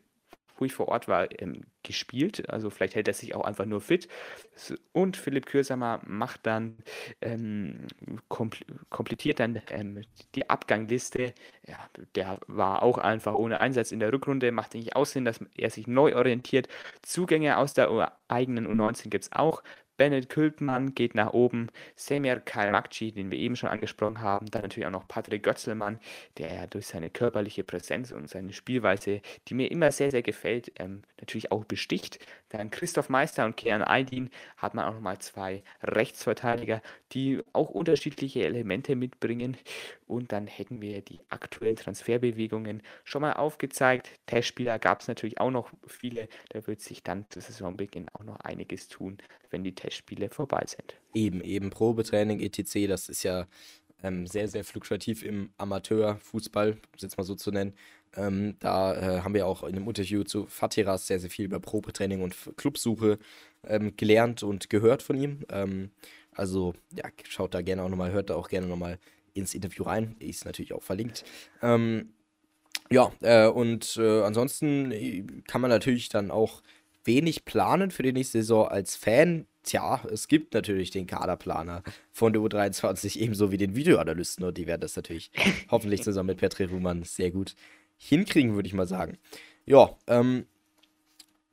wo 0.57 0.65
ich 0.65 0.73
vor 0.73 0.87
Ort 0.87 1.07
war, 1.07 1.27
ähm, 1.41 1.61
gespielt. 1.83 2.49
Also 2.49 2.69
vielleicht 2.69 2.95
hält 2.95 3.07
er 3.07 3.13
sich 3.13 3.35
auch 3.35 3.43
einfach 3.45 3.65
nur 3.65 3.81
fit. 3.81 4.07
Und 4.93 5.17
Philipp 5.17 5.45
Kürsamer 5.45 6.01
macht 6.05 6.45
dann, 6.45 6.77
ähm, 7.21 7.87
kompl 8.27 8.65
komplettiert 8.89 9.39
dann 9.39 9.61
ähm, 9.69 10.01
die 10.35 10.49
Abgangliste. 10.49 11.33
Ja, 11.67 11.77
der 12.15 12.39
war 12.47 12.83
auch 12.83 12.97
einfach 12.97 13.33
ohne 13.35 13.59
Einsatz 13.61 13.91
in 13.91 13.99
der 13.99 14.11
Rückrunde, 14.11 14.51
macht 14.51 14.73
nicht 14.73 14.95
aussehen, 14.95 15.25
dass 15.25 15.39
er 15.55 15.69
sich 15.69 15.87
neu 15.87 16.15
orientiert. 16.15 16.67
Zugänge 17.01 17.57
aus 17.57 17.73
der 17.73 18.17
eigenen 18.27 18.67
U19 18.67 19.09
gibt 19.09 19.25
es 19.25 19.31
auch. 19.31 19.61
Bennett 19.97 20.29
Kültmann 20.29 20.93
geht 20.93 21.15
nach 21.15 21.33
oben, 21.33 21.69
Semir 21.95 22.39
Kalmakci, 22.39 23.11
den 23.11 23.31
wir 23.31 23.37
eben 23.37 23.55
schon 23.55 23.69
angesprochen 23.69 24.21
haben, 24.21 24.47
dann 24.47 24.63
natürlich 24.63 24.85
auch 24.87 24.91
noch 24.91 25.07
Patrick 25.07 25.43
Götzelmann, 25.43 25.99
der 26.37 26.67
durch 26.67 26.87
seine 26.87 27.09
körperliche 27.09 27.63
Präsenz 27.63 28.11
und 28.11 28.29
seine 28.29 28.53
Spielweise, 28.53 29.21
die 29.47 29.53
mir 29.53 29.71
immer 29.71 29.91
sehr, 29.91 30.11
sehr 30.11 30.23
gefällt, 30.23 30.71
ähm, 30.79 31.03
natürlich 31.19 31.51
auch 31.51 31.65
besticht. 31.65 32.19
Dann 32.57 32.69
Christoph 32.69 33.09
Meister 33.09 33.45
und 33.45 33.57
Kean 33.57 33.81
Aydin 33.81 34.29
hat 34.57 34.73
man 34.73 34.85
auch 34.85 34.93
nochmal 34.93 35.19
zwei 35.19 35.63
Rechtsverteidiger, 35.83 36.81
die 37.11 37.41
auch 37.53 37.69
unterschiedliche 37.69 38.43
Elemente 38.43 38.95
mitbringen. 38.95 39.57
Und 40.07 40.31
dann 40.31 40.47
hätten 40.47 40.81
wir 40.81 41.01
die 41.01 41.19
aktuellen 41.29 41.75
Transferbewegungen 41.75 42.81
schon 43.03 43.21
mal 43.21 43.33
aufgezeigt. 43.33 44.09
Testspieler 44.25 44.79
gab 44.79 45.01
es 45.01 45.07
natürlich 45.07 45.39
auch 45.39 45.51
noch 45.51 45.71
viele. 45.87 46.27
Da 46.49 46.65
wird 46.67 46.81
sich 46.81 47.03
dann 47.03 47.25
zu 47.29 47.41
Saisonbeginn 47.41 48.07
auch 48.13 48.23
noch 48.23 48.39
einiges 48.41 48.87
tun, 48.87 49.17
wenn 49.49 49.63
die 49.63 49.75
Testspiele 49.75 50.29
vorbei 50.29 50.63
sind. 50.67 50.95
Eben, 51.13 51.41
eben 51.41 51.69
Probetraining, 51.69 52.39
etc. 52.39 52.87
Das 52.87 53.09
ist 53.09 53.23
ja 53.23 53.47
ähm, 54.03 54.27
sehr, 54.27 54.47
sehr 54.47 54.63
fluktuativ 54.63 55.23
im 55.23 55.49
Amateurfußball, 55.57 56.71
um 56.71 56.79
es 56.95 57.01
jetzt 57.01 57.17
mal 57.17 57.23
so 57.23 57.35
zu 57.35 57.51
nennen. 57.51 57.73
Ähm, 58.15 58.55
da 58.59 58.95
äh, 58.95 59.21
haben 59.21 59.33
wir 59.33 59.47
auch 59.47 59.63
in 59.63 59.75
einem 59.75 59.87
Interview 59.87 60.23
zu 60.23 60.45
Fatiras 60.47 61.07
sehr, 61.07 61.19
sehr 61.19 61.29
viel 61.29 61.45
über 61.45 61.59
Probetraining 61.59 62.21
und 62.21 62.35
Clubsuche 62.57 63.19
ähm, 63.67 63.95
gelernt 63.97 64.43
und 64.43 64.69
gehört 64.69 65.01
von 65.01 65.17
ihm. 65.17 65.39
Ähm, 65.49 65.91
also, 66.33 66.73
ja, 66.95 67.05
schaut 67.27 67.53
da 67.53 67.61
gerne 67.61 67.83
auch 67.83 67.89
nochmal, 67.89 68.11
hört 68.11 68.29
da 68.29 68.35
auch 68.35 68.49
gerne 68.49 68.67
nochmal 68.67 68.99
ins 69.33 69.53
Interview 69.53 69.83
rein. 69.83 70.15
Ist 70.19 70.45
natürlich 70.45 70.73
auch 70.73 70.83
verlinkt. 70.83 71.23
Ähm, 71.61 72.09
ja, 72.89 73.11
äh, 73.21 73.47
und 73.47 73.97
äh, 73.97 74.21
ansonsten 74.21 74.91
äh, 74.91 75.23
kann 75.47 75.61
man 75.61 75.69
natürlich 75.69 76.09
dann 76.09 76.31
auch 76.31 76.61
wenig 77.03 77.45
planen 77.45 77.91
für 77.91 78.03
die 78.03 78.13
nächste 78.13 78.39
Saison 78.39 78.67
als 78.67 78.95
Fan. 78.95 79.47
Tja, 79.63 80.03
es 80.11 80.27
gibt 80.27 80.53
natürlich 80.53 80.91
den 80.91 81.07
Kaderplaner 81.07 81.81
von 82.11 82.33
der 82.33 82.41
U23, 82.41 83.17
ebenso 83.17 83.51
wie 83.51 83.57
den 83.57 83.75
Videoanalysten 83.75 84.45
und 84.45 84.57
die 84.57 84.67
werden 84.67 84.81
das 84.81 84.95
natürlich 84.95 85.31
hoffentlich 85.71 86.03
zusammen 86.03 86.27
mit 86.27 86.37
Petri 86.37 86.65
Ruhmann 86.65 87.03
sehr 87.03 87.31
gut 87.31 87.55
hinkriegen, 87.97 88.55
würde 88.55 88.67
ich 88.67 88.73
mal 88.73 88.87
sagen. 88.87 89.17
Ja, 89.65 89.97
ähm, 90.07 90.45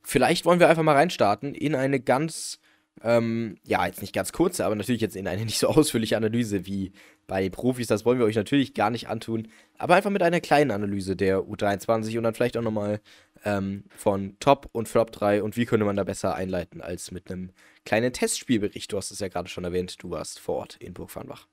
vielleicht 0.02 0.44
wollen 0.44 0.60
wir 0.60 0.68
einfach 0.68 0.82
mal 0.82 0.94
reinstarten 0.94 1.54
in 1.54 1.74
eine 1.74 2.00
ganz, 2.00 2.60
ähm, 3.02 3.56
ja, 3.64 3.86
jetzt 3.86 4.02
nicht 4.02 4.14
ganz 4.14 4.32
kurze, 4.32 4.64
aber 4.64 4.74
natürlich 4.74 5.00
jetzt 5.00 5.16
in 5.16 5.28
eine 5.28 5.44
nicht 5.44 5.58
so 5.58 5.68
ausführliche 5.68 6.16
Analyse 6.16 6.66
wie 6.66 6.92
bei 7.26 7.48
Profis. 7.48 7.86
Das 7.86 8.04
wollen 8.04 8.18
wir 8.18 8.26
euch 8.26 8.36
natürlich 8.36 8.74
gar 8.74 8.90
nicht 8.90 9.08
antun, 9.08 9.48
aber 9.78 9.94
einfach 9.94 10.10
mit 10.10 10.22
einer 10.22 10.40
kleinen 10.40 10.70
Analyse 10.70 11.16
der 11.16 11.40
U23 11.40 12.18
und 12.18 12.24
dann 12.24 12.34
vielleicht 12.34 12.56
auch 12.56 12.62
nochmal 12.62 13.00
ähm, 13.44 13.84
von 13.96 14.36
Top 14.40 14.68
und 14.72 14.88
Flop 14.88 15.12
3 15.12 15.42
und 15.42 15.56
wie 15.56 15.64
könnte 15.64 15.86
man 15.86 15.96
da 15.96 16.04
besser 16.04 16.34
einleiten 16.34 16.80
als 16.80 17.10
mit 17.10 17.30
einem 17.30 17.50
kleinen 17.84 18.12
Testspielbericht. 18.12 18.92
Du 18.92 18.96
hast 18.96 19.10
es 19.10 19.20
ja 19.20 19.28
gerade 19.28 19.48
schon 19.48 19.64
erwähnt, 19.64 20.02
du 20.02 20.10
warst 20.10 20.38
vor 20.38 20.56
Ort 20.56 20.76
in 20.76 20.94
Burgfarnbach. 20.94 21.48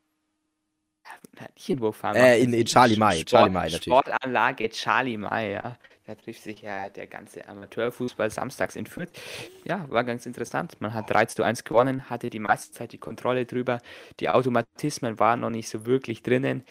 Nicht 1.56 1.70
in 1.70 1.80
Burgfarm. 1.80 2.16
Äh, 2.16 2.40
in, 2.40 2.54
in 2.54 2.66
Charlie 2.66 2.98
Mai. 2.98 3.16
Sport, 3.16 3.30
Charlie 3.30 3.52
Mai 3.52 3.64
natürlich. 3.66 3.84
Sportanlage 3.84 4.70
Charlie 4.70 5.18
Mai, 5.18 5.52
ja. 5.52 5.78
Da 6.10 6.16
trifft 6.16 6.42
sich 6.42 6.64
ja 6.64 6.90
der 6.90 7.06
ganze 7.06 7.48
Amateurfußball 7.48 8.32
samstags 8.32 8.76
in 8.76 8.88
Fürth. 8.88 9.12
Ja, 9.64 9.86
war 9.90 10.04
ganz 10.04 10.26
interessant. 10.26 10.82
Man 10.82 10.96
hat 10.96 11.08
3 11.08 11.26
zu 11.26 11.44
1 11.44 11.66
gewonnen, 11.66 12.10
hatte 12.10 12.32
die 12.32 12.40
meiste 12.40 12.74
Zeit 12.74 12.94
die 12.94 12.98
Kontrolle 12.98 13.46
drüber. 13.46 13.80
Die 14.20 14.28
Automatismen 14.28 15.20
waren 15.20 15.42
noch 15.42 15.52
nicht 15.52 15.70
so 15.70 15.86
wirklich 15.86 16.24
drinnen. 16.24 16.64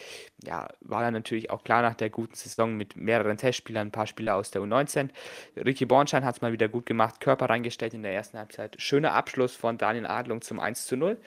Ja, 0.43 0.67
war 0.81 1.03
dann 1.03 1.13
natürlich 1.13 1.51
auch 1.51 1.63
klar 1.63 1.81
nach 1.81 1.95
der 1.95 2.09
guten 2.09 2.35
Saison 2.35 2.75
mit 2.75 2.97
mehreren 2.97 3.37
Testspielern, 3.37 3.87
ein 3.87 3.91
paar 3.91 4.07
Spieler 4.07 4.35
aus 4.35 4.51
der 4.51 4.61
U19. 4.61 5.07
Ricky 5.55 5.85
Bornstein 5.85 6.25
hat 6.25 6.35
es 6.35 6.41
mal 6.41 6.51
wieder 6.51 6.67
gut 6.67 6.85
gemacht, 6.85 7.21
Körper 7.21 7.49
reingestellt 7.49 7.93
in 7.93 8.03
der 8.03 8.13
ersten 8.13 8.37
Halbzeit. 8.37 8.75
Schöner 8.77 9.13
Abschluss 9.13 9.55
von 9.55 9.77
Daniel 9.77 10.05
Adlung 10.05 10.41
zum 10.41 10.59
1 10.59 10.85
zu 10.85 10.97
0. 10.97 11.17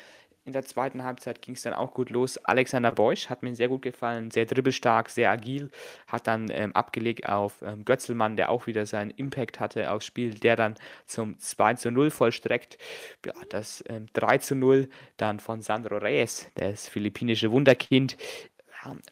In 0.45 0.53
der 0.53 0.65
zweiten 0.65 1.05
Halbzeit 1.05 1.41
ging 1.41 1.55
es 1.55 1.63
dann 1.63 1.73
auch 1.73 1.95
gut 1.95 2.11
los. 2.11 2.37
Alexander 2.39 2.91
Beusch 2.91 3.31
hat 3.31 3.45
mir 3.45 3.55
sehr 3.55 3.69
gut 3.69 3.83
gefallen, 3.83 4.33
sehr 4.33 4.45
dribbelstark, 4.45 5.09
sehr 5.09 5.31
agil, 5.31 5.71
hat 6.09 6.27
dann 6.27 6.49
ähm, 6.51 6.75
abgelegt 6.75 7.29
auf 7.29 7.63
ähm, 7.63 7.85
Götzelmann, 7.85 8.35
der 8.35 8.51
auch 8.51 8.67
wieder 8.67 8.85
seinen 8.85 9.11
Impact 9.11 9.61
hatte 9.61 9.93
aufs 9.93 10.07
Spiel, 10.07 10.35
der 10.35 10.57
dann 10.57 10.75
zum 11.07 11.39
2 11.39 11.75
zu 11.75 11.93
0 11.93 12.11
vollstreckt. 12.11 12.77
Ja, 13.25 13.35
das 13.51 13.85
ähm, 13.89 14.07
3 14.15 14.39
zu 14.39 14.57
0 14.57 14.89
dann 15.17 15.39
von 15.39 15.63
Sandro 15.63 15.99
Reyes, 15.99 16.51
das 16.57 16.89
philippinische 16.89 17.53
Wunderkind. 17.53 18.17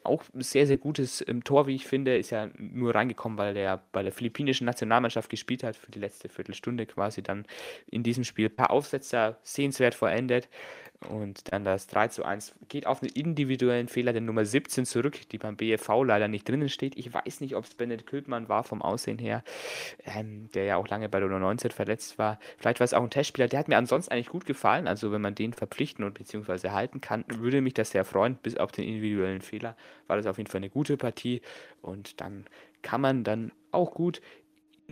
Auch 0.02 0.24
ein 0.34 0.40
sehr, 0.40 0.66
sehr 0.66 0.78
gutes 0.78 1.24
ähm, 1.28 1.44
Tor, 1.44 1.68
wie 1.68 1.76
ich 1.76 1.86
finde. 1.86 2.16
Ist 2.16 2.30
ja 2.30 2.50
nur 2.58 2.92
reingekommen, 2.92 3.38
weil 3.38 3.54
der 3.54 3.80
bei 3.92 4.02
der 4.02 4.10
philippinischen 4.10 4.64
Nationalmannschaft 4.64 5.30
gespielt 5.30 5.62
hat, 5.62 5.76
für 5.76 5.92
die 5.92 6.00
letzte 6.00 6.28
Viertelstunde 6.28 6.86
quasi 6.86 7.22
dann 7.22 7.46
in 7.86 8.02
diesem 8.02 8.24
Spiel. 8.24 8.46
Ein 8.46 8.56
paar 8.56 8.72
Aufsetzer 8.72 9.38
sehenswert 9.44 9.94
vollendet. 9.94 10.48
Und 11.08 11.50
dann 11.50 11.64
das 11.64 11.86
3 11.86 12.08
zu 12.08 12.24
1 12.24 12.54
geht 12.68 12.86
auf 12.86 13.02
einen 13.02 13.10
individuellen 13.12 13.88
Fehler 13.88 14.12
der 14.12 14.20
Nummer 14.20 14.44
17 14.44 14.84
zurück, 14.84 15.28
die 15.30 15.38
beim 15.38 15.56
BFV 15.56 16.04
leider 16.04 16.28
nicht 16.28 16.46
drinnen 16.46 16.68
steht. 16.68 16.96
Ich 16.98 17.12
weiß 17.12 17.40
nicht, 17.40 17.56
ob 17.56 17.64
es 17.64 17.74
Bennett 17.74 18.06
Kültmann 18.06 18.50
war 18.50 18.64
vom 18.64 18.82
Aussehen 18.82 19.18
her, 19.18 19.42
ähm, 20.04 20.50
der 20.52 20.64
ja 20.64 20.76
auch 20.76 20.88
lange 20.88 21.08
bei 21.08 21.18
der 21.18 21.28
19 21.28 21.70
verletzt 21.70 22.18
war. 22.18 22.38
Vielleicht 22.58 22.80
war 22.80 22.84
es 22.84 22.92
auch 22.92 23.02
ein 23.02 23.08
Testspieler, 23.10 23.48
der 23.48 23.60
hat 23.60 23.68
mir 23.68 23.78
ansonsten 23.78 24.12
eigentlich 24.12 24.28
gut 24.28 24.44
gefallen. 24.44 24.86
Also 24.86 25.10
wenn 25.10 25.22
man 25.22 25.34
den 25.34 25.54
verpflichten 25.54 26.04
und 26.04 26.14
beziehungsweise 26.14 26.72
halten 26.72 27.00
kann, 27.00 27.24
würde 27.28 27.62
mich 27.62 27.74
das 27.74 27.92
sehr 27.92 28.04
freuen. 28.04 28.36
Bis 28.36 28.58
auf 28.58 28.70
den 28.70 28.84
individuellen 28.84 29.40
Fehler 29.40 29.76
war 30.06 30.18
das 30.18 30.26
auf 30.26 30.36
jeden 30.36 30.50
Fall 30.50 30.58
eine 30.58 30.70
gute 30.70 30.98
Partie. 30.98 31.40
Und 31.80 32.20
dann 32.20 32.44
kann 32.82 33.00
man 33.00 33.24
dann 33.24 33.52
auch 33.72 33.94
gut 33.94 34.20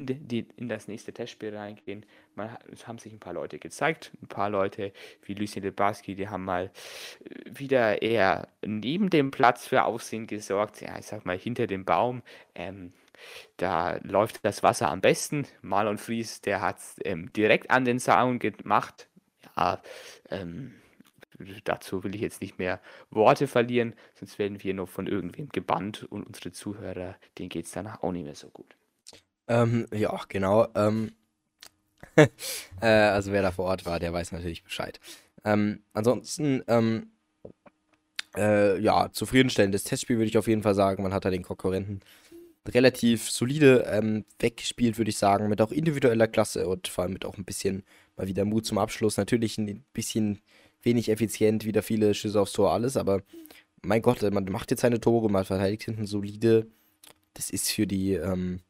die 0.07 0.47
in 0.57 0.69
das 0.69 0.89
nächste 0.89 1.13
Testspiel 1.13 1.57
reingehen. 1.57 2.05
Man, 2.35 2.57
es 2.73 2.87
haben 2.87 2.99
sich 2.99 3.13
ein 3.13 3.21
paar 3.21 3.33
Leute 3.33 3.59
gezeigt, 3.59 4.13
ein 4.23 4.29
paar 4.29 4.51
Leute 4.51 4.93
wie 5.25 5.35
Lucien 5.35 5.63
Lebarski, 5.63 6.15
die 6.15 6.29
haben 6.29 6.45
mal 6.45 6.71
äh, 7.25 7.35
wieder 7.47 8.03
eher 8.03 8.49
neben 8.65 9.11
dem 9.11 9.31
Platz 9.31 9.67
für 9.67 9.85
Aufsehen 9.85 10.27
gesorgt, 10.27 10.81
ja, 10.81 10.99
ich 10.99 11.07
sag 11.07 11.25
mal 11.25 11.39
hinter 11.39 11.67
dem 11.67 11.85
Baum. 11.85 12.23
Ähm, 12.55 12.93
da 13.57 13.97
läuft 14.03 14.45
das 14.45 14.63
Wasser 14.63 14.91
am 14.91 15.01
besten. 15.01 15.47
Marlon 15.63 15.99
Fries, 15.99 16.41
der 16.41 16.61
hat 16.61 16.79
es 16.79 16.97
ähm, 17.05 17.33
direkt 17.33 17.71
an 17.71 17.85
den 17.85 17.99
Zaun 17.99 18.39
gemacht. 18.39 19.09
Ja, 19.57 19.83
ähm, 20.31 20.75
dazu 21.65 22.05
will 22.05 22.15
ich 22.15 22.21
jetzt 22.21 22.41
nicht 22.41 22.59
mehr 22.59 22.81
Worte 23.11 23.47
verlieren, 23.47 23.95
sonst 24.15 24.39
werden 24.39 24.63
wir 24.63 24.75
noch 24.75 24.89
von 24.89 25.07
irgendwem 25.07 25.49
gebannt 25.49 26.05
und 26.05 26.25
unsere 26.25 26.53
Zuhörer, 26.53 27.17
denen 27.39 27.49
geht 27.49 27.67
es 27.67 27.73
danach 27.73 28.03
auch 28.03 28.13
nicht 28.13 28.25
mehr 28.25 28.35
so 28.35 28.49
gut. 28.49 28.77
Ähm, 29.49 29.87
ja, 29.93 30.21
genau. 30.29 30.69
Ähm, 30.75 31.13
äh, 32.81 32.87
also 32.87 33.33
wer 33.33 33.43
da 33.43 33.51
vor 33.51 33.67
Ort 33.67 33.87
war, 33.87 33.99
der 33.99 34.13
weiß 34.13 34.33
natürlich 34.33 34.63
Bescheid. 34.63 35.01
Ähm, 35.45 35.83
ansonsten, 35.93 36.63
ähm, 36.69 37.11
äh, 38.37 38.79
ja, 38.81 39.11
zufriedenstellendes 39.13 39.85
Testspiel 39.85 40.17
würde 40.17 40.29
ich 40.29 40.39
auf 40.39 40.49
jeden 40.49 40.63
Fall 40.63 40.75
sagen. 40.75 41.03
Man 41.03 41.15
hat 41.15 41.25
da 41.25 41.31
den 41.31 41.43
Konkurrenten 41.43 42.01
relativ 42.67 43.31
solide 43.31 43.87
ähm, 43.91 44.25
weggespielt, 44.39 44.99
würde 44.99 45.11
ich 45.11 45.19
sagen, 45.19 45.49
mit 45.49 45.61
auch 45.63 45.73
individueller 45.73 46.29
Klasse 46.29 46.69
und 46.69 46.89
vor 46.89 47.05
allem 47.05 47.15
mit 47.15 47.25
auch 47.25 47.39
ein 47.39 47.45
bisschen 47.45 47.83
mal 48.17 48.27
wieder 48.27 48.45
Mut 48.45 48.67
zum 48.67 48.79
Abschluss. 48.79 49.17
Natürlich 49.17 49.57
ein 49.59 49.85
bisschen 49.93 50.41
wenig 50.83 51.09
effizient, 51.09 51.65
wieder 51.65 51.83
viele 51.83 52.15
Schüsse 52.15 52.41
aufs 52.41 52.53
Tor, 52.53 52.73
alles, 52.73 52.97
aber 52.97 53.23
mein 53.83 54.03
Gott, 54.03 54.23
man 54.23 54.45
macht 54.47 54.71
jetzt 54.71 54.81
seine 54.81 55.01
Tore, 55.01 55.31
man 55.31 55.45
verteidigt 55.45 55.85
hinten 55.85 56.07
solide. 56.07 56.67
Das 57.35 57.51
ist 57.51 57.71
für 57.71 57.87
die, 57.87 58.15
ähm, 58.15 58.61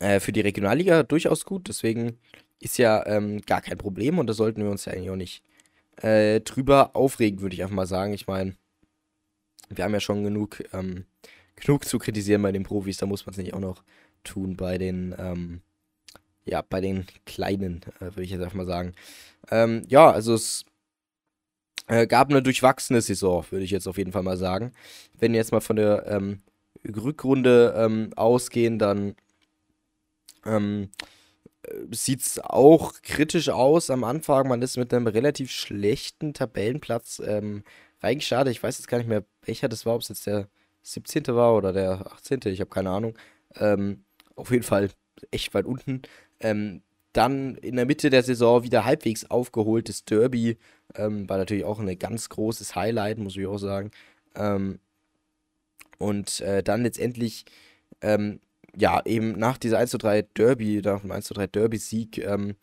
äh, 0.00 0.20
für 0.20 0.32
die 0.32 0.40
Regionalliga 0.40 1.02
durchaus 1.02 1.44
gut. 1.44 1.68
Deswegen 1.68 2.18
ist 2.60 2.78
ja 2.78 3.04
ähm, 3.06 3.40
gar 3.42 3.60
kein 3.60 3.78
Problem 3.78 4.18
und 4.18 4.26
da 4.26 4.32
sollten 4.32 4.62
wir 4.62 4.70
uns 4.70 4.84
ja 4.84 4.92
eigentlich 4.92 5.10
auch 5.10 5.16
nicht 5.16 5.42
äh, 6.02 6.40
drüber 6.40 6.94
aufregen, 6.94 7.40
würde 7.40 7.54
ich 7.54 7.62
einfach 7.62 7.74
mal 7.74 7.86
sagen. 7.86 8.12
Ich 8.14 8.26
meine, 8.26 8.56
wir 9.68 9.84
haben 9.84 9.92
ja 9.92 10.00
schon 10.00 10.24
genug, 10.24 10.62
ähm, 10.72 11.04
genug 11.56 11.84
zu 11.84 11.98
kritisieren 11.98 12.42
bei 12.42 12.52
den 12.52 12.64
Profis, 12.64 12.98
da 12.98 13.06
muss 13.06 13.26
man 13.26 13.32
es 13.32 13.38
nicht 13.38 13.54
auch 13.54 13.60
noch 13.60 13.82
tun 14.24 14.56
bei 14.56 14.78
den, 14.78 15.14
ähm, 15.18 15.60
ja, 16.44 16.62
bei 16.62 16.80
den 16.80 17.06
Kleinen, 17.26 17.82
äh, 18.00 18.06
würde 18.06 18.22
ich 18.22 18.30
jetzt 18.30 18.42
einfach 18.42 18.56
mal 18.56 18.66
sagen. 18.66 18.94
Ähm, 19.50 19.82
ja, 19.88 20.10
also 20.10 20.34
es 20.34 20.64
äh, 21.86 22.06
gab 22.06 22.30
eine 22.30 22.42
durchwachsene 22.42 23.00
Saison, 23.00 23.44
würde 23.50 23.64
ich 23.64 23.70
jetzt 23.70 23.86
auf 23.86 23.98
jeden 23.98 24.12
Fall 24.12 24.22
mal 24.22 24.36
sagen. 24.36 24.72
Wenn 25.18 25.32
wir 25.32 25.38
jetzt 25.38 25.52
mal 25.52 25.60
von 25.60 25.76
der 25.76 26.06
ähm, 26.06 26.40
Rückrunde 26.84 27.74
ähm, 27.76 28.10
ausgehen, 28.16 28.78
dann 28.78 29.14
ähm, 30.44 30.90
sieht 31.90 32.20
es 32.20 32.38
auch 32.40 32.92
kritisch 33.02 33.48
aus 33.48 33.90
am 33.90 34.04
Anfang. 34.04 34.48
Man 34.48 34.62
ist 34.62 34.76
mit 34.76 34.92
einem 34.92 35.06
relativ 35.06 35.50
schlechten 35.50 36.34
Tabellenplatz 36.34 37.22
ähm, 37.24 37.64
reingestartet. 38.02 38.52
Ich 38.52 38.62
weiß 38.62 38.78
jetzt 38.78 38.88
gar 38.88 38.98
nicht 38.98 39.08
mehr, 39.08 39.24
welcher 39.44 39.68
das 39.68 39.86
war, 39.86 39.94
ob 39.94 40.02
es 40.02 40.08
jetzt 40.08 40.26
der 40.26 40.48
17. 40.82 41.26
war 41.28 41.54
oder 41.54 41.72
der 41.72 42.12
18. 42.12 42.40
Ich 42.44 42.60
habe 42.60 42.70
keine 42.70 42.90
Ahnung. 42.90 43.16
Ähm, 43.56 44.04
auf 44.36 44.50
jeden 44.50 44.62
Fall 44.62 44.90
echt 45.30 45.54
weit 45.54 45.64
unten. 45.64 46.02
Ähm, 46.40 46.82
dann 47.12 47.54
in 47.56 47.76
der 47.76 47.86
Mitte 47.86 48.10
der 48.10 48.22
Saison 48.22 48.64
wieder 48.64 48.84
halbwegs 48.84 49.30
aufgeholtes 49.30 50.04
Derby. 50.04 50.58
Ähm, 50.94 51.28
war 51.28 51.38
natürlich 51.38 51.64
auch 51.64 51.78
ein 51.78 51.98
ganz 51.98 52.28
großes 52.28 52.74
Highlight, 52.74 53.18
muss 53.18 53.36
ich 53.36 53.46
auch 53.46 53.58
sagen. 53.58 53.90
Ähm, 54.34 54.80
und 55.98 56.40
äh, 56.40 56.62
dann 56.62 56.82
letztendlich 56.82 57.44
ähm, 58.00 58.40
ja, 58.76 59.02
eben 59.04 59.32
nach 59.38 59.58
dieser 59.58 59.78
1 59.78 59.90
zu 59.90 59.98
3 59.98 60.22
Derby, 60.36 60.80
nach 60.84 61.00
dem 61.00 61.10
1 61.10 61.26
zu 61.26 61.34
3 61.34 61.46
Derby-Sieg, 61.46 62.18
ähm, 62.18 62.56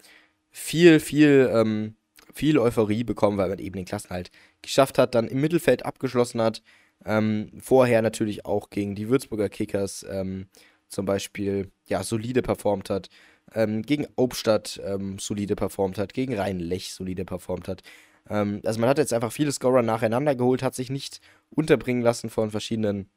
viel, 0.49 0.99
viel, 0.99 1.49
ähm, 1.53 1.95
viel 2.33 2.59
Euphorie 2.59 3.03
bekommen, 3.03 3.37
weil 3.37 3.49
man 3.49 3.59
eben 3.59 3.75
den 3.75 3.85
Klassenhalt 3.85 4.31
geschafft 4.61 4.97
hat, 4.97 5.15
dann 5.15 5.27
im 5.27 5.41
Mittelfeld 5.41 5.85
abgeschlossen 5.85 6.41
hat. 6.41 6.61
Ähm, 7.05 7.51
vorher 7.59 8.01
natürlich 8.01 8.45
auch 8.45 8.69
gegen 8.69 8.95
die 8.95 9.09
Würzburger 9.09 9.49
Kickers 9.49 10.05
ähm, 10.09 10.47
zum 10.87 11.05
Beispiel 11.05 11.71
ja, 11.87 12.03
solide 12.03 12.41
performt 12.41 12.89
hat, 12.89 13.09
ähm, 13.55 13.81
gegen 13.81 14.07
Obstadt 14.15 14.79
ähm, 14.85 15.17
solide 15.17 15.55
performt 15.55 15.97
hat, 15.97 16.13
gegen 16.13 16.37
Rhein-Lech 16.37 16.93
solide 16.93 17.25
performt 17.25 17.67
hat. 17.67 17.81
also 18.25 18.79
man 18.79 18.87
hat 18.87 18.99
jetzt 18.99 19.13
einfach 19.13 19.31
viele 19.31 19.51
Scorer 19.51 19.81
nacheinander 19.81 20.35
geholt, 20.35 20.61
hat 20.61 20.75
sich 20.75 20.91
nicht 20.91 21.21
unterbringen 21.49 22.03
lassen 22.03 22.29
von 22.29 22.51
verschiedenen 22.51 23.09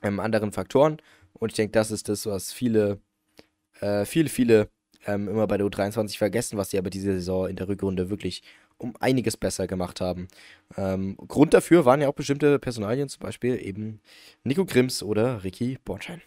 anderen 0.00 0.52
Faktoren 0.52 0.98
und 1.34 1.52
ich 1.52 1.56
denke, 1.56 1.72
das 1.72 1.90
ist 1.90 2.08
das, 2.08 2.26
was 2.26 2.52
viele, 2.52 3.00
äh, 3.80 4.04
viele, 4.04 4.28
viele 4.28 4.68
ähm, 5.06 5.28
immer 5.28 5.46
bei 5.46 5.56
der 5.56 5.66
U23 5.66 6.16
vergessen, 6.18 6.58
was 6.58 6.70
sie 6.70 6.78
aber 6.78 6.90
diese 6.90 7.12
Saison 7.12 7.48
in 7.48 7.56
der 7.56 7.68
Rückrunde 7.68 8.10
wirklich 8.10 8.42
um 8.78 8.94
einiges 9.00 9.36
besser 9.36 9.66
gemacht 9.66 10.00
haben. 10.00 10.28
Ähm, 10.76 11.16
Grund 11.28 11.54
dafür 11.54 11.84
waren 11.84 12.00
ja 12.00 12.08
auch 12.08 12.14
bestimmte 12.14 12.58
Personalien, 12.58 13.08
zum 13.08 13.20
Beispiel 13.20 13.64
eben 13.64 14.00
Nico 14.44 14.64
Grimms 14.64 15.02
oder 15.02 15.44
Ricky 15.44 15.78
Bornschein. 15.84 16.22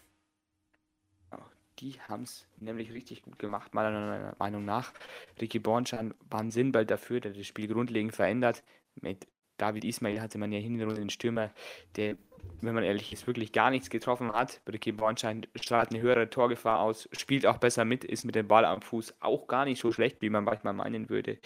Die 1.78 2.00
haben 2.08 2.22
es 2.22 2.46
nämlich 2.56 2.92
richtig 2.92 3.22
gut 3.22 3.38
gemacht, 3.38 3.74
meiner 3.74 4.34
Meinung 4.38 4.64
nach. 4.64 4.94
Ricky 5.38 5.58
Bornschein 5.58 6.14
war 6.30 6.40
ein 6.40 6.50
Sinnbild 6.50 6.90
dafür, 6.90 7.20
der 7.20 7.32
das 7.32 7.46
Spiel 7.46 7.68
grundlegend 7.68 8.14
verändert. 8.14 8.62
Mit 9.02 9.26
David 9.58 9.84
Ismail 9.84 10.20
hatte 10.20 10.38
man 10.38 10.52
ja 10.52 10.58
hinten 10.58 10.94
den 10.94 11.10
Stürmer, 11.10 11.50
der 11.96 12.16
wenn 12.60 12.74
man 12.74 12.84
ehrlich 12.84 13.12
ist, 13.12 13.26
wirklich 13.26 13.52
gar 13.52 13.70
nichts 13.70 13.90
getroffen 13.90 14.32
hat. 14.32 14.60
Ricky 14.70 14.92
Bornstein 14.92 15.46
strahlt 15.56 15.90
eine 15.90 16.00
höhere 16.00 16.30
Torgefahr 16.30 16.80
aus, 16.80 17.08
spielt 17.12 17.46
auch 17.46 17.58
besser 17.58 17.84
mit, 17.84 18.04
ist 18.04 18.24
mit 18.24 18.34
dem 18.34 18.48
Ball 18.48 18.64
am 18.64 18.82
Fuß 18.82 19.14
auch 19.20 19.46
gar 19.46 19.64
nicht 19.64 19.80
so 19.80 19.92
schlecht, 19.92 20.20
wie 20.22 20.30
man 20.30 20.44
manchmal 20.44 20.72
meinen 20.72 21.08
würde. 21.08 21.38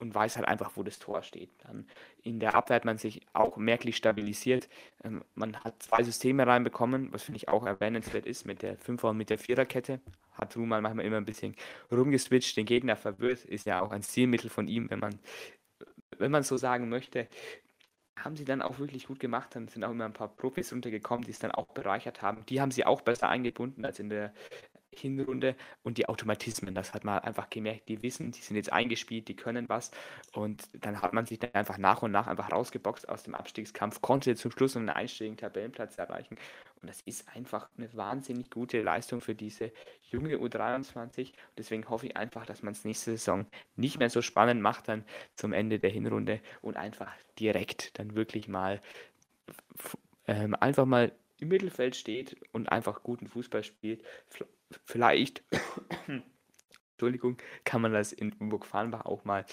Und 0.00 0.14
weiß 0.14 0.36
halt 0.36 0.48
einfach, 0.48 0.72
wo 0.74 0.82
das 0.82 0.98
Tor 0.98 1.22
steht. 1.22 1.50
Dann 1.62 1.86
in 2.22 2.40
der 2.40 2.56
Abwehr 2.56 2.76
hat 2.76 2.84
man 2.84 2.98
sich 2.98 3.20
auch 3.32 3.56
merklich 3.56 3.96
stabilisiert. 3.96 4.68
Ähm, 5.02 5.24
man 5.34 5.56
hat 5.56 5.82
zwei 5.82 6.02
Systeme 6.02 6.46
reinbekommen, 6.46 7.12
was 7.12 7.22
finde 7.22 7.36
ich 7.36 7.48
auch 7.48 7.64
erwähnenswert 7.64 8.26
ist, 8.26 8.44
mit 8.44 8.62
der 8.62 8.76
Fünfer- 8.76 9.10
und 9.10 9.16
mit 9.16 9.30
der 9.30 9.38
Viererkette. 9.38 10.00
Hat 10.32 10.56
Rumal 10.56 10.82
manchmal 10.82 11.06
immer 11.06 11.18
ein 11.18 11.24
bisschen 11.24 11.54
rumgeswitcht, 11.92 12.56
den 12.56 12.66
Gegner 12.66 12.96
verwirrt. 12.96 13.44
Ist 13.44 13.66
ja 13.66 13.80
auch 13.80 13.92
ein 13.92 14.02
Stilmittel 14.02 14.50
von 14.50 14.66
ihm, 14.66 14.90
wenn 14.90 14.98
man 14.98 15.18
wenn 16.18 16.30
man 16.30 16.42
so 16.42 16.56
sagen 16.56 16.88
möchte 16.88 17.28
haben 18.16 18.36
sie 18.36 18.44
dann 18.44 18.62
auch 18.62 18.78
wirklich 18.78 19.06
gut 19.06 19.20
gemacht. 19.20 19.54
Dann 19.54 19.68
sind 19.68 19.84
auch 19.84 19.90
immer 19.90 20.04
ein 20.04 20.12
paar 20.12 20.28
Profis 20.28 20.72
runtergekommen, 20.72 21.24
die 21.24 21.30
es 21.30 21.38
dann 21.38 21.50
auch 21.50 21.66
bereichert 21.74 22.22
haben. 22.22 22.46
Die 22.46 22.60
haben 22.60 22.70
sie 22.70 22.86
auch 22.86 23.00
besser 23.00 23.28
eingebunden 23.28 23.84
als 23.84 23.98
in 23.98 24.08
der 24.08 24.32
Hinrunde 24.94 25.56
und 25.82 25.98
die 25.98 26.08
Automatismen, 26.08 26.74
das 26.74 26.94
hat 26.94 27.04
man 27.04 27.18
einfach 27.18 27.50
gemerkt, 27.50 27.88
die 27.88 28.02
wissen, 28.02 28.30
die 28.30 28.40
sind 28.40 28.56
jetzt 28.56 28.72
eingespielt, 28.72 29.26
die 29.26 29.34
können 29.36 29.68
was 29.68 29.90
und 30.32 30.68
dann 30.72 31.02
hat 31.02 31.12
man 31.12 31.26
sich 31.26 31.40
dann 31.40 31.52
einfach 31.52 31.78
nach 31.78 32.02
und 32.02 32.12
nach 32.12 32.28
einfach 32.28 32.52
rausgeboxt 32.52 33.08
aus 33.08 33.24
dem 33.24 33.34
Abstiegskampf, 33.34 34.00
konnte 34.00 34.36
zum 34.36 34.52
Schluss 34.52 34.76
einen 34.76 34.88
einstelligen 34.88 35.36
Tabellenplatz 35.36 35.98
erreichen 35.98 36.36
und 36.84 36.90
das 36.90 37.00
ist 37.00 37.26
einfach 37.34 37.70
eine 37.78 37.90
wahnsinnig 37.94 38.50
gute 38.50 38.82
Leistung 38.82 39.22
für 39.22 39.34
diese 39.34 39.72
junge 40.10 40.36
U23 40.36 41.32
deswegen 41.56 41.88
hoffe 41.88 42.06
ich 42.06 42.16
einfach, 42.18 42.44
dass 42.44 42.62
man 42.62 42.74
es 42.74 42.84
nächste 42.84 43.12
Saison 43.12 43.46
nicht 43.74 43.98
mehr 43.98 44.10
so 44.10 44.20
spannend 44.20 44.60
macht 44.60 44.88
dann 44.88 45.02
zum 45.34 45.54
Ende 45.54 45.78
der 45.78 45.88
Hinrunde 45.88 46.40
und 46.60 46.76
einfach 46.76 47.10
direkt 47.38 47.98
dann 47.98 48.14
wirklich 48.14 48.48
mal 48.48 48.82
ähm, 50.26 50.54
einfach 50.54 50.84
mal 50.84 51.12
im 51.38 51.48
Mittelfeld 51.48 51.96
steht 51.96 52.36
und 52.52 52.70
einfach 52.70 53.02
guten 53.02 53.28
Fußball 53.28 53.64
spielt, 53.64 54.04
vielleicht, 54.84 55.42
Entschuldigung, 56.92 57.38
kann 57.64 57.80
man 57.80 57.94
das 57.94 58.12
in 58.12 58.30
Burg-Farnbach 58.38 59.06
auch 59.06 59.24
mal 59.24 59.46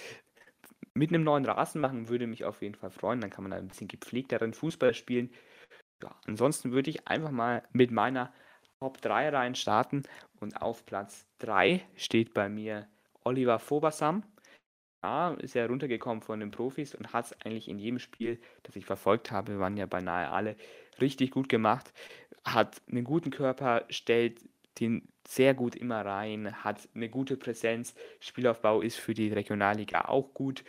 mit 0.94 1.10
einem 1.10 1.24
neuen 1.24 1.46
Rasen 1.46 1.80
machen, 1.80 2.10
würde 2.10 2.28
mich 2.28 2.44
auf 2.44 2.62
jeden 2.62 2.76
Fall 2.76 2.91
freuen. 2.91 3.22
Dann 3.22 3.30
kann 3.30 3.44
man 3.44 3.52
da 3.52 3.58
ein 3.58 3.67
bisschen 3.67 3.88
gepflegteren 3.88 4.54
Fußball 4.54 4.94
spielen. 4.94 5.32
Ja, 6.04 6.16
ansonsten 6.26 6.72
würde 6.72 6.90
ich 6.90 7.08
einfach 7.08 7.32
mal 7.32 7.64
mit 7.72 7.92
meiner 7.92 8.34
Top 8.80 9.02
3 9.02 9.30
rein 9.30 9.56
starten 9.56 10.04
und 10.40 10.62
auf 10.62 10.86
Platz 10.86 11.28
3 11.40 11.86
steht 11.96 12.34
bei 12.34 12.50
mir 12.50 12.88
Oliver 13.24 13.60
Fobersam. 13.60 14.24
Ja, 15.04 15.34
ist 15.34 15.56
er 15.56 15.68
runtergekommen 15.68 16.22
von 16.22 16.40
den 16.40 16.52
Profis 16.52 16.94
und 16.94 17.12
hat 17.14 17.26
es 17.26 17.42
eigentlich 17.42 17.68
in 17.68 17.80
jedem 17.80 18.00
Spiel, 18.00 18.40
das 18.64 18.76
ich 18.76 18.86
verfolgt 18.86 19.32
habe, 19.32 19.60
waren 19.60 19.78
ja 19.78 19.88
beinahe 19.88 20.30
alle 20.30 20.56
richtig 21.00 21.32
gut 21.32 21.50
gemacht. 21.50 21.92
Hat 22.46 22.82
einen 22.90 23.04
guten 23.04 23.32
Körper, 23.32 23.86
stellt 23.90 24.42
den 24.80 25.08
sehr 25.28 25.54
gut 25.54 25.76
immer 25.76 26.06
rein, 26.06 26.64
hat 26.64 26.88
eine 26.96 27.10
gute 27.10 27.38
Präsenz. 27.38 27.96
Spielaufbau 28.20 28.82
ist 28.82 28.98
für 28.98 29.14
die 29.14 29.32
Regionalliga 29.32 30.06
auch 30.06 30.34
gut. 30.34 30.64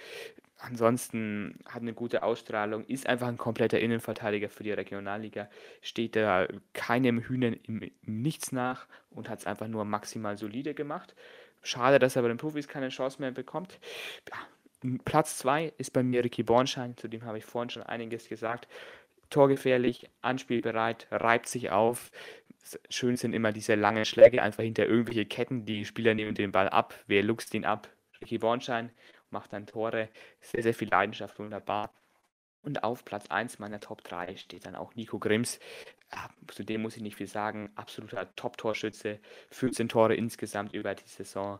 Ansonsten 0.64 1.58
hat 1.68 1.82
eine 1.82 1.92
gute 1.92 2.22
Ausstrahlung, 2.22 2.84
ist 2.84 3.08
einfach 3.08 3.26
ein 3.26 3.36
kompletter 3.36 3.80
Innenverteidiger 3.80 4.48
für 4.48 4.62
die 4.62 4.70
Regionalliga, 4.70 5.50
steht 5.80 6.14
da 6.14 6.46
keinem 6.72 7.18
Hühnen 7.18 7.54
im, 7.66 7.90
Nichts 8.02 8.52
nach 8.52 8.86
und 9.10 9.28
hat 9.28 9.40
es 9.40 9.46
einfach 9.46 9.66
nur 9.66 9.84
maximal 9.84 10.38
solide 10.38 10.72
gemacht. 10.72 11.16
Schade, 11.64 11.98
dass 11.98 12.14
er 12.14 12.22
bei 12.22 12.28
den 12.28 12.36
Profis 12.36 12.68
keine 12.68 12.90
Chance 12.90 13.20
mehr 13.20 13.32
bekommt. 13.32 13.80
Ja, 14.30 14.98
Platz 15.04 15.36
2 15.38 15.72
ist 15.78 15.92
bei 15.92 16.04
mir 16.04 16.22
Ricky 16.22 16.44
Bornschein, 16.44 16.96
zu 16.96 17.08
dem 17.08 17.24
habe 17.24 17.38
ich 17.38 17.44
vorhin 17.44 17.70
schon 17.70 17.82
einiges 17.82 18.28
gesagt. 18.28 18.68
Torgefährlich, 19.30 20.10
anspielbereit, 20.20 21.08
reibt 21.10 21.48
sich 21.48 21.70
auf, 21.70 22.12
schön 22.88 23.16
sind 23.16 23.32
immer 23.32 23.50
diese 23.50 23.74
langen 23.74 24.04
Schläge 24.04 24.40
einfach 24.40 24.62
hinter 24.62 24.86
irgendwelche 24.86 25.26
Ketten. 25.26 25.64
Die 25.64 25.84
Spieler 25.84 26.14
nehmen 26.14 26.36
den 26.36 26.52
Ball 26.52 26.68
ab. 26.68 26.94
Wer 27.08 27.24
luchst 27.24 27.52
ihn 27.54 27.64
ab? 27.64 27.88
Ricky 28.20 28.38
Bornschein 28.38 28.92
macht 29.32 29.52
dann 29.52 29.66
Tore. 29.66 30.08
Sehr, 30.40 30.62
sehr 30.62 30.74
viel 30.74 30.88
Leidenschaft, 30.88 31.38
wunderbar. 31.38 31.92
Und 32.62 32.84
auf 32.84 33.04
Platz 33.04 33.26
1 33.28 33.58
meiner 33.58 33.80
Top 33.80 34.04
3 34.04 34.36
steht 34.36 34.66
dann 34.66 34.76
auch 34.76 34.94
Nico 34.94 35.18
Grimms. 35.18 35.58
Zu 36.46 36.62
dem 36.62 36.82
muss 36.82 36.96
ich 36.96 37.02
nicht 37.02 37.16
viel 37.16 37.26
sagen. 37.26 37.70
Absoluter 37.74 38.34
Top-Torschütze. 38.36 39.18
14 39.50 39.88
Tore 39.88 40.14
insgesamt 40.14 40.72
über 40.72 40.94
die 40.94 41.08
Saison 41.08 41.58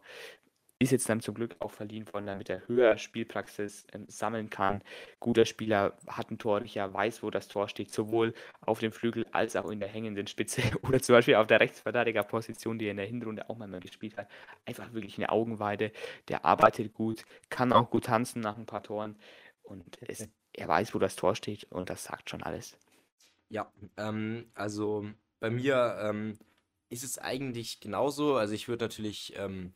ist 0.83 0.90
jetzt 0.90 1.09
dann 1.09 1.21
zum 1.21 1.35
Glück 1.35 1.57
auch 1.61 1.71
verliehen 1.71 2.11
worden, 2.12 2.27
damit 2.27 2.51
er 2.51 2.66
höher 2.68 2.99
Spielpraxis 2.99 3.87
ähm, 3.92 4.07
sammeln 4.09 4.51
kann. 4.51 4.83
Guter 5.21 5.45
Spieler, 5.45 5.96
hat 6.07 6.31
ein 6.31 6.38
Torrichter, 6.38 6.92
weiß, 6.92 7.23
wo 7.23 7.31
das 7.31 7.48
Tor 7.48 7.69
steht, 7.69 7.92
sowohl 7.92 8.35
auf 8.61 8.81
dem 8.81 8.92
Flügel 8.92 9.27
als 9.33 9.57
auch 9.57 9.71
in 9.71 9.81
der 9.81 9.88
hängenden 9.88 10.27
Spitze 10.27 10.63
oder 10.83 11.00
zum 11.00 11.15
Beispiel 11.15 11.37
auf 11.37 11.46
der 11.46 11.61
Rechtsverteidigerposition, 11.61 12.79
die 12.79 12.87
er 12.87 12.92
in 12.92 12.96
der 12.96 13.07
Hinrunde 13.07 13.48
auch 13.48 13.57
mal 13.57 13.69
gespielt 13.81 14.17
hat. 14.17 14.29
Einfach 14.65 14.92
wirklich 14.92 15.17
eine 15.19 15.31
Augenweide. 15.31 15.92
Der 16.29 16.44
arbeitet 16.44 16.94
gut, 16.94 17.25
kann 17.48 17.73
auch 17.73 17.90
gut 17.90 18.04
tanzen 18.04 18.40
nach 18.40 18.57
ein 18.57 18.67
paar 18.67 18.83
Toren 18.83 19.17
und 19.63 19.98
es, 20.02 20.29
er 20.52 20.69
weiß, 20.69 20.94
wo 20.94 20.98
das 20.98 21.17
Tor 21.17 21.35
steht 21.35 21.65
und 21.71 21.90
das 21.90 22.04
sagt 22.04 22.31
schon 22.31 22.42
alles. 22.42 22.77
Ja, 23.48 23.71
ähm, 23.96 24.50
also 24.54 25.07
bei 25.40 25.50
mir 25.50 25.98
ähm, 26.00 26.38
ist 26.88 27.04
es 27.04 27.19
eigentlich 27.19 27.81
genauso. 27.81 28.37
Also 28.37 28.54
ich 28.54 28.69
würde 28.69 28.85
natürlich 28.85 29.35
ähm, 29.37 29.75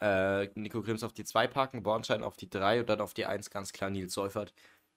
äh, 0.00 0.48
Nico 0.54 0.82
Grimms 0.82 1.02
auf 1.02 1.12
die 1.12 1.24
2 1.24 1.46
packen, 1.48 1.82
Bornstein 1.82 2.22
auf 2.22 2.36
die 2.36 2.48
3 2.48 2.80
und 2.80 2.88
dann 2.88 3.00
auf 3.00 3.14
die 3.14 3.26
1 3.26 3.50
ganz 3.50 3.72
klar 3.72 3.90
Nils 3.90 4.12
Seufert, 4.12 4.54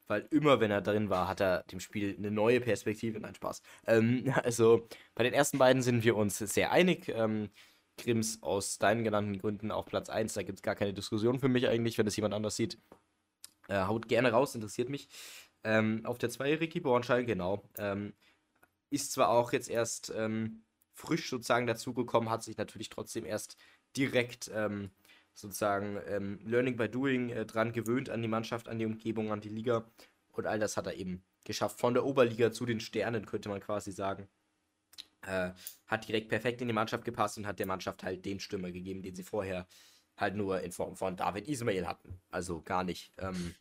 weil 0.08 0.28
immer, 0.32 0.60
wenn 0.60 0.72
er 0.72 0.82
drin 0.82 1.10
war, 1.10 1.28
hat 1.28 1.42
er 1.42 1.64
dem 1.64 1.80
Spiel 1.80 2.16
eine 2.18 2.32
neue 2.32 2.62
Perspektive. 2.62 3.20
Nein, 3.20 3.36
Spaß. 3.36 3.62
Ähm, 3.88 4.34
also 4.44 4.88
bei 5.16 5.24
den 5.24 5.34
ersten 5.34 5.58
beiden 5.58 5.82
sind 5.82 6.04
wir 6.04 6.16
uns 6.16 6.38
sehr 6.38 6.72
einig. 6.72 7.10
Ähm, 7.10 7.50
Grimms 7.98 8.42
aus 8.42 8.78
deinen 8.78 9.04
genannten 9.04 9.38
Gründen 9.38 9.72
auf 9.72 9.86
Platz 9.86 10.10
1, 10.10 10.34
da 10.34 10.44
gibt 10.44 10.60
es 10.60 10.64
gar 10.64 10.76
keine 10.76 10.94
Diskussion 10.94 11.40
für 11.40 11.50
mich 11.50 11.68
eigentlich, 11.68 11.98
wenn 11.98 12.06
das 12.06 12.16
jemand 12.16 12.34
anders 12.34 12.56
sieht. 12.56 12.80
Äh, 13.68 13.86
haut 13.86 14.08
gerne 14.08 14.32
raus, 14.32 14.56
interessiert 14.56 14.90
mich. 14.90 15.08
Ähm, 15.64 16.06
auf 16.06 16.18
der 16.18 16.30
2 16.30 16.56
Ricky 16.56 16.80
Bornschein, 16.80 17.26
genau. 17.26 17.64
Ähm, 17.78 18.14
ist 18.90 19.12
zwar 19.14 19.30
auch 19.30 19.54
jetzt 19.54 19.70
erst 19.70 20.12
ähm, 20.16 20.64
frisch 20.94 21.30
sozusagen 21.30 21.68
dazugekommen, 21.68 22.30
hat 22.30 22.44
sich 22.44 22.58
natürlich 22.58 22.90
trotzdem 22.90 23.26
erst 23.26 23.56
direkt 23.98 24.52
ähm, 24.54 24.92
sozusagen 25.34 26.00
ähm, 26.08 26.40
Learning 26.46 26.76
by 26.76 26.90
Doing 26.90 27.30
äh, 27.30 27.46
dran 27.46 27.74
gewöhnt 27.74 28.10
an 28.10 28.22
die 28.22 28.28
Mannschaft, 28.28 28.68
an 28.68 28.80
die 28.80 28.86
Umgebung, 28.86 29.32
an 29.32 29.42
die 29.42 29.50
Liga. 29.50 29.86
Und 30.32 30.46
all 30.46 30.60
das 30.60 30.78
hat 30.78 30.88
er 30.88 30.96
eben 30.96 31.24
geschafft. 31.44 31.80
Von 31.80 31.94
der 31.94 32.06
Oberliga 32.06 32.52
zu 32.52 32.66
den 32.66 32.80
Sternen, 32.80 33.26
könnte 33.26 33.50
man 33.50 33.60
quasi 33.60 33.92
sagen. 33.92 34.28
Äh, 35.24 35.52
hat 35.88 36.08
direkt 36.08 36.30
perfekt 36.30 36.62
in 36.62 36.68
die 36.68 36.74
Mannschaft 36.74 37.06
gepasst 37.06 37.38
und 37.38 37.46
hat 37.46 37.60
der 37.60 37.68
Mannschaft 37.68 38.04
halt 38.04 38.26
den 38.26 38.40
Stürmer 38.40 38.72
gegeben, 38.72 39.04
den 39.04 39.16
sie 39.16 39.24
vorher 39.24 39.68
halt 40.18 40.36
nur 40.36 40.62
in 40.62 40.72
Form 40.72 40.96
von 40.96 41.16
David 41.16 41.48
Ismail 41.48 41.88
hatten. 41.88 42.20
Also 42.30 42.62
gar 42.62 42.84
nicht. 42.84 43.12
Ähm, 43.18 43.56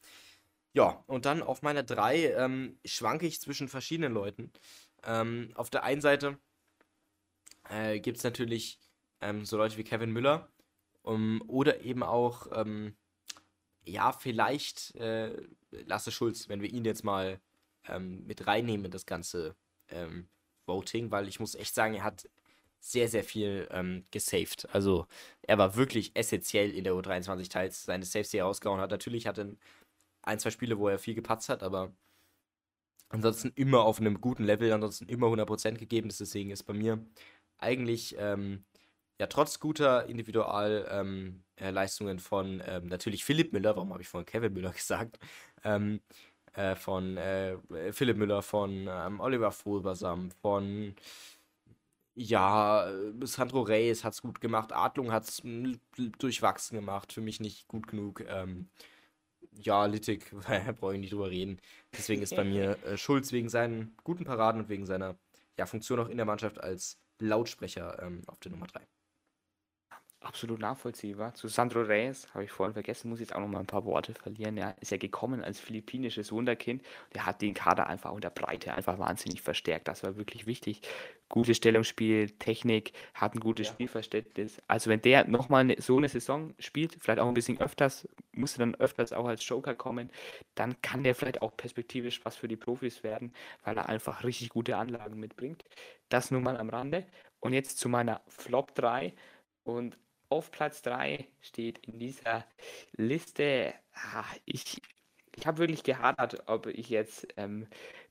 ja, 0.72 1.03
und 1.07 1.26
dann 1.26 1.43
auf 1.43 1.62
meiner 1.62 1.83
3 1.83 2.35
ähm, 2.35 2.78
schwanke 2.85 3.26
ich 3.26 3.41
zwischen 3.41 3.68
verschiedenen 3.68 4.12
Leuten. 4.12 4.53
Ähm, 5.05 5.51
auf 5.55 5.70
der 5.70 5.83
einen 5.83 6.01
Seite 6.01 6.39
äh, 7.68 8.01
gibt 8.01 8.18
es 8.18 8.24
natürlich 8.24 8.78
ähm, 9.21 9.45
so 9.45 9.57
Leute 9.57 9.77
wie 9.77 9.85
Kevin 9.85 10.12
Müller 10.12 10.49
um, 11.03 11.43
oder 11.47 11.81
eben 11.81 12.03
auch, 12.03 12.49
ähm, 12.53 12.97
ja, 13.85 14.12
vielleicht 14.12 14.95
äh, 14.97 15.33
Lasse 15.71 16.11
Schulz, 16.11 16.49
wenn 16.49 16.62
wir 16.62 16.71
ihn 16.71 16.85
jetzt 16.85 17.05
mal 17.05 17.41
ähm, 17.87 18.27
mit 18.27 18.47
reinnehmen 18.47 18.87
in 18.87 18.91
das 18.91 19.07
ganze 19.07 19.57
ähm, 19.89 20.29
Voting, 20.66 21.11
weil 21.11 21.29
ich 21.29 21.41
muss 21.41 21.55
echt 21.55 21.75
sagen, 21.75 21.95
er 21.95 22.05
hat 22.05 22.29
sehr, 22.81 23.09
sehr 23.09 23.25
viel 23.25 23.68
ähm, 23.71 24.05
gesaved. 24.11 24.68
Also 24.73 25.07
er 25.43 25.59
war 25.59 25.77
wirklich 25.77 26.12
essentiell 26.14 26.71
in 26.71 26.85
der 26.85 26.95
U23 26.95 27.51
teils 27.51 27.85
seine 27.85 28.05
Saves, 28.05 28.31
die 28.31 28.39
er 28.39 28.45
rausgehauen 28.45 28.81
hat. 28.81 28.91
Natürlich 28.91 29.27
hat 29.27 29.39
er 29.39 29.49
ein, 30.23 30.39
zwei 30.39 30.51
Spiele, 30.51 30.79
wo 30.79 30.89
er 30.89 30.99
viel 30.99 31.14
gepatzt 31.14 31.49
hat, 31.49 31.62
aber 31.62 31.93
ansonsten 33.11 33.53
immer 33.55 33.81
auf 33.83 34.01
einem 34.01 34.21
guten 34.21 34.45
Level, 34.45 34.73
ansonsten 34.73 35.07
immer 35.09 35.27
100% 35.27 35.75
gegeben. 35.75 36.09
Deswegen 36.09 36.51
ist 36.51 36.62
bei 36.64 36.73
mir 36.73 37.05
eigentlich 37.59 38.16
ähm, 38.18 38.64
ja 39.21 39.27
trotz 39.27 39.61
guter 39.61 40.07
Individualleistungen 40.07 42.12
ähm, 42.12 42.16
äh, 42.16 42.18
von 42.18 42.62
ähm, 42.66 42.87
natürlich 42.87 43.23
Philipp 43.23 43.53
Müller, 43.53 43.77
warum 43.77 43.93
habe 43.93 44.01
ich 44.01 44.09
vorhin 44.09 44.25
Kevin 44.25 44.55
Müller 44.55 44.73
gesagt, 44.83 45.18
ähm, 45.62 46.01
äh, 46.55 46.75
von 46.75 47.18
äh, 47.18 47.59
Philipp 47.93 48.16
Müller, 48.16 48.41
von 48.41 48.89
ähm, 48.91 49.21
Oliver 49.21 49.53
Fulbersam, 49.53 50.31
von 50.41 50.95
ja, 52.14 52.91
Sandro 53.23 53.61
Reyes 53.61 54.05
hat 54.05 54.14
es 54.14 54.23
gut 54.23 54.41
gemacht, 54.41 54.73
Adlung 54.73 55.12
hat 55.12 55.29
es 55.29 55.43
durchwachsen 56.18 56.77
gemacht, 56.77 57.12
für 57.12 57.21
mich 57.21 57.41
nicht 57.41 57.68
gut 57.68 57.89
genug. 57.89 58.25
Ähm, 58.27 58.71
ja, 59.53 59.85
Littig, 59.85 60.31
brauche 60.81 60.95
ich 60.95 61.01
nicht 61.01 61.12
drüber 61.12 61.31
reden. 61.31 61.61
Deswegen 61.93 62.23
ist 62.23 62.35
bei 62.35 62.45
mir 62.45 62.79
äh, 62.85 62.97
Schulz 62.97 63.33
wegen 63.33 63.51
seinen 63.51 63.95
guten 64.03 64.25
Paraden 64.25 64.62
und 64.62 64.71
wegen 64.71 64.87
seiner 64.87 65.18
ja, 65.59 65.66
Funktion 65.66 66.01
auch 66.01 66.09
in 66.09 66.16
der 66.16 66.27
Mannschaft 66.27 66.59
als 66.59 66.99
Lautsprecher 67.18 68.03
ähm, 68.03 68.23
auf 68.27 68.41
der 68.41 68.53
Nummer 68.53 68.66
3. 68.66 68.81
Absolut 70.23 70.61
nachvollziehbar. 70.61 71.33
Zu 71.33 71.49
Sandro 71.49 71.81
Reyes, 71.81 72.29
habe 72.35 72.45
ich 72.45 72.53
vorhin 72.53 72.75
vergessen, 72.75 73.09
muss 73.09 73.21
ich 73.21 73.29
jetzt 73.29 73.35
auch 73.35 73.41
noch 73.41 73.49
mal 73.49 73.61
ein 73.61 73.66
paar 73.66 73.87
Worte 73.87 74.12
verlieren. 74.12 74.59
Er 74.59 74.77
ist 74.79 74.91
ja 74.91 74.99
gekommen 74.99 75.43
als 75.43 75.59
philippinisches 75.59 76.31
Wunderkind. 76.31 76.83
Der 77.14 77.25
hat 77.25 77.41
den 77.41 77.55
Kader 77.55 77.87
einfach 77.87 78.12
unter 78.12 78.29
Breite 78.29 78.75
einfach 78.75 78.99
wahnsinnig 78.99 79.41
verstärkt. 79.41 79.89
Das 79.89 80.03
war 80.03 80.18
wirklich 80.18 80.47
wichtig. 80.47 80.83
Gutes 81.31 81.57
Stellungsspiel, 81.57 82.33
Technik, 82.33 82.93
hat 83.14 83.35
ein 83.35 83.41
gutes 83.41 83.68
ja. 83.68 83.73
Spielverständnis. 83.73 84.61
Also 84.68 84.91
wenn 84.91 85.01
der 85.01 85.27
nochmal 85.27 85.64
ne, 85.64 85.77
so 85.79 85.97
eine 85.97 86.09
Saison 86.11 86.53
spielt, 86.59 86.99
vielleicht 87.01 87.18
auch 87.18 87.29
ein 87.29 87.35
bisschen 87.35 87.59
öfters, 87.59 88.07
muss 88.33 88.57
er 88.57 88.59
dann 88.59 88.75
öfters 88.75 89.14
auch 89.14 89.27
als 89.27 89.49
Joker 89.49 89.75
kommen, 89.75 90.11
dann 90.55 90.83
kann 90.83 91.03
der 91.03 91.14
vielleicht 91.14 91.41
auch 91.41 91.57
perspektivisch 91.57 92.23
was 92.27 92.37
für 92.37 92.49
die 92.49 92.57
Profis 92.57 93.03
werden, 93.03 93.33
weil 93.64 93.79
er 93.79 93.89
einfach 93.89 94.23
richtig 94.23 94.51
gute 94.51 94.77
Anlagen 94.77 95.18
mitbringt. 95.18 95.64
Das 96.11 96.31
nur 96.31 96.43
mal 96.43 96.59
am 96.59 96.68
Rande. 96.68 97.07
Und 97.39 97.55
jetzt 97.55 97.79
zu 97.79 97.89
meiner 97.89 98.21
Flop 98.29 98.75
3. 98.75 99.14
Und 99.62 99.97
auf 100.31 100.51
Platz 100.51 100.83
3 100.83 101.26
steht 101.41 101.78
in 101.87 101.99
dieser 101.99 102.45
Liste, 102.97 103.74
ach, 103.95 104.35
ich, 104.47 104.81
ich 105.37 105.47
habe 105.47 105.59
wirklich 105.59 105.83
gehadert, 105.83 106.43
ob 106.47 106.66
ich 106.66 106.89
jetzt 106.89 107.28
ähm, 107.37 107.66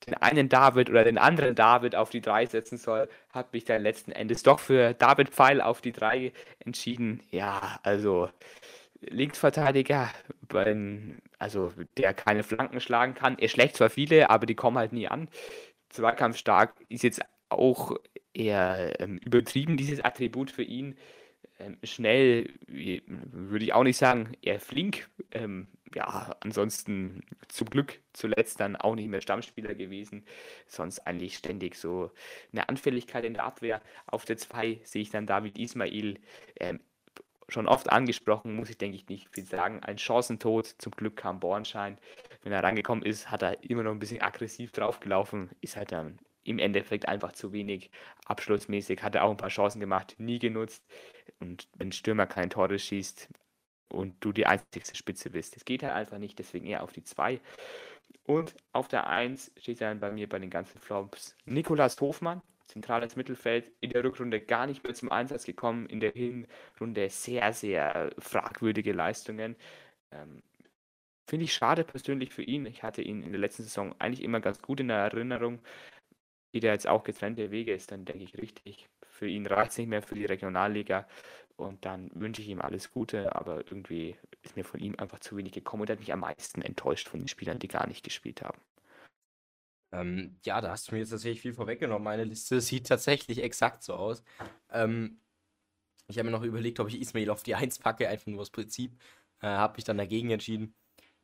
den 0.05 0.15
einen 0.15 0.49
David 0.49 0.89
oder 0.89 1.03
den 1.03 1.17
anderen 1.17 1.55
David 1.55 1.95
auf 1.95 2.09
die 2.09 2.22
3 2.22 2.45
setzen 2.45 2.78
soll. 2.78 3.09
Habe 3.34 3.49
mich 3.53 3.65
dann 3.65 3.82
letzten 3.82 4.11
Endes 4.11 4.43
doch 4.43 4.59
für 4.59 4.93
David 4.93 5.30
Pfeil 5.30 5.61
auf 5.61 5.82
die 5.82 5.91
3 5.91 6.32
entschieden. 6.59 7.24
Ja, 7.32 7.80
also 7.84 8.30
Linksverteidiger, 9.01 10.09
also 11.39 11.74
der 11.97 12.13
keine 12.13 12.43
Flanken 12.43 12.82
schlagen 12.82 13.13
kann. 13.13 13.38
Er 13.39 13.47
schlägt 13.47 13.78
zwar 13.78 13.89
viele, 13.89 14.30
aber 14.30 14.45
die 14.45 14.55
kommen 14.55 14.78
halt 14.78 14.93
nie 14.93 15.07
an. 15.07 15.30
Zweikampfstark 15.89 16.74
ist 16.89 17.03
jetzt 17.03 17.22
auch 17.49 17.95
eher 18.34 18.99
ähm, 18.99 19.17
übertrieben, 19.17 19.78
dieses 19.78 20.03
Attribut 20.03 20.51
für 20.51 20.63
ihn. 20.63 20.97
Ähm, 21.60 21.78
schnell, 21.84 22.53
würde 22.68 23.66
ich 23.66 23.74
auch 23.74 23.84
nicht 23.84 23.97
sagen, 23.97 24.32
eher 24.41 24.60
flink. 24.60 25.10
Ähm, 25.32 25.68
ja, 25.95 26.36
ansonsten 26.41 27.22
zum 27.47 27.70
Glück 27.70 27.99
zuletzt 28.14 28.60
dann 28.60 28.76
auch 28.76 28.95
nicht 28.95 29.10
mehr 29.10 29.22
Stammspieler 29.22 29.76
gewesen. 29.76 30.26
Sonst 30.68 30.99
eigentlich 31.07 31.38
ständig 31.38 31.76
so 31.76 32.12
eine 32.53 32.70
Anfälligkeit 32.70 33.26
in 33.26 33.34
der 33.34 33.43
Abwehr. 33.43 33.82
Auf 34.05 34.26
der 34.26 34.38
2 34.38 34.80
sehe 34.84 35.01
ich 35.01 35.10
dann 35.10 35.28
David 35.28 35.57
Ismail. 35.57 36.20
Ähm, 36.60 36.80
schon 37.49 37.68
oft 37.68 37.91
angesprochen, 37.91 38.55
muss 38.55 38.70
ich 38.70 38.78
denke 38.78 38.95
ich 38.95 39.07
nicht 39.10 39.28
viel 39.34 39.45
sagen. 39.45 39.84
Ein 39.84 39.97
Chancentod, 39.97 40.68
zum 40.78 40.91
Glück 40.91 41.18
kam 41.18 41.39
Bornschein. 41.39 41.97
Wenn 42.43 42.51
er 42.51 42.64
rangekommen 42.64 43.03
ist, 43.03 43.32
hat 43.32 43.41
er 43.41 43.64
immer 43.64 43.84
noch 43.84 43.91
ein 43.91 43.99
bisschen 43.99 44.22
aggressiv 44.22 44.72
draufgelaufen, 44.72 45.49
ist 45.62 45.76
halt 45.76 45.91
dann 45.91 46.20
im 46.44 46.60
Endeffekt 46.60 47.08
einfach 47.08 47.32
zu 47.34 47.52
wenig. 47.54 47.92
Abschlussmäßig 48.26 49.04
hat 49.04 49.16
er 49.16 49.24
auch 49.24 49.32
ein 49.32 49.38
paar 49.38 49.50
Chancen 49.50 49.80
gemacht, 49.80 50.16
nie 50.18 50.40
genutzt. 50.40 50.84
Und 51.40 51.68
wenn 51.78 51.92
Stürmer 51.92 52.28
kein 52.28 52.50
Tore 52.50 52.80
schießt 52.80 53.30
und 53.92 54.16
du 54.20 54.32
die 54.32 54.46
einzigste 54.46 54.96
Spitze 54.96 55.30
bist, 55.30 55.56
das 55.56 55.66
geht 55.66 55.84
halt 55.84 55.94
einfach 55.94 56.18
nicht, 56.18 56.40
deswegen 56.40 56.66
eher 56.66 56.84
auf 56.84 56.92
die 56.92 57.04
2. 57.04 57.40
Und 58.24 58.56
auf 58.74 58.88
der 58.88 59.08
1 59.08 59.52
steht 59.58 59.82
dann 59.82 60.00
bei 60.00 60.12
mir 60.12 60.30
bei 60.30 60.40
den 60.40 60.50
ganzen 60.50 60.80
Flops 60.80 61.36
Nikolas 61.46 62.00
Hofmann, 62.00 62.42
zentrales 62.68 63.16
Mittelfeld, 63.16 63.72
in 63.82 63.90
der 63.90 64.04
Rückrunde 64.04 64.40
gar 64.40 64.68
nicht 64.68 64.84
mehr 64.84 64.94
zum 64.94 65.12
Einsatz 65.12 65.46
gekommen, 65.46 65.88
in 65.88 66.00
der 66.00 66.12
Hinrunde 66.12 67.10
sehr, 67.10 67.54
sehr 67.54 68.12
fragwürdige 68.20 68.94
Leistungen. 68.94 69.56
Ähm, 70.12 70.44
Finde 71.28 71.46
ich 71.46 71.54
schade 71.54 71.84
persönlich 71.84 72.34
für 72.34 72.42
ihn. 72.42 72.66
Ich 72.66 72.82
hatte 72.82 73.04
ihn 73.04 73.22
in 73.22 73.32
der 73.32 73.40
letzten 73.40 73.64
Saison 73.64 73.94
eigentlich 74.00 74.24
immer 74.24 74.40
ganz 74.40 74.62
gut 74.62 74.80
in 74.80 74.88
der 74.88 74.98
Erinnerung 74.98 75.60
geht 76.52 76.64
er 76.64 76.74
jetzt 76.74 76.88
auch 76.88 77.04
getrennte 77.04 77.52
Wege, 77.52 77.74
ist 77.74 77.91
dann, 77.91 78.06
denke 78.06 78.24
ich, 78.24 78.38
richtig. 78.38 78.89
Für 79.08 79.28
ihn 79.28 79.45
reicht 79.45 79.72
es 79.72 79.78
nicht 79.78 79.88
mehr 79.88 80.02
für 80.02 80.16
die 80.16 80.26
Regionalliga 80.26 81.08
und 81.58 81.86
dann 81.86 82.10
wünsche 82.14 82.41
ich 82.41 82.47
ihm 82.47 82.62
alles 82.62 82.91
Gute, 82.91 83.36
aber 83.36 83.58
irgendwie 83.58 84.16
ist 84.43 84.56
mir 84.56 84.64
von 84.64 84.80
ihm 84.80 84.95
einfach 84.97 85.20
zu 85.20 85.36
wenig 85.36 85.52
gekommen 85.54 85.82
und 85.82 85.89
er 85.89 85.93
hat 85.93 86.00
mich 86.00 86.14
am 86.14 86.22
meisten 86.22 86.62
enttäuscht 86.62 87.10
von 87.10 87.20
den 87.20 87.28
Spielern, 87.28 87.60
die 87.60 87.68
gar 87.68 87.88
nicht 87.88 88.04
gespielt 88.04 88.41
haben. 88.41 88.60
Ähm, 89.91 90.38
ja, 90.45 90.62
da 90.62 90.72
hast 90.72 90.88
du 90.89 90.93
mir 90.93 91.00
jetzt 91.00 91.10
tatsächlich 91.10 91.41
viel 91.41 91.54
vorweggenommen. 91.54 92.04
Meine 92.04 92.24
Liste 92.24 92.62
sieht 92.62 92.88
tatsächlich 92.88 93.41
exakt 93.41 93.84
so 93.84 93.95
aus. 93.95 94.24
Ähm, 94.72 95.20
ich 96.08 96.18
habe 96.18 96.26
mir 96.30 96.32
noch 96.32 96.43
überlegt, 96.43 96.80
ob 96.80 96.88
ich 96.89 97.00
Ismail 97.00 97.30
auf 97.30 97.43
die 97.43 97.56
1 97.56 97.80
packe, 97.80 98.08
einfach 98.08 98.28
nur 98.28 98.41
aus 98.41 98.52
Prinzip. 98.52 99.00
Äh, 99.41 99.47
habe 99.47 99.76
mich 99.78 99.86
dann 99.86 99.97
dagegen 99.97 100.30
entschieden. 100.32 100.76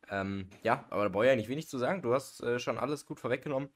Ähm, 0.10 0.50
ja, 0.64 0.86
aber 0.90 1.04
da 1.04 1.10
brauche 1.10 1.26
ich 1.26 1.32
eigentlich 1.32 1.50
wenig 1.50 1.68
zu 1.68 1.78
sagen. 1.78 2.02
Du 2.02 2.14
hast 2.14 2.42
äh, 2.42 2.60
schon 2.60 2.78
alles 2.78 3.06
gut 3.06 3.20
vorweggenommen. 3.20 3.70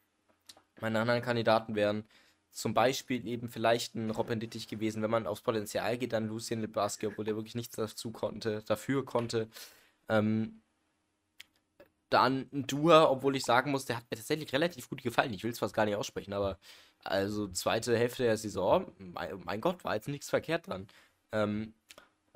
Meine 0.81 0.99
anderen 1.01 1.21
Kandidaten 1.21 1.75
wären 1.75 2.05
zum 2.51 2.73
Beispiel 2.73 3.25
eben 3.27 3.49
vielleicht 3.49 3.95
ein 3.95 4.09
Robin 4.09 4.39
Dittich 4.39 4.67
gewesen, 4.67 5.01
wenn 5.01 5.11
man 5.11 5.27
aufs 5.27 5.41
Potenzial 5.41 5.97
geht, 5.97 6.13
dann 6.13 6.27
Lucien 6.27 6.61
Libaski, 6.61 7.07
obwohl 7.07 7.25
der 7.25 7.35
wirklich 7.35 7.55
nichts 7.55 7.75
dazu 7.75 8.11
konnte, 8.11 8.63
dafür 8.67 9.05
konnte. 9.05 9.49
Ähm, 10.09 10.61
dann 12.09 12.49
ein 12.51 12.65
Dua, 12.67 13.09
obwohl 13.09 13.35
ich 13.35 13.43
sagen 13.43 13.71
muss, 13.71 13.85
der 13.85 13.97
hat 13.97 14.05
mir 14.09 14.17
tatsächlich 14.17 14.51
relativ 14.53 14.89
gut 14.89 15.03
gefallen. 15.03 15.33
Ich 15.33 15.43
will 15.43 15.51
es 15.51 15.59
fast 15.59 15.75
gar 15.75 15.85
nicht 15.85 15.95
aussprechen, 15.95 16.33
aber 16.33 16.57
also 17.03 17.47
zweite 17.49 17.95
Hälfte 17.97 18.23
der 18.23 18.37
Saison, 18.37 18.91
mein, 18.97 19.41
mein 19.45 19.61
Gott, 19.61 19.83
war 19.83 19.95
jetzt 19.95 20.07
nichts 20.07 20.29
verkehrt 20.29 20.67
dran. 20.67 20.87
Ähm, 21.31 21.73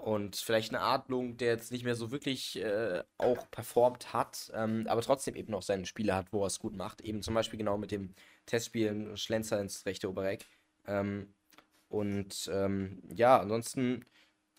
und 0.03 0.35
vielleicht 0.35 0.73
eine 0.73 0.81
Adlung, 0.83 1.37
der 1.37 1.53
jetzt 1.53 1.71
nicht 1.71 1.85
mehr 1.85 1.95
so 1.95 2.11
wirklich 2.11 2.61
äh, 2.61 3.03
auch 3.17 3.49
performt 3.51 4.11
hat, 4.11 4.51
ähm, 4.53 4.85
aber 4.87 5.01
trotzdem 5.01 5.33
eben 5.37 5.49
noch 5.49 5.61
seine 5.61 5.85
Spiele 5.85 6.13
hat, 6.13 6.33
wo 6.33 6.43
er 6.43 6.47
es 6.47 6.59
gut 6.59 6.75
macht. 6.75 6.99
Eben 6.99 7.21
zum 7.21 7.33
Beispiel 7.33 7.57
genau 7.57 7.77
mit 7.77 7.91
dem 7.91 8.13
Testspielen 8.45 9.15
Schlenzer 9.15 9.61
ins 9.61 9.85
rechte 9.85 10.09
Obereck. 10.09 10.45
Ähm, 10.87 11.33
und 11.87 12.51
ähm, 12.51 13.01
ja, 13.13 13.39
ansonsten 13.39 14.03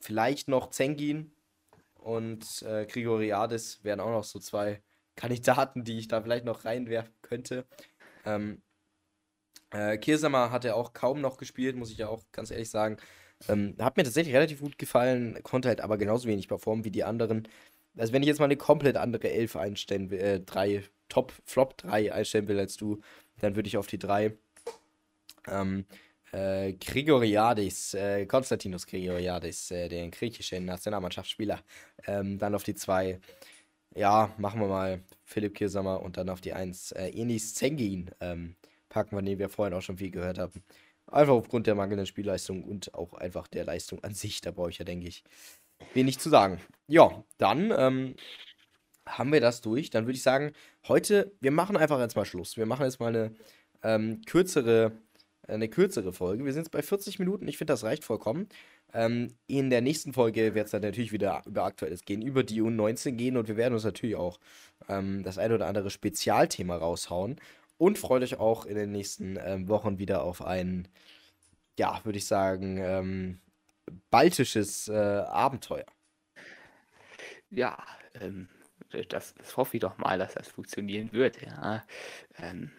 vielleicht 0.01 0.49
noch 0.49 0.71
Zengin 0.71 1.31
und 1.97 2.63
äh, 2.63 2.87
Grigoriadis 2.87 3.85
wären 3.85 4.01
auch 4.01 4.13
noch 4.13 4.25
so 4.25 4.39
zwei 4.39 4.83
Kandidaten, 5.15 5.85
die 5.85 5.99
ich 5.99 6.09
da 6.09 6.23
vielleicht 6.23 6.47
noch 6.47 6.65
reinwerfen 6.65 7.13
könnte. 7.21 7.67
Ähm, 8.25 8.63
äh, 9.73 9.99
Kirsamer 9.99 10.51
hat 10.51 10.65
er 10.65 10.77
auch 10.77 10.95
kaum 10.95 11.21
noch 11.21 11.37
gespielt, 11.37 11.77
muss 11.77 11.91
ich 11.91 11.99
ja 11.99 12.09
auch 12.09 12.25
ganz 12.33 12.51
ehrlich 12.51 12.71
sagen. 12.71 12.97
Ähm, 13.49 13.75
hat 13.79 13.97
mir 13.97 14.05
tatsächlich 14.05 14.35
relativ 14.35 14.61
gut 14.61 14.79
gefallen, 14.79 15.39
konnte 15.43 15.69
halt 15.69 15.81
aber 15.81 15.99
genauso 15.99 16.29
wenig 16.29 16.49
performen 16.49 16.85
wie 16.85 16.91
die 16.91 17.05
anderen. 17.05 17.49
Also 17.97 18.13
wenn 18.13 18.23
ich 18.23 18.29
jetzt 18.29 18.39
mal 18.39 18.47
eine 18.47 18.57
komplett 18.57 18.97
andere 18.97 19.31
Elf 19.31 19.57
einstellen 19.57 20.11
will, 20.11 20.19
äh, 20.21 20.41
drei, 20.41 20.83
Top, 21.09 21.33
Flop 21.45 21.77
3 21.79 22.13
einstellen 22.13 22.49
will 22.49 22.59
als 22.59 22.77
du, 22.77 23.01
dann 23.41 23.57
würde 23.57 23.69
ich 23.69 23.77
auf 23.77 23.87
die 23.87 23.99
3 23.99 24.33
ähm, 25.49 25.85
äh, 26.33 26.73
Grigoriadis, 26.73 27.95
äh, 27.95 28.27
Konstantinos 28.27 28.87
Grigoriadis, 28.87 29.71
äh, 29.71 29.89
den 29.89 30.11
griechischen 30.11 30.65
Nationalmannschaftsspieler, 30.65 31.61
ähm, 32.07 32.39
dann 32.39 32.55
auf 32.55 32.65
die 32.65 32.75
2, 32.75 33.21
ja, 33.95 34.33
machen 34.39 34.61
wir 34.61 34.69
mal 34.69 35.03
Philipp 35.25 35.55
Kirsammer 35.55 36.03
und 36.03 36.17
dann 36.17 36.29
auf 36.29 36.41
die 36.41 36.53
1 36.53 36.93
äh, 36.93 37.09
Enis 37.11 37.55
Zengin 37.55 38.11
ähm, 38.21 38.57
packen 38.89 39.17
wir, 39.17 39.23
den 39.23 39.39
wir 39.39 39.49
vorhin 39.49 39.75
auch 39.75 39.83
schon 39.83 39.99
viel 39.99 40.11
gehört 40.11 40.39
haben. 40.39 40.63
Einfach 41.07 41.35
aufgrund 41.35 41.67
der 41.67 41.75
mangelnden 41.75 42.07
Spielleistung 42.07 42.65
und 42.65 42.95
auch 42.95 43.15
einfach 43.15 43.47
der 43.47 43.65
Leistung 43.65 44.03
an 44.03 44.15
sich, 44.15 44.41
da 44.41 44.51
brauche 44.51 44.71
ich 44.71 44.79
ja, 44.79 44.85
denke 44.85 45.07
ich, 45.07 45.23
wenig 45.93 46.19
zu 46.19 46.31
sagen. 46.31 46.61
Ja, 46.89 47.25
dann 47.39 47.73
ähm, 47.77 48.15
haben 49.07 49.33
wir 49.33 49.41
das 49.41 49.61
durch. 49.61 49.91
Dann 49.91 50.07
würde 50.07 50.17
ich 50.17 50.23
sagen, 50.23 50.53
heute, 50.89 51.33
wir 51.41 51.51
machen 51.51 51.77
einfach 51.77 52.01
jetzt 52.01 52.17
mal 52.17 52.25
Schluss. 52.25 52.57
Wir 52.57 52.67
machen 52.67 52.85
jetzt 52.85 53.01
mal 53.01 53.09
eine 53.09 53.35
ähm, 53.83 54.23
kürzere, 54.27 54.93
eine 55.47 55.69
kürzere 55.69 56.13
Folge. 56.13 56.45
Wir 56.45 56.53
sind 56.53 56.63
jetzt 56.63 56.73
bei 56.73 56.83
40 56.83 57.19
Minuten. 57.19 57.49
Ich 57.49 57.59
finde, 57.59 57.73
das 57.73 57.85
reicht 57.85 58.05
vollkommen. 58.05 58.49
Ähm, 58.93 59.35
in 59.47 59.71
der 59.71 59.81
nächsten 59.81 60.13
Folge 60.13 60.55
wird 60.55 60.67
es 60.67 60.71
dann 60.71 60.83
natürlich 60.83 61.13
wieder 61.13 61.43
über 61.47 61.65
Aktuelles 61.65 62.05
gehen, 62.05 62.23
über 62.23 62.45
die 62.45 62.63
U19 62.63 63.13
gehen 63.13 63.37
und 63.37 63.49
wir 63.49 63.57
werden 63.57 63.75
uns 63.75 63.85
natürlich 63.85 64.15
auch 64.15 64.39
ähm, 64.89 65.25
das 65.25 65.37
ein 65.37 65.53
oder 65.53 65.67
andere 65.67 65.91
Spezialthema 65.91 66.77
raushauen. 66.77 67.37
Und 67.77 67.99
freut 67.99 68.23
euch 68.23 68.39
auch 68.39 68.67
in 68.67 68.77
den 68.77 68.93
nächsten 68.93 69.37
ähm, 69.41 69.69
Wochen 69.69 69.99
wieder 69.99 70.23
auf 70.23 70.43
ein, 70.43 70.89
ja, 71.79 72.01
würde 72.05 72.19
ich 72.19 72.27
sagen, 72.27 72.79
ähm, 72.79 73.41
baltisches 74.11 74.89
äh, 74.89 74.95
Abenteuer. 74.95 75.87
Ja, 77.51 77.79
ähm, 78.21 78.49
das, 79.09 79.35
das 79.35 79.57
hoffe 79.57 79.77
ich 79.77 79.81
doch 79.81 79.99
mal, 79.99 80.19
dass 80.19 80.35
das 80.35 80.49
funktionieren 80.49 81.13
wird. 81.13 81.43
Ja. 81.43 81.85
Ähm, 82.39 82.71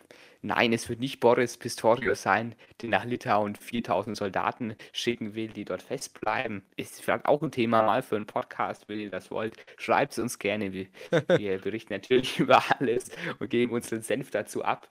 Nein, 0.45 0.73
es 0.73 0.89
wird 0.89 0.99
nicht 0.99 1.19
Boris 1.19 1.57
Pistorius 1.57 2.21
sein, 2.21 2.53
der 2.79 2.89
nach 2.89 3.03
Litauen 3.03 3.55
4000 3.55 4.15
Soldaten 4.15 4.75
schicken 4.93 5.33
will, 5.33 5.47
die 5.47 5.65
dort 5.65 5.81
festbleiben. 5.81 6.61
Ist 6.75 7.01
vielleicht 7.01 7.25
auch 7.25 7.41
ein 7.41 7.51
Thema 7.51 7.81
mal 7.81 8.03
für 8.03 8.15
einen 8.15 8.27
Podcast, 8.27 8.87
wenn 8.87 8.99
ihr 8.99 9.09
das 9.09 9.31
wollt. 9.31 9.55
Schreibt 9.77 10.11
es 10.11 10.19
uns 10.19 10.37
gerne. 10.37 10.71
Wir, 10.71 10.85
wir 11.39 11.57
berichten 11.57 11.93
natürlich 11.93 12.39
über 12.39 12.63
alles 12.77 13.09
und 13.39 13.49
geben 13.49 13.73
unseren 13.73 14.03
Senf 14.03 14.29
dazu 14.29 14.63
ab. 14.63 14.87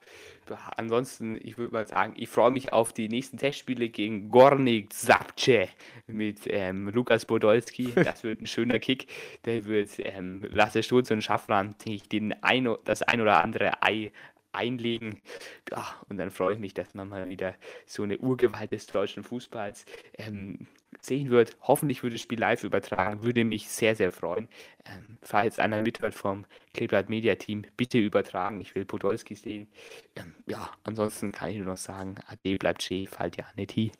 Ansonsten, 0.75 1.39
ich 1.41 1.57
würde 1.57 1.73
mal 1.73 1.87
sagen, 1.87 2.13
ich 2.17 2.27
freue 2.27 2.51
mich 2.51 2.73
auf 2.73 2.91
die 2.91 3.07
nächsten 3.07 3.37
Testspiele 3.37 3.87
gegen 3.87 4.29
Gornik 4.29 4.91
Zapce 4.91 5.69
mit 6.05 6.41
ähm, 6.47 6.89
Lukas 6.89 7.25
Podolski. 7.25 7.93
Das 8.05 8.23
wird 8.23 8.41
ein 8.41 8.45
schöner 8.45 8.79
Kick. 8.79 9.07
Der 9.45 9.65
wird 9.65 9.89
ähm, 9.99 10.45
Lasse 10.51 10.83
Sturz 10.83 11.09
und 11.11 11.23
Schaffran 11.23 11.75
den 12.11 12.35
ein, 12.43 12.67
das 12.83 13.01
ein 13.01 13.21
oder 13.21 13.43
andere 13.43 13.81
Ei 13.81 14.11
einlegen. 14.55 15.21
Ja, 15.69 15.95
und 16.09 16.17
dann 16.17 16.31
freue 16.31 16.53
ich 16.53 16.59
mich, 16.59 16.73
dass 16.73 16.93
man 16.93 17.09
mal 17.09 17.29
wieder 17.29 17.55
so 17.85 18.03
eine 18.03 18.17
Urgewalt 18.17 18.71
des 18.71 18.87
deutschen 18.87 19.23
Fußballs 19.23 19.85
ähm, 20.17 20.67
sehen 21.01 21.29
wird. 21.29 21.57
Hoffentlich 21.61 22.03
wird 22.03 22.13
das 22.13 22.21
Spiel 22.21 22.39
live 22.39 22.63
übertragen, 22.63 23.23
würde 23.23 23.43
mich 23.43 23.69
sehr, 23.69 23.95
sehr 23.95 24.11
freuen. 24.11 24.47
Ähm, 24.85 25.17
falls 25.21 25.59
einer 25.59 25.81
mithört 25.81 26.13
vom 26.13 26.45
Kleeblatt 26.73 27.09
Media 27.09 27.35
Team, 27.35 27.65
bitte 27.77 27.97
übertragen. 27.97 28.61
Ich 28.61 28.75
will 28.75 28.85
Podolski 28.85 29.35
sehen. 29.35 29.67
Ähm, 30.15 30.35
ja, 30.47 30.69
ansonsten 30.83 31.31
kann 31.31 31.49
ich 31.49 31.57
nur 31.57 31.67
noch 31.67 31.77
sagen, 31.77 32.15
AD 32.27 32.57
bleibt 32.57 32.83
Chef, 32.83 33.17
halt 33.19 33.37
ja 33.37 33.45
nicht 33.55 33.71
hier. 33.71 33.91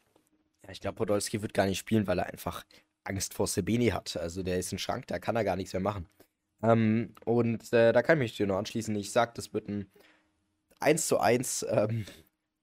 Ja, 0.63 0.71
ich 0.71 0.81
glaube, 0.81 0.95
Podolski 0.95 1.41
wird 1.41 1.53
gar 1.53 1.65
nicht 1.65 1.79
spielen, 1.79 2.07
weil 2.07 2.19
er 2.19 2.27
einfach 2.27 2.63
Angst 3.03 3.33
vor 3.33 3.47
Sebeni 3.47 3.87
hat. 3.89 4.17
Also 4.17 4.43
der 4.43 4.57
ist 4.57 4.71
ein 4.71 4.79
Schrank, 4.79 5.07
da 5.07 5.19
kann 5.19 5.35
er 5.35 5.43
gar 5.43 5.55
nichts 5.55 5.73
mehr 5.73 5.81
machen. 5.81 6.07
Ähm, 6.63 7.13
und 7.25 7.71
äh, 7.73 7.93
da 7.93 8.01
kann 8.01 8.17
ich 8.17 8.23
mich 8.23 8.37
dir 8.37 8.47
noch 8.47 8.57
anschließen. 8.57 8.95
Ich 8.95 9.11
sage, 9.11 9.33
das 9.35 9.53
wird 9.53 9.67
ein 9.69 9.91
1 10.79 11.07
zu 11.07 11.19
1, 11.19 11.65
ähm, 11.69 12.05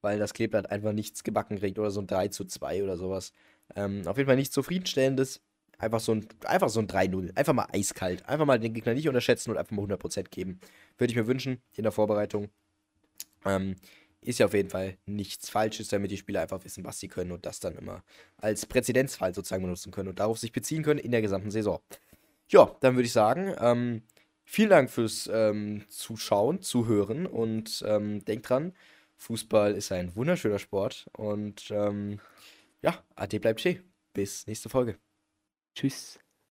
weil 0.01 0.19
das 0.19 0.35
Kleeblatt 0.35 0.71
einfach 0.71 0.93
nichts 0.93 1.25
gebacken 1.25 1.59
kriegt 1.59 1.79
oder 1.79 1.91
so 1.91 2.01
ein 2.01 2.07
3 2.07 2.29
zu 2.29 2.45
2 2.45 2.83
oder 2.83 2.97
sowas. 2.97 3.33
Ähm, 3.75 4.03
auf 4.07 4.17
jeden 4.17 4.27
Fall 4.27 4.37
nichts 4.37 4.55
zufriedenstellendes. 4.55 5.41
Einfach 5.79 6.01
so 6.01 6.13
ein, 6.13 6.29
einfach 6.45 6.69
so 6.69 6.81
ein 6.81 6.87
3-0. 6.87 7.37
Einfach 7.37 7.55
mal 7.55 7.69
eiskalt. 7.73 8.25
Einfach 8.29 8.47
mal 8.47 8.61
den 8.61 8.73
Gegner 8.73 8.95
nicht 8.95 9.09
unterschätzen 9.09 9.51
und 9.51 9.57
einfach 9.57 9.75
mal 9.75 9.85
100% 9.85 10.29
geben. 10.31 10.61
Würde 10.97 11.11
ich 11.11 11.17
mir 11.17 11.27
wünschen 11.27 11.61
in 11.75 11.83
der 11.83 11.93
Vorbereitung. 11.93 12.51
Ähm, 13.45 13.77
ist 14.21 14.39
ja 14.39 14.47
auf 14.47 14.55
jeden 14.55 14.71
Fall 14.71 14.97
nichts 15.07 15.51
Falsches, 15.51 15.89
damit 15.89 16.11
die 16.13 16.17
Spieler 16.17 16.43
einfach 16.43 16.65
wissen, 16.65 16.85
was 16.85 17.01
sie 17.01 17.09
können 17.09 17.33
und 17.33 17.45
das 17.45 17.59
dann 17.59 17.77
immer 17.77 18.05
als 18.37 18.67
Präzedenzfall 18.67 19.35
sozusagen 19.35 19.65
benutzen 19.65 19.91
können 19.91 20.09
und 20.09 20.21
darauf 20.21 20.39
sich 20.39 20.53
beziehen 20.53 20.85
können 20.85 21.01
in 21.01 21.11
der 21.11 21.23
gesamten 21.23 21.51
Saison. 21.51 21.81
Ja, 22.49 22.77
dann 22.81 22.95
würde 22.95 23.07
ich 23.07 23.13
sagen, 23.13 23.55
ähm, 23.59 24.03
Vielen 24.55 24.69
Dank 24.69 24.91
fürs 24.91 25.31
ähm, 25.33 25.83
Zuschauen, 25.89 26.61
Zuhören 26.61 27.25
und 27.25 27.83
ähm, 27.87 28.23
denkt 28.27 28.51
dran, 28.51 28.75
Fußball 29.17 29.73
ist 29.73 29.93
ein 29.93 30.15
wunderschöner 30.15 30.59
Sport 30.59 31.09
und 31.17 31.71
ähm, 31.71 32.21
ja, 32.83 33.03
Ade 33.15 33.41
bleibt 33.41 33.61
stehen. 33.61 33.83
Bis 34.13 34.47
nächste 34.47 34.69
Folge. 34.69 34.99
Tschüss. 35.75 36.19